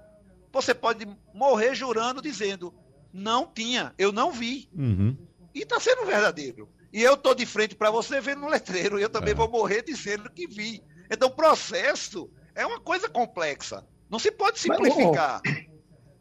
você 0.52 0.74
pode 0.74 1.06
morrer 1.32 1.74
jurando, 1.74 2.20
dizendo, 2.20 2.74
não 3.12 3.46
tinha, 3.46 3.94
eu 3.96 4.12
não 4.12 4.30
vi. 4.30 4.68
Uhum. 4.74 5.16
E 5.54 5.60
está 5.60 5.80
sendo 5.80 6.04
verdadeiro. 6.04 6.68
E 6.92 7.02
eu 7.02 7.14
estou 7.14 7.34
de 7.34 7.46
frente 7.46 7.74
para 7.74 7.90
você 7.90 8.20
vendo 8.20 8.44
um 8.44 8.48
letreiro, 8.48 8.98
e 8.98 9.02
eu 9.02 9.08
também 9.08 9.32
é. 9.32 9.36
vou 9.36 9.48
morrer 9.48 9.82
dizendo 9.82 10.30
que 10.30 10.46
vi. 10.46 10.82
Então, 11.10 11.28
o 11.28 11.34
processo 11.34 12.30
é 12.54 12.66
uma 12.66 12.80
coisa 12.80 13.08
complexa. 13.08 13.86
Não 14.10 14.18
se 14.18 14.30
pode 14.30 14.58
simplificar. 14.58 15.40
Mas, 15.44 15.72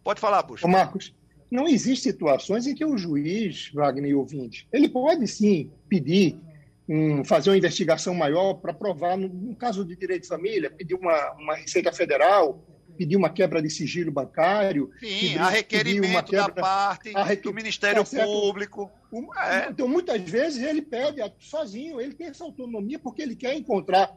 Pode 0.03 0.19
falar. 0.19 0.45
Ô 0.61 0.67
Marcos, 0.67 1.13
não 1.51 1.67
existe 1.67 2.03
situações 2.03 2.65
em 2.65 2.73
que 2.73 2.85
o 2.85 2.97
juiz, 2.97 3.69
Wagner 3.73 4.11
e 4.11 4.15
ouvinte, 4.15 4.67
ele 4.71 4.87
pode 4.87 5.27
sim 5.27 5.69
pedir, 5.89 6.39
um, 6.87 7.25
fazer 7.25 7.49
uma 7.49 7.57
investigação 7.57 8.15
maior 8.15 8.53
para 8.53 8.73
provar, 8.73 9.17
no, 9.17 9.27
no, 9.27 9.55
caso 9.55 9.83
de 9.83 9.95
direito 9.95 10.23
de 10.23 10.29
família, 10.29 10.71
pedir 10.71 10.95
uma, 10.95 11.33
uma 11.33 11.55
Receita 11.55 11.91
Federal, 11.91 12.65
pedir 12.97 13.17
uma 13.17 13.29
quebra 13.29 13.61
de 13.61 13.69
sigilo 13.69 14.11
bancário. 14.11 14.89
Sim, 14.99 15.07
pedir, 15.07 15.39
a 15.39 15.49
requerimento 15.49 16.29
quebra, 16.29 16.53
da 16.53 16.61
parte 16.61 17.11
do 17.43 17.53
Ministério 17.53 18.05
tá 18.05 18.23
Público. 18.23 18.89
é. 19.37 19.69
Então, 19.69 19.89
muitas 19.89 20.21
vezes, 20.21 20.63
ele 20.63 20.81
pede 20.81 21.21
sozinho, 21.37 21.99
ele 21.99 22.13
tem 22.13 22.27
essa 22.27 22.45
autonomia 22.45 22.97
porque 22.97 23.21
ele 23.21 23.35
quer 23.35 23.55
encontrar, 23.55 24.15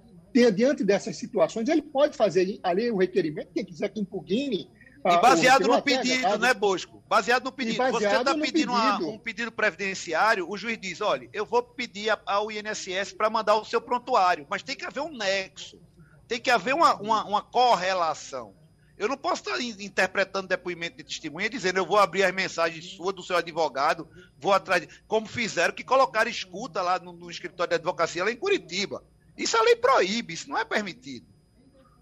diante 0.54 0.84
dessas 0.84 1.16
situações, 1.16 1.68
ele 1.68 1.82
pode 1.82 2.16
fazer 2.16 2.60
ali 2.62 2.90
o 2.90 2.96
requerimento, 2.96 3.52
quem 3.52 3.64
quiser 3.64 3.88
que 3.88 4.00
impugne 4.00 4.68
e 5.04 5.20
baseado 5.20 5.68
no 5.68 5.82
pedido, 5.82 6.38
né, 6.38 6.54
Bosco? 6.54 7.02
Baseado 7.06 7.44
no 7.44 7.52
pedido. 7.52 7.76
Baseado 7.76 8.00
Você 8.00 8.30
está 8.30 8.34
pedindo 8.34 8.72
uma, 8.72 8.96
um 8.98 9.18
pedido 9.18 9.52
previdenciário, 9.52 10.48
o 10.48 10.56
juiz 10.56 10.78
diz: 10.78 11.00
olha, 11.00 11.28
eu 11.32 11.44
vou 11.44 11.62
pedir 11.62 12.16
ao 12.24 12.50
INSS 12.50 13.12
para 13.12 13.28
mandar 13.28 13.56
o 13.56 13.64
seu 13.64 13.80
prontuário, 13.80 14.46
mas 14.48 14.62
tem 14.62 14.74
que 14.74 14.84
haver 14.84 15.00
um 15.00 15.14
nexo, 15.14 15.78
tem 16.26 16.40
que 16.40 16.50
haver 16.50 16.74
uma, 16.74 16.94
uma, 16.94 17.24
uma 17.24 17.42
correlação. 17.42 18.54
Eu 18.96 19.08
não 19.08 19.16
posso 19.16 19.42
estar 19.42 19.60
interpretando 19.60 20.48
depoimento 20.48 20.96
de 20.98 21.04
testemunha 21.04 21.50
dizendo 21.50 21.78
eu 21.78 21.86
vou 21.86 21.98
abrir 21.98 22.22
as 22.22 22.32
mensagens 22.32 22.92
suas 22.92 23.14
do 23.14 23.22
seu 23.22 23.36
advogado, 23.36 24.08
vou 24.38 24.52
atrás, 24.52 24.82
de... 24.82 24.88
como 25.08 25.26
fizeram, 25.26 25.74
que 25.74 25.82
colocaram 25.82 26.30
escuta 26.30 26.80
lá 26.80 26.98
no, 26.98 27.12
no 27.12 27.30
escritório 27.30 27.70
de 27.70 27.74
advocacia 27.74 28.24
lá 28.24 28.30
em 28.30 28.36
Curitiba. 28.36 29.04
Isso 29.36 29.56
a 29.56 29.62
lei 29.62 29.74
proíbe, 29.74 30.32
isso 30.32 30.48
não 30.48 30.56
é 30.56 30.64
permitido. 30.64 31.26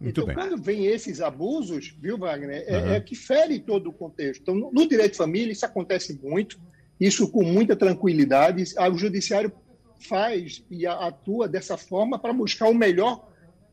Muito 0.03 0.20
então, 0.20 0.26
bem. 0.26 0.34
quando 0.34 0.61
vem 0.61 0.86
esses 0.86 1.20
abusos, 1.20 1.94
viu, 2.00 2.18
Wagner, 2.18 2.64
é, 2.66 2.76
uhum. 2.76 2.92
é, 2.94 3.00
que 3.00 3.14
fere 3.14 3.61
todo 3.61 3.88
o 3.88 3.92
contexto. 3.92 4.42
Então, 4.42 4.55
no, 4.55 4.88
direito 4.88 5.12
de 5.12 5.18
família, 5.18 5.53
isso 5.53 5.64
acontece 5.64 6.18
muito, 6.20 6.61
isso 7.00 7.30
com 7.30 7.44
muita 7.44 7.76
tranquilidade. 7.76 8.64
O 8.92 8.98
judiciário 8.98 9.53
faz 10.00 10.64
e 10.68 10.84
atua 10.86 11.46
dessa 11.46 11.76
forma 11.76 12.18
para 12.18 12.32
buscar 12.32 12.68
o 12.68 12.74
melhor, 12.74 13.28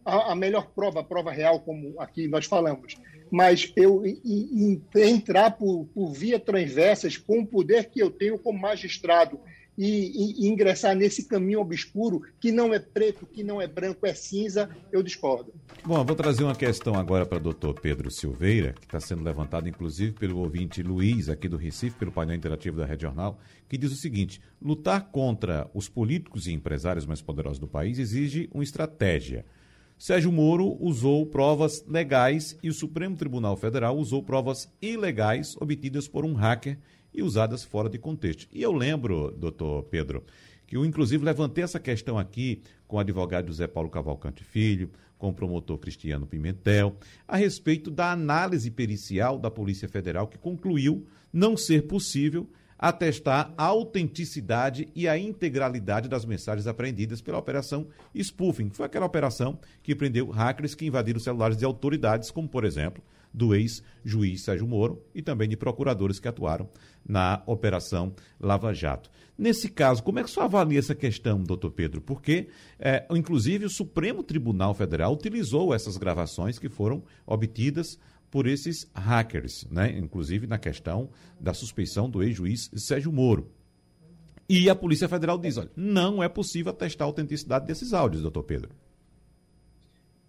a, 0.06 0.34
a, 0.34 0.36
melhor 0.36 0.68
prova, 0.76 1.00
a 1.00 1.04
prova 1.04 1.32
real, 1.32 1.62
como 1.62 2.00
aqui 2.00 2.28
nós 2.28 2.46
falamos. 2.46 2.96
Mas 3.32 3.74
eu 3.76 4.04
entrar 4.96 5.52
por, 5.52 5.86
por 5.94 6.14
via 6.14 6.40
transversas 6.40 7.18
com 7.18 7.40
o 7.40 7.48
poder 7.48 7.90
que 7.90 8.00
eu 8.00 8.12
tenho 8.12 8.38
como 8.38 8.60
magistrado 8.60 9.40
e, 9.80 10.44
e, 10.44 10.48
ingressar 10.50 10.94
nesse 10.94 11.24
caminho 11.24 11.62
obscuro 11.62 12.22
que 12.38 12.52
não 12.52 12.74
é 12.74 12.80
preto, 12.80 13.26
que 13.26 13.46
não 13.46 13.62
é 13.62 13.68
branco, 13.68 14.06
é 14.06 14.14
cinza, 14.14 14.70
eu 14.92 15.02
discordo. 15.02 15.54
Bom, 15.86 16.04
vou 16.04 16.18
trazer 16.18 16.44
uma 16.44 16.56
questão 16.56 16.96
agora 16.96 17.26
para 17.26 17.38
o 17.38 17.42
doutor 17.42 17.80
Pedro 17.80 18.12
Silveira, 18.12 18.74
que 18.74 18.86
está 18.86 19.00
sendo 19.00 19.24
levantada 19.24 19.70
inclusive 19.70 20.12
pelo 20.12 20.40
ouvinte 20.40 20.84
Luiz, 20.84 21.30
aqui 21.30 21.48
do 21.48 21.56
Recife, 21.56 21.98
pelo 21.98 22.12
painel 22.12 22.36
interativo 22.36 22.76
da 22.76 22.86
Rede 22.86 23.04
Jornal, 23.04 23.40
que 23.70 23.78
diz 23.78 23.94
o 23.94 23.96
seguinte: 23.96 24.42
lutar 24.62 25.10
contra 25.12 25.72
os 25.74 25.88
políticos 25.88 26.46
e 26.46 26.52
empresários 26.52 27.06
mais 27.06 27.22
poderosos 27.22 27.60
do 27.60 27.68
país 27.68 28.00
exige 28.00 28.50
uma 28.54 28.64
estratégia. 28.64 29.46
Sérgio 29.98 30.32
Moro 30.32 30.78
usou 30.82 31.26
provas 31.26 31.86
legais 31.88 32.58
e 32.62 32.70
o 32.70 32.74
Supremo 32.74 33.16
Tribunal 33.16 33.56
Federal 33.56 33.98
usou 33.98 34.24
provas 34.24 34.70
ilegais 34.82 35.56
obtidas 35.58 36.06
por 36.06 36.26
um 36.26 36.34
hacker 36.34 36.78
e 37.14 37.22
usadas 37.22 37.64
fora 37.64 37.90
de 37.90 37.98
contexto. 37.98 38.48
E 38.52 38.62
eu 38.62 38.72
lembro, 38.72 39.32
doutor 39.32 39.84
Pedro, 39.84 40.24
que 40.66 40.78
eu 40.78 40.86
inclusive 40.86 41.24
levantei 41.24 41.64
essa 41.64 41.80
questão 41.80 42.18
aqui 42.18 42.62
com 42.88 42.98
o 42.98 43.00
advogado 43.00 43.48
José 43.48 43.68
Paulo 43.68 43.90
Cavalcante 43.90 44.44
Filho, 44.44 44.92
com 45.18 45.30
o 45.30 45.34
promotor 45.34 45.78
Cristiano 45.78 46.26
Pimentel, 46.26 46.96
a 47.28 47.36
respeito 47.36 47.92
da 47.92 48.12
análise 48.12 48.72
pericial 48.72 49.38
da 49.38 49.52
Polícia 49.52 49.88
Federal 49.88 50.28
que 50.28 50.38
concluiu 50.38 51.06
não 51.32 51.58
ser 51.58 51.88
possível 51.88 52.50
atestar 52.80 53.54
a 53.58 53.66
autenticidade 53.66 54.88
e 54.96 55.06
a 55.06 55.18
integralidade 55.18 56.08
das 56.08 56.24
mensagens 56.24 56.66
apreendidas 56.66 57.20
pela 57.20 57.38
operação 57.38 57.88
Spoofing. 58.16 58.70
Foi 58.70 58.86
aquela 58.86 59.06
operação 59.06 59.60
que 59.84 59.94
prendeu 59.94 60.30
hackers 60.30 60.74
que 60.74 60.86
invadiram 60.86 61.20
celulares 61.20 61.58
de 61.58 61.66
autoridades, 61.66 62.32
como 62.32 62.48
por 62.48 62.64
exemplo 62.64 63.04
do 63.34 63.54
ex-juiz 63.54 64.44
Sérgio 64.44 64.68
Moro 64.68 65.04
e 65.14 65.22
também 65.22 65.48
de 65.48 65.56
procuradores 65.56 66.20
que 66.20 66.28
atuaram 66.28 66.70
na 67.08 67.42
Operação 67.46 68.14
Lava 68.40 68.74
Jato. 68.74 69.10
Nesse 69.38 69.70
caso, 69.70 70.04
como 70.04 70.20
é 70.20 70.24
que 70.24 70.30
o 70.30 70.32
senhor 70.32 70.46
avalia 70.46 70.80
essa 70.80 70.96
questão, 70.96 71.42
doutor 71.42 71.72
Pedro? 71.72 72.02
Porque, 72.02 72.50
é, 72.78 73.06
inclusive, 73.12 73.66
o 73.66 73.70
Supremo 73.70 74.24
Tribunal 74.24 74.74
Federal 74.74 75.14
utilizou 75.14 75.74
essas 75.74 75.98
gravações 75.98 76.60
que 76.60 76.70
foram 76.70 77.04
obtidas 77.26 77.98
por 78.30 78.48
esses 78.48 78.90
hackers, 78.94 79.66
né? 79.72 79.98
inclusive 79.98 80.46
na 80.46 80.58
questão 80.58 81.10
da 81.40 81.54
suspeição 81.54 82.10
do 82.10 82.22
ex-juiz 82.22 82.70
Sérgio 82.76 83.12
Moro. 83.12 83.52
E 84.48 84.68
a 84.70 84.76
Polícia 84.76 85.08
Federal 85.08 85.38
diz: 85.38 85.58
olha, 85.58 85.72
não 85.76 86.24
é 86.24 86.28
possível 86.28 86.72
atestar 86.72 87.06
a 87.06 87.10
autenticidade 87.10 87.68
desses 87.68 87.94
áudios, 87.94 88.24
doutor 88.24 88.44
Pedro. 88.44 88.72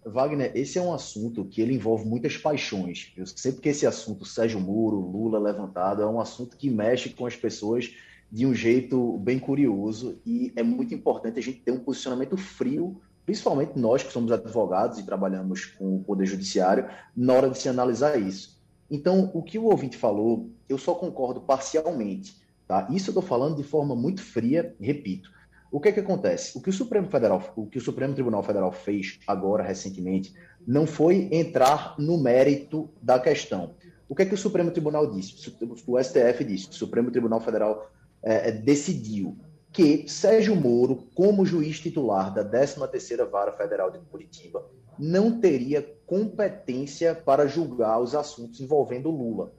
Wagner, 0.05 0.51
esse 0.55 0.77
é 0.77 0.81
um 0.81 0.93
assunto 0.93 1.45
que 1.45 1.61
ele 1.61 1.75
envolve 1.75 2.05
muitas 2.05 2.35
paixões. 2.37 3.11
Eu 3.15 3.25
sempre 3.27 3.61
que 3.61 3.69
esse 3.69 3.85
assunto, 3.85 4.25
Sérgio 4.25 4.59
Moro, 4.59 4.97
Lula 4.97 5.37
levantado, 5.37 6.01
é 6.01 6.07
um 6.07 6.19
assunto 6.19 6.57
que 6.57 6.69
mexe 6.69 7.09
com 7.09 7.25
as 7.25 7.35
pessoas 7.35 7.93
de 8.31 8.45
um 8.45 8.53
jeito 8.53 9.17
bem 9.19 9.37
curioso 9.37 10.19
e 10.25 10.51
é 10.55 10.63
muito 10.63 10.93
importante 10.93 11.37
a 11.37 11.41
gente 11.41 11.59
ter 11.59 11.71
um 11.71 11.79
posicionamento 11.79 12.37
frio, 12.37 12.99
principalmente 13.25 13.77
nós 13.77 14.01
que 14.01 14.11
somos 14.11 14.31
advogados 14.31 14.97
e 14.97 15.05
trabalhamos 15.05 15.65
com 15.65 15.97
o 15.97 16.03
Poder 16.03 16.25
Judiciário, 16.25 16.87
na 17.15 17.33
hora 17.33 17.49
de 17.49 17.57
se 17.57 17.69
analisar 17.69 18.19
isso. 18.19 18.59
Então, 18.89 19.29
o 19.33 19.43
que 19.43 19.59
o 19.59 19.65
ouvinte 19.65 19.97
falou, 19.97 20.49
eu 20.67 20.77
só 20.77 20.95
concordo 20.95 21.41
parcialmente. 21.41 22.41
Tá? 22.67 22.87
Isso 22.89 23.09
eu 23.09 23.11
estou 23.11 23.23
falando 23.23 23.57
de 23.57 23.63
forma 23.63 23.95
muito 23.95 24.21
fria, 24.21 24.75
repito. 24.79 25.31
O 25.71 25.79
que 25.79 25.89
é 25.89 25.91
que 25.93 26.01
acontece? 26.01 26.57
O 26.57 26.61
que 26.61 26.69
o 26.69 26.73
Supremo 26.73 27.07
Federal, 27.07 27.41
o 27.55 27.65
que 27.65 27.77
o 27.77 27.81
Supremo 27.81 28.13
Tribunal 28.13 28.43
Federal 28.43 28.71
fez 28.73 29.19
agora 29.25 29.63
recentemente, 29.63 30.33
não 30.67 30.85
foi 30.85 31.29
entrar 31.31 31.95
no 31.97 32.17
mérito 32.17 32.89
da 33.01 33.17
questão. 33.17 33.73
O 34.09 34.13
que 34.13 34.23
é 34.23 34.25
que 34.25 34.33
o 34.33 34.37
Supremo 34.37 34.69
Tribunal 34.71 35.09
disse? 35.09 35.55
O 35.87 36.03
STF 36.03 36.43
disse, 36.43 36.69
o 36.69 36.73
Supremo 36.73 37.09
Tribunal 37.09 37.39
Federal 37.39 37.89
é, 38.21 38.49
é, 38.49 38.51
decidiu 38.51 39.37
que 39.71 40.05
Sérgio 40.09 40.53
Moro, 40.53 41.07
como 41.15 41.45
juiz 41.45 41.79
titular 41.79 42.33
da 42.33 42.43
13ª 42.43 43.29
Vara 43.29 43.53
Federal 43.53 43.89
de 43.89 43.99
Curitiba, 43.99 44.69
não 44.99 45.39
teria 45.39 45.81
competência 46.05 47.15
para 47.15 47.47
julgar 47.47 47.99
os 48.01 48.13
assuntos 48.13 48.59
envolvendo 48.59 49.09
Lula. 49.09 49.53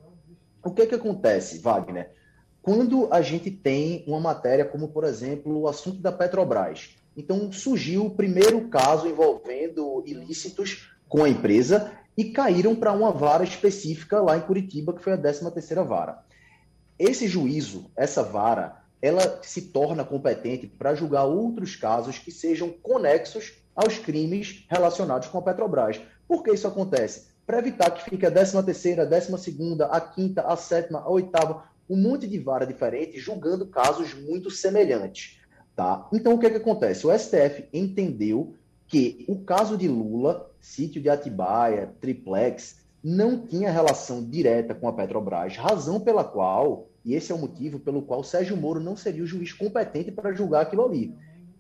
O 0.62 0.70
que 0.70 0.82
é 0.82 0.86
que 0.86 0.94
acontece, 0.94 1.58
Wagner? 1.58 2.12
Quando 2.62 3.12
a 3.12 3.20
gente 3.20 3.50
tem 3.50 4.04
uma 4.06 4.20
matéria 4.20 4.64
como, 4.64 4.88
por 4.88 5.04
exemplo, 5.04 5.60
o 5.60 5.68
assunto 5.68 5.98
da 5.98 6.12
Petrobras. 6.12 6.96
Então, 7.16 7.52
surgiu 7.52 8.06
o 8.06 8.14
primeiro 8.14 8.68
caso 8.68 9.08
envolvendo 9.08 10.02
ilícitos 10.06 10.88
com 11.08 11.24
a 11.24 11.28
empresa 11.28 11.92
e 12.16 12.26
caíram 12.26 12.74
para 12.74 12.92
uma 12.92 13.10
vara 13.10 13.44
específica 13.44 14.20
lá 14.20 14.36
em 14.36 14.42
Curitiba, 14.42 14.92
que 14.92 15.02
foi 15.02 15.12
a 15.12 15.18
13ª 15.18 15.84
vara. 15.84 16.24
Esse 16.98 17.26
juízo, 17.26 17.90
essa 17.96 18.22
vara, 18.22 18.82
ela 19.00 19.40
se 19.42 19.62
torna 19.62 20.04
competente 20.04 20.66
para 20.66 20.94
julgar 20.94 21.24
outros 21.24 21.74
casos 21.74 22.18
que 22.18 22.30
sejam 22.30 22.70
conexos 22.70 23.54
aos 23.74 23.98
crimes 23.98 24.64
relacionados 24.68 25.28
com 25.28 25.38
a 25.38 25.42
Petrobras. 25.42 26.00
Por 26.28 26.42
que 26.42 26.52
isso 26.52 26.68
acontece? 26.68 27.32
Para 27.44 27.58
evitar 27.58 27.90
que 27.90 28.08
fique 28.08 28.24
a 28.24 28.30
13ª, 28.30 29.00
a 29.00 29.06
12ª, 29.06 29.88
a 29.90 30.00
quinta, 30.00 30.42
a 30.42 30.56
sétima, 30.56 31.00
a 31.00 31.10
oitava, 31.10 31.64
um 31.92 31.96
monte 31.96 32.26
de 32.26 32.38
vara 32.38 32.66
diferente 32.66 33.20
julgando 33.20 33.66
casos 33.66 34.14
muito 34.14 34.50
semelhantes. 34.50 35.38
Tá? 35.76 36.08
Então, 36.10 36.32
o 36.32 36.38
que, 36.38 36.46
é 36.46 36.50
que 36.50 36.56
acontece? 36.56 37.06
O 37.06 37.16
STF 37.16 37.68
entendeu 37.70 38.54
que 38.88 39.26
o 39.28 39.36
caso 39.40 39.76
de 39.76 39.88
Lula, 39.88 40.50
sítio 40.58 41.02
de 41.02 41.10
Atibaia, 41.10 41.92
triplex, 42.00 42.78
não 43.04 43.46
tinha 43.46 43.70
relação 43.70 44.24
direta 44.24 44.74
com 44.74 44.88
a 44.88 44.92
Petrobras, 44.94 45.56
razão 45.56 46.00
pela 46.00 46.24
qual, 46.24 46.88
e 47.04 47.14
esse 47.14 47.30
é 47.30 47.34
o 47.34 47.38
motivo 47.38 47.78
pelo 47.78 48.00
qual 48.00 48.24
Sérgio 48.24 48.56
Moro 48.56 48.80
não 48.80 48.96
seria 48.96 49.22
o 49.22 49.26
juiz 49.26 49.52
competente 49.52 50.10
para 50.10 50.32
julgar 50.32 50.62
aquilo 50.62 50.86
ali. 50.86 51.14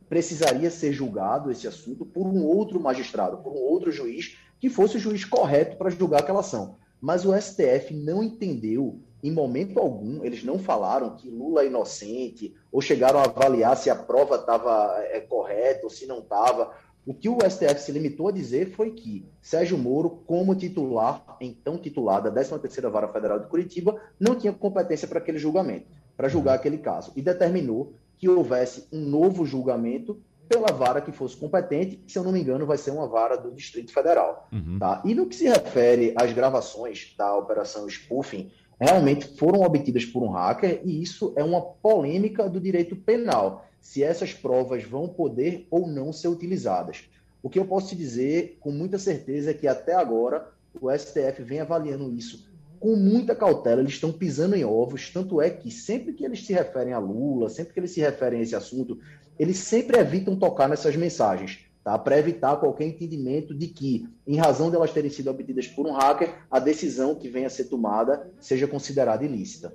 Precisaria 0.08 0.70
ser 0.70 0.94
julgado 0.94 1.50
esse 1.50 1.68
assunto 1.68 2.06
por 2.06 2.26
um 2.26 2.42
outro 2.42 2.80
magistrado, 2.80 3.38
por 3.38 3.52
um 3.52 3.60
outro 3.60 3.92
juiz, 3.92 4.38
que 4.58 4.70
fosse 4.70 4.96
o 4.96 5.00
juiz 5.00 5.26
correto 5.26 5.76
para 5.76 5.90
julgar 5.90 6.20
aquela 6.20 6.40
ação. 6.40 6.76
Mas 7.00 7.26
o 7.26 7.38
STF 7.38 7.92
não 7.92 8.22
entendeu 8.22 8.98
em 9.22 9.30
momento 9.30 9.78
algum, 9.78 10.24
eles 10.24 10.42
não 10.42 10.58
falaram 10.58 11.16
que 11.16 11.30
Lula 11.30 11.62
é 11.62 11.66
inocente, 11.66 12.54
ou 12.72 12.80
chegaram 12.80 13.20
a 13.20 13.24
avaliar 13.24 13.76
se 13.76 13.88
a 13.88 13.94
prova 13.94 14.36
estava 14.36 14.96
é, 15.04 15.20
correta 15.20 15.84
ou 15.84 15.90
se 15.90 16.06
não 16.06 16.18
estava. 16.18 16.74
O 17.06 17.14
que 17.14 17.28
o 17.28 17.38
STF 17.38 17.80
se 17.80 17.92
limitou 17.92 18.28
a 18.28 18.32
dizer 18.32 18.70
foi 18.70 18.92
que 18.92 19.26
Sérgio 19.40 19.78
Moro, 19.78 20.22
como 20.26 20.54
titular, 20.54 21.36
então 21.40 21.78
titular 21.78 22.22
da 22.22 22.32
13ª 22.32 22.90
Vara 22.90 23.08
Federal 23.08 23.38
de 23.38 23.46
Curitiba, 23.46 24.00
não 24.18 24.34
tinha 24.34 24.52
competência 24.52 25.06
para 25.06 25.18
aquele 25.18 25.38
julgamento, 25.38 25.86
para 26.16 26.28
julgar 26.28 26.54
aquele 26.54 26.78
caso, 26.78 27.12
e 27.16 27.22
determinou 27.22 27.94
que 28.16 28.28
houvesse 28.28 28.86
um 28.92 29.00
novo 29.00 29.44
julgamento 29.44 30.20
pela 30.48 30.70
vara 30.70 31.00
que 31.00 31.10
fosse 31.10 31.36
competente, 31.36 31.96
que, 31.96 32.12
se 32.12 32.18
eu 32.18 32.22
não 32.22 32.30
me 32.30 32.40
engano, 32.40 32.66
vai 32.66 32.76
ser 32.76 32.90
uma 32.90 33.08
vara 33.08 33.36
do 33.36 33.50
Distrito 33.50 33.92
Federal. 33.92 34.48
Uhum. 34.52 34.78
Tá? 34.78 35.02
E 35.04 35.14
no 35.14 35.26
que 35.26 35.34
se 35.34 35.48
refere 35.48 36.12
às 36.16 36.32
gravações 36.32 37.14
da 37.16 37.34
operação 37.36 37.88
spoofing, 37.88 38.50
realmente 38.82 39.26
foram 39.36 39.60
obtidas 39.60 40.04
por 40.04 40.22
um 40.22 40.30
hacker 40.30 40.80
e 40.84 41.00
isso 41.02 41.32
é 41.36 41.44
uma 41.44 41.60
polêmica 41.60 42.48
do 42.48 42.60
direito 42.60 42.96
penal, 42.96 43.64
se 43.80 44.02
essas 44.02 44.34
provas 44.34 44.82
vão 44.82 45.08
poder 45.08 45.66
ou 45.70 45.86
não 45.86 46.12
ser 46.12 46.28
utilizadas. 46.28 47.04
O 47.42 47.48
que 47.48 47.58
eu 47.58 47.64
posso 47.64 47.90
te 47.90 47.96
dizer 47.96 48.58
com 48.60 48.72
muita 48.72 48.98
certeza 48.98 49.52
é 49.52 49.54
que 49.54 49.68
até 49.68 49.94
agora 49.94 50.48
o 50.80 50.90
STF 50.90 51.42
vem 51.42 51.60
avaliando 51.60 52.12
isso 52.12 52.50
com 52.80 52.96
muita 52.96 53.36
cautela, 53.36 53.80
eles 53.80 53.92
estão 53.92 54.10
pisando 54.10 54.56
em 54.56 54.64
ovos, 54.64 55.08
tanto 55.08 55.40
é 55.40 55.48
que 55.48 55.70
sempre 55.70 56.12
que 56.12 56.24
eles 56.24 56.44
se 56.44 56.52
referem 56.52 56.92
a 56.92 56.98
Lula, 56.98 57.48
sempre 57.48 57.72
que 57.72 57.78
eles 57.78 57.92
se 57.92 58.00
referem 58.00 58.40
a 58.40 58.42
esse 58.42 58.56
assunto, 58.56 58.98
eles 59.38 59.58
sempre 59.58 60.00
evitam 60.00 60.34
tocar 60.34 60.68
nessas 60.68 60.96
mensagens, 60.96 61.60
tá? 61.82 61.98
Para 61.98 62.18
evitar 62.18 62.56
qualquer 62.56 62.86
entendimento 62.86 63.54
de 63.54 63.68
que, 63.68 64.08
em 64.26 64.36
razão 64.36 64.70
de 64.70 64.76
elas 64.76 64.92
terem 64.92 65.10
sido 65.10 65.30
obtidas 65.30 65.66
por 65.66 65.86
um 65.86 65.92
hacker, 65.92 66.34
a 66.50 66.58
decisão 66.58 67.14
que 67.14 67.28
venha 67.28 67.46
a 67.46 67.50
ser 67.50 67.64
tomada 67.64 68.30
seja 68.40 68.66
considerada 68.66 69.24
ilícita. 69.24 69.74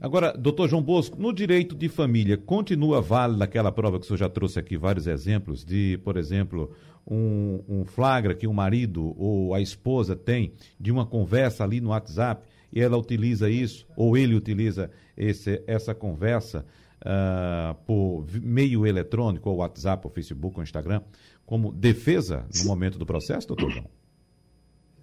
Agora, 0.00 0.32
doutor 0.32 0.68
João 0.68 0.82
Bosco, 0.82 1.20
no 1.20 1.32
direito 1.32 1.74
de 1.74 1.88
família, 1.88 2.36
continua 2.36 3.00
válida 3.00 3.44
aquela 3.44 3.72
prova 3.72 3.98
que 3.98 4.04
o 4.04 4.06
senhor 4.06 4.18
já 4.18 4.28
trouxe 4.28 4.58
aqui 4.58 4.76
vários 4.76 5.08
exemplos 5.08 5.64
de, 5.64 5.98
por 6.04 6.16
exemplo, 6.16 6.70
um, 7.04 7.60
um 7.68 7.84
flagra 7.84 8.32
que 8.32 8.46
o 8.46 8.54
marido 8.54 9.14
ou 9.18 9.54
a 9.54 9.60
esposa 9.60 10.14
tem 10.14 10.52
de 10.78 10.92
uma 10.92 11.04
conversa 11.04 11.64
ali 11.64 11.80
no 11.80 11.90
WhatsApp 11.90 12.46
e 12.72 12.80
ela 12.80 12.96
utiliza 12.96 13.50
isso, 13.50 13.86
ou 13.96 14.16
ele 14.16 14.34
utiliza 14.34 14.90
esse, 15.16 15.62
essa 15.66 15.94
conversa 15.94 16.64
uh, 17.00 17.74
por 17.86 18.26
meio 18.42 18.86
eletrônico, 18.86 19.48
ou 19.48 19.56
WhatsApp, 19.56 20.06
ou 20.06 20.12
Facebook, 20.12 20.56
ou 20.56 20.62
Instagram, 20.62 21.02
como 21.46 21.72
defesa 21.72 22.46
no 22.58 22.64
momento 22.66 22.98
do 22.98 23.06
processo, 23.06 23.48
doutor 23.48 23.70
João? 23.70 23.86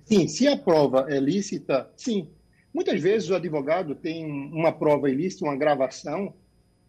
Sim, 0.04 0.28
se 0.28 0.48
a 0.48 0.56
prova 0.56 1.08
é 1.10 1.20
lícita, 1.20 1.90
sim. 1.98 2.28
Muitas 2.74 3.02
vezes 3.02 3.30
o 3.30 3.36
advogado 3.36 3.96
tem 3.96 4.26
uma 4.26 4.72
prova 4.72 5.10
ilícita, 5.10 5.46
uma 5.46 5.56
gravação, 5.56 6.34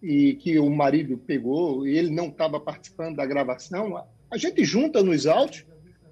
e 0.03 0.35
que 0.35 0.59
o 0.59 0.69
marido 0.69 1.17
pegou 1.17 1.87
e 1.87 1.97
ele 1.97 2.11
não 2.11 2.29
estava 2.29 2.61
participando 2.61 3.17
da 3.17 3.25
gravação, 3.25 4.05
a 4.31 4.37
gente 4.37 4.65
junta 4.65 5.03
nos 5.03 5.27
autos, 5.27 5.65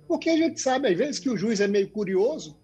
porque 0.09 0.31
a 0.31 0.37
gente 0.37 0.61
sabe, 0.61 0.89
às 0.89 0.97
vezes, 0.97 1.19
que 1.19 1.29
o 1.29 1.37
juiz 1.37 1.61
é 1.61 1.69
meio 1.69 1.89
curioso 1.91 2.57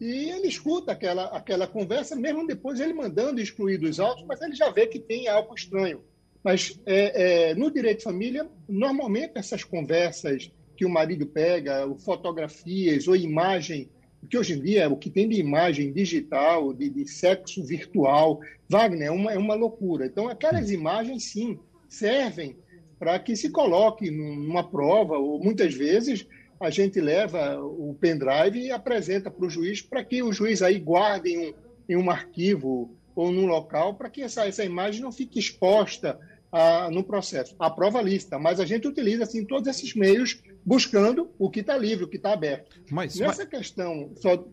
e 0.00 0.30
ele 0.30 0.48
escuta 0.48 0.92
aquela, 0.92 1.24
aquela 1.26 1.66
conversa, 1.66 2.14
mesmo 2.14 2.46
depois 2.46 2.80
ele 2.80 2.92
mandando 2.92 3.40
excluir 3.40 3.78
dos 3.78 3.98
autos, 3.98 4.24
mas 4.26 4.40
ele 4.42 4.54
já 4.54 4.70
vê 4.70 4.86
que 4.86 4.98
tem 4.98 5.28
algo 5.28 5.54
estranho. 5.54 6.02
Mas 6.44 6.78
é, 6.86 7.50
é, 7.50 7.54
no 7.54 7.70
direito 7.70 7.98
de 7.98 8.04
família, 8.04 8.48
normalmente 8.68 9.32
essas 9.36 9.64
conversas 9.64 10.50
que 10.76 10.84
o 10.84 10.90
marido 10.90 11.26
pega, 11.26 11.88
fotografias 11.98 13.08
ou 13.08 13.16
imagem, 13.16 13.88
que 14.28 14.36
hoje 14.36 14.54
em 14.54 14.60
dia 14.60 14.82
é 14.82 14.88
o 14.88 14.96
que 14.96 15.10
tem 15.10 15.28
de 15.28 15.40
imagem 15.40 15.92
digital, 15.92 16.72
de, 16.72 16.90
de 16.90 17.08
sexo 17.08 17.64
virtual, 17.64 18.40
Wagner, 18.68 19.08
é 19.08 19.10
uma, 19.10 19.32
é 19.32 19.38
uma 19.38 19.54
loucura. 19.54 20.06
Então, 20.06 20.28
aquelas 20.28 20.70
imagens, 20.70 21.24
sim, 21.24 21.58
servem 21.88 22.56
para 22.98 23.18
que 23.18 23.36
se 23.36 23.50
coloque 23.50 24.10
numa 24.10 24.68
prova, 24.68 25.18
ou 25.18 25.42
muitas 25.42 25.74
vezes 25.74 26.26
a 26.60 26.70
gente 26.70 27.00
leva 27.00 27.60
o 27.60 27.96
pendrive 28.00 28.60
e 28.60 28.70
apresenta 28.70 29.30
para 29.30 29.46
o 29.46 29.50
juiz, 29.50 29.82
para 29.82 30.04
que 30.04 30.22
o 30.22 30.32
juiz 30.32 30.62
aí 30.62 30.78
guarde 30.78 31.30
em 31.30 31.38
um, 31.38 31.54
em 31.88 31.96
um 31.96 32.10
arquivo 32.10 32.94
ou 33.14 33.30
num 33.32 33.46
local, 33.46 33.94
para 33.94 34.10
que 34.10 34.22
essa, 34.22 34.46
essa 34.46 34.64
imagem 34.64 35.00
não 35.00 35.12
fique 35.12 35.38
exposta 35.38 36.18
a, 36.52 36.90
no 36.90 37.02
processo. 37.02 37.54
A 37.58 37.70
prova 37.70 38.00
lista, 38.02 38.38
mas 38.38 38.60
a 38.60 38.66
gente 38.66 38.86
utiliza 38.86 39.24
assim, 39.24 39.44
todos 39.44 39.68
esses 39.68 39.94
meios 39.94 40.42
buscando 40.64 41.30
o 41.38 41.50
que 41.50 41.60
está 41.60 41.76
livre, 41.76 42.04
o 42.04 42.08
que 42.08 42.16
está 42.16 42.32
aberto. 42.32 42.80
Mas, 42.90 43.16
Nessa 43.16 43.44
mas... 43.44 43.48
questão, 43.48 44.10
só 44.16 44.44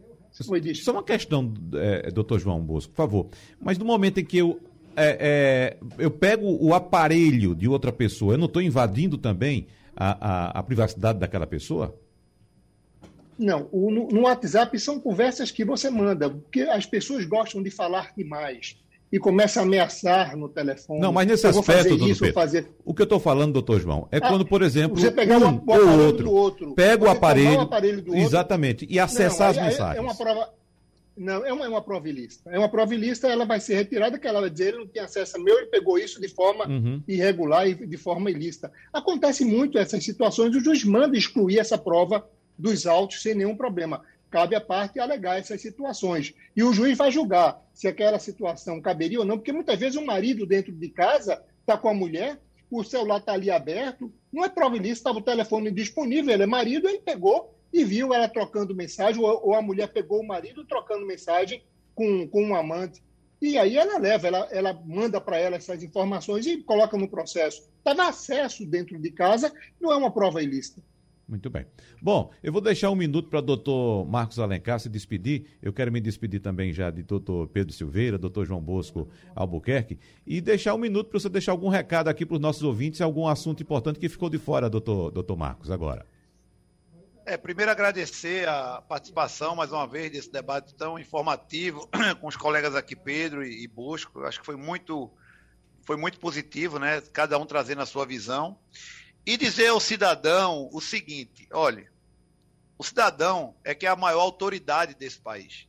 foi 0.46 0.60
disso. 0.60 0.84
Só 0.84 0.92
uma 0.92 1.04
questão, 1.04 1.54
é, 1.76 2.10
doutor 2.10 2.40
João 2.40 2.62
Bosco, 2.62 2.92
por 2.92 2.98
favor. 2.98 3.28
Mas 3.60 3.78
no 3.78 3.86
momento 3.86 4.20
em 4.20 4.26
que 4.26 4.38
eu 4.38 4.60
é, 4.96 5.18
é, 5.20 5.78
eu 5.98 6.12
pego 6.12 6.46
o 6.64 6.74
aparelho 6.74 7.56
de 7.56 7.68
outra 7.68 7.92
pessoa, 7.92 8.36
eu 8.36 8.38
não 8.38 8.46
estou 8.46 8.62
invadindo 8.62 9.18
também 9.18 9.66
a, 9.96 10.58
a, 10.58 10.60
a, 10.60 10.64
privacidade 10.64 11.20
daquela 11.20 11.48
pessoa? 11.48 11.98
Não, 13.38 13.68
o, 13.72 13.90
no, 13.90 14.08
no, 14.10 14.22
WhatsApp 14.22 14.78
são 14.80 15.00
conversas 15.00 15.52
que 15.52 15.66
você 15.66 15.90
manda, 15.90 16.30
porque 16.30 16.62
as 16.62 16.86
pessoas 16.86 17.26
gostam 17.26 17.64
de 17.64 17.72
falar 17.72 18.12
demais 18.16 18.78
e 19.12 19.20
começa 19.20 19.60
a 19.60 19.64
ameaçar 19.64 20.36
no 20.36 20.50
telefone. 20.50 21.00
Não, 21.00 21.12
mas 21.12 21.28
nesse 21.28 21.46
aspecto, 21.46 21.98
doutor 21.98 22.18
Pedro, 22.20 22.34
fazer... 22.34 22.68
o 22.84 22.94
que 22.94 23.02
eu 23.02 23.06
estou 23.06 23.20
falando, 23.20 23.54
doutor 23.54 23.80
João, 23.80 24.08
é 24.12 24.18
ah, 24.18 24.22
quando, 24.22 24.46
por 24.46 24.62
exemplo, 24.62 25.00
você 25.00 25.12
pegar 25.12 25.38
um 25.38 25.58
o, 25.58 25.64
ou 25.68 26.06
outro, 26.06 26.32
outro, 26.32 26.74
pega 26.74 27.06
o 27.06 27.10
aparelho, 27.10 27.58
o 27.58 27.62
aparelho 27.62 28.02
do 28.02 28.12
outro, 28.12 28.26
exatamente, 28.26 28.88
e 28.90 29.00
acessar 29.00 29.54
não, 29.54 29.62
as 29.62 29.70
mensagens. 29.70 29.98
É 29.98 30.02
uma 30.02 30.16
prova 30.16 30.50
não, 31.16 31.46
é 31.46 31.54
uma, 31.54 31.66
é 31.66 31.70
uma 31.70 31.82
prova 31.82 32.10
ilícita. 32.10 32.50
É 32.50 32.58
uma 32.58 32.70
prova 32.70 32.94
ilícita, 32.94 33.28
ela 33.28 33.46
vai 33.46 33.60
ser 33.60 33.76
retirada, 33.76 34.18
que 34.18 34.28
ela 34.28 34.42
vai 34.42 34.50
dizer, 34.50 34.70
ele 34.70 34.80
não 34.80 34.88
tem 34.88 35.02
acesso 35.02 35.38
a 35.38 35.40
meu, 35.40 35.58
ele 35.58 35.68
pegou 35.68 35.98
isso 35.98 36.20
de 36.20 36.28
forma 36.28 36.68
uhum. 36.68 37.04
irregular 37.08 37.68
e 37.68 37.76
de 37.76 37.98
forma 37.98 38.32
ilícita. 38.32 38.72
Acontece 38.92 39.46
muito 39.46 39.78
essas 39.78 40.04
situações, 40.04 40.56
o 40.56 40.60
juiz 40.60 40.84
manda 40.84 41.18
excluir 41.18 41.60
essa 41.60 41.78
prova 41.78 42.28
dos 42.58 42.86
autos 42.86 43.22
sem 43.22 43.36
nenhum 43.36 43.56
problema. 43.56 44.02
Cabe 44.30 44.56
à 44.56 44.62
parte 44.62 45.00
alegar 45.00 45.38
essas 45.38 45.62
situações. 45.62 46.34
E 46.56 46.64
o 46.64 46.74
juiz 46.74 46.98
vai 46.98 47.12
julgar 47.12 47.62
se 47.74 47.88
aquela 47.88 48.18
situação 48.18 48.82
caberia 48.82 49.20
ou 49.20 49.26
não, 49.26 49.38
porque 49.38 49.52
muitas 49.52 49.80
vezes 49.80 49.96
o 49.96 50.06
marido 50.06 50.46
dentro 50.46 50.72
de 50.72 50.90
casa 50.90 51.44
está 51.62 51.78
com 51.78 51.90
a 51.90 51.94
mulher, 51.94 52.40
o 52.72 52.84
celular 52.84 53.20
está 53.20 53.34
ali 53.34 53.52
aberto, 53.52 54.12
não 54.32 54.44
é 54.44 54.50
prova 54.50 54.76
ilícita, 54.76 55.10
estava 55.10 55.20
o 55.20 55.22
telefone 55.22 55.70
disponível, 55.70 56.34
ele 56.34 56.44
é 56.44 56.48
marido, 56.48 56.90
ele 56.90 57.00
pegou 57.00 57.54
e 57.74 57.84
viu 57.84 58.14
ela 58.14 58.30
trocando 58.30 58.76
mensagem, 58.76 59.22
ou, 59.22 59.56
a 59.56 59.62
mulher 59.62 59.92
pegou 59.92 60.22
o 60.22 60.28
marido 60.28 60.64
trocando 60.64 61.06
mensagem 61.08 61.64
com, 61.96 62.28
com 62.28 62.44
um 62.44 62.56
amante. 62.56 63.02
E 63.42 63.58
aí 63.58 63.76
ela 63.76 63.98
leva, 63.98 64.28
ela, 64.28 64.48
ela 64.52 64.82
manda 64.86 65.20
para 65.20 65.38
ela 65.38 65.58
essas 65.58 65.84
informações 65.84 66.46
e 66.46 66.62
coloca 66.62 66.96
no 66.96 67.10
processo. 67.10 67.68
Está 67.86 68.08
acesso 68.08 68.66
dentro 68.66 68.98
de 69.00 69.12
casa, 69.12 69.52
não 69.82 69.92
é 69.92 69.98
uma 69.98 70.12
prova 70.12 70.42
ilícita. 70.42 70.82
Muito 71.28 71.50
bem. 71.50 71.66
Bom, 72.02 72.32
eu 72.44 72.52
vou 72.52 72.62
deixar 72.62 72.92
um 72.92 72.96
minuto 72.96 73.30
para 73.30 73.40
o 73.40 73.42
doutor 73.42 74.06
Marcos 74.06 74.40
Alencar 74.40 74.80
se 74.80 74.90
despedir. 74.90 75.46
Eu 75.62 75.74
quero 75.74 75.92
me 75.92 76.00
despedir 76.00 76.42
também 76.42 76.72
já 76.72 76.92
de 76.92 77.02
doutor 77.02 77.48
Pedro 77.48 77.74
Silveira, 77.74 78.18
doutor 78.18 78.46
João 78.46 78.62
Bosco 78.62 79.10
Albuquerque, 79.34 79.98
e 80.28 80.40
deixar 80.40 80.76
um 80.76 80.78
minuto 80.78 81.10
para 81.10 81.20
você 81.20 81.30
deixar 81.30 81.54
algum 81.54 81.70
recado 81.70 82.10
aqui 82.10 82.26
para 82.26 82.36
os 82.36 82.42
nossos 82.42 82.62
ouvintes, 82.62 83.02
algum 83.02 83.28
assunto 83.28 83.64
importante 83.64 84.00
que 84.00 84.10
ficou 84.10 84.30
de 84.30 84.38
fora, 84.38 84.70
doutor, 84.70 85.12
doutor 85.12 85.36
Marcos, 85.38 85.72
agora. 85.72 86.06
É, 87.26 87.38
primeiro 87.38 87.72
agradecer 87.72 88.50
a 88.50 88.82
participação 88.82 89.56
mais 89.56 89.72
uma 89.72 89.88
vez 89.88 90.12
desse 90.12 90.30
debate 90.30 90.76
tão 90.76 91.00
informativo 91.00 91.90
com 92.20 92.28
os 92.28 92.36
colegas 92.36 92.76
aqui 92.76 92.98
Pedro 92.98 93.46
e, 93.46 93.66
Bosco. 93.66 94.26
Acho 94.26 94.42
que 94.42 94.46
foi 94.46 94.58
muito 94.58 95.10
foi 95.86 95.96
muito 95.96 96.20
positivo, 96.20 96.80
né? 96.80 97.00
Cada 97.14 97.38
um 97.38 97.46
trazendo 97.46 97.82
a 97.82 97.86
sua 97.86 98.06
visão 98.06 98.60
e 99.26 99.38
dizer 99.38 99.68
ao 99.68 99.80
cidadão 99.80 100.70
o 100.74 100.82
seguinte: 100.82 101.48
olha, 101.54 101.90
o 102.78 102.84
cidadão 102.84 103.56
é 103.64 103.74
que 103.74 103.86
é 103.86 103.90
a 103.90 103.96
maior 103.96 104.20
autoridade 104.20 104.94
desse 104.94 105.22
país. 105.22 105.66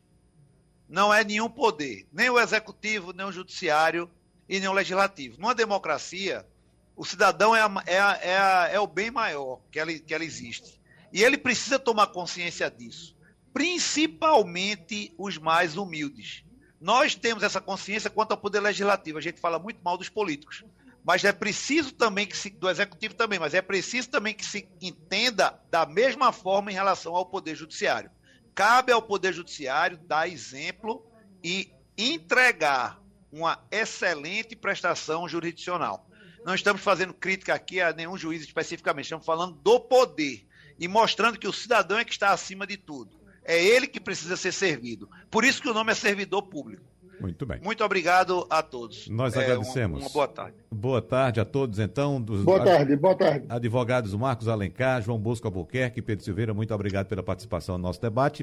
Não 0.88 1.14
é 1.14 1.22
nenhum 1.22 1.48
poder, 1.48 2.04
nem 2.12 2.30
o 2.30 2.40
executivo, 2.40 3.12
nem 3.12 3.26
o 3.26 3.32
judiciário 3.32 4.10
e 4.48 4.58
nem 4.58 4.68
o 4.68 4.72
legislativo. 4.72 5.40
Numa 5.40 5.54
democracia, 5.54 6.44
o 6.96 7.04
cidadão 7.04 7.54
é, 7.54 7.62
a, 7.62 7.82
é, 7.86 8.00
a, 8.00 8.18
é, 8.20 8.38
a, 8.38 8.68
é 8.72 8.80
o 8.80 8.88
bem 8.88 9.12
maior 9.12 9.60
que 9.70 9.78
ela, 9.78 9.92
que 9.92 10.12
ela 10.12 10.24
existe. 10.24 10.82
E 11.14 11.22
ele 11.22 11.38
precisa 11.38 11.78
tomar 11.78 12.08
consciência 12.08 12.68
disso, 12.68 13.16
principalmente 13.52 15.14
os 15.16 15.38
mais 15.38 15.76
humildes. 15.76 16.42
Nós 16.80 17.14
temos 17.14 17.44
essa 17.44 17.60
consciência 17.60 18.10
quanto 18.10 18.32
ao 18.32 18.36
poder 18.36 18.58
legislativo. 18.58 19.16
A 19.16 19.20
gente 19.20 19.40
fala 19.40 19.60
muito 19.60 19.80
mal 19.80 19.96
dos 19.96 20.08
políticos, 20.08 20.64
mas 21.04 21.22
é 21.22 21.30
preciso 21.30 21.92
também 21.92 22.26
que 22.26 22.36
se 22.36 22.50
do 22.50 22.68
executivo 22.68 23.14
também, 23.14 23.38
mas 23.38 23.54
é 23.54 23.62
preciso 23.62 24.10
também 24.10 24.34
que 24.34 24.44
se 24.44 24.68
entenda 24.82 25.56
da 25.70 25.86
mesma 25.86 26.32
forma 26.32 26.72
em 26.72 26.74
relação 26.74 27.14
ao 27.14 27.26
poder 27.26 27.54
judiciário. 27.54 28.10
Cabe 28.52 28.90
ao 28.90 29.00
poder 29.00 29.32
judiciário 29.32 29.96
dar 29.98 30.28
exemplo 30.28 31.06
e 31.44 31.70
entregar 31.96 33.00
uma 33.30 33.64
excelente 33.70 34.56
prestação 34.56 35.28
jurisdicional. 35.28 36.10
Não 36.44 36.56
estamos 36.56 36.82
fazendo 36.82 37.14
crítica 37.14 37.54
aqui 37.54 37.80
a 37.80 37.92
nenhum 37.92 38.18
juiz 38.18 38.42
especificamente, 38.42 39.04
estamos 39.04 39.24
falando 39.24 39.54
do 39.54 39.78
poder 39.78 40.44
e 40.78 40.88
mostrando 40.88 41.38
que 41.38 41.48
o 41.48 41.52
cidadão 41.52 41.98
é 41.98 42.04
que 42.04 42.12
está 42.12 42.32
acima 42.32 42.66
de 42.66 42.76
tudo. 42.76 43.16
É 43.44 43.62
ele 43.62 43.86
que 43.86 44.00
precisa 44.00 44.36
ser 44.36 44.52
servido. 44.52 45.08
Por 45.30 45.44
isso 45.44 45.60
que 45.60 45.68
o 45.68 45.74
nome 45.74 45.92
é 45.92 45.94
servidor 45.94 46.42
público. 46.42 46.82
Muito 47.20 47.46
bem. 47.46 47.60
Muito 47.62 47.84
obrigado 47.84 48.46
a 48.50 48.62
todos. 48.62 49.08
Nós 49.08 49.36
é, 49.36 49.40
agradecemos. 49.40 49.98
Uma, 49.98 50.06
uma, 50.06 50.12
boa 50.12 50.28
tarde. 50.28 50.56
Boa 50.70 51.02
tarde 51.02 51.40
a 51.40 51.44
todos, 51.44 51.78
então. 51.78 52.20
Dos, 52.20 52.42
boa 52.42 52.62
tarde, 52.64 52.96
boa 52.96 53.14
tarde. 53.14 53.46
Advogados 53.48 54.14
Marcos 54.14 54.48
Alencar, 54.48 55.00
João 55.02 55.18
Bosco 55.18 55.46
Albuquerque 55.46 56.00
e 56.00 56.02
Pedro 56.02 56.24
Silveira, 56.24 56.52
muito 56.52 56.74
obrigado 56.74 57.06
pela 57.06 57.22
participação 57.22 57.78
no 57.78 57.84
nosso 57.84 58.00
debate. 58.00 58.42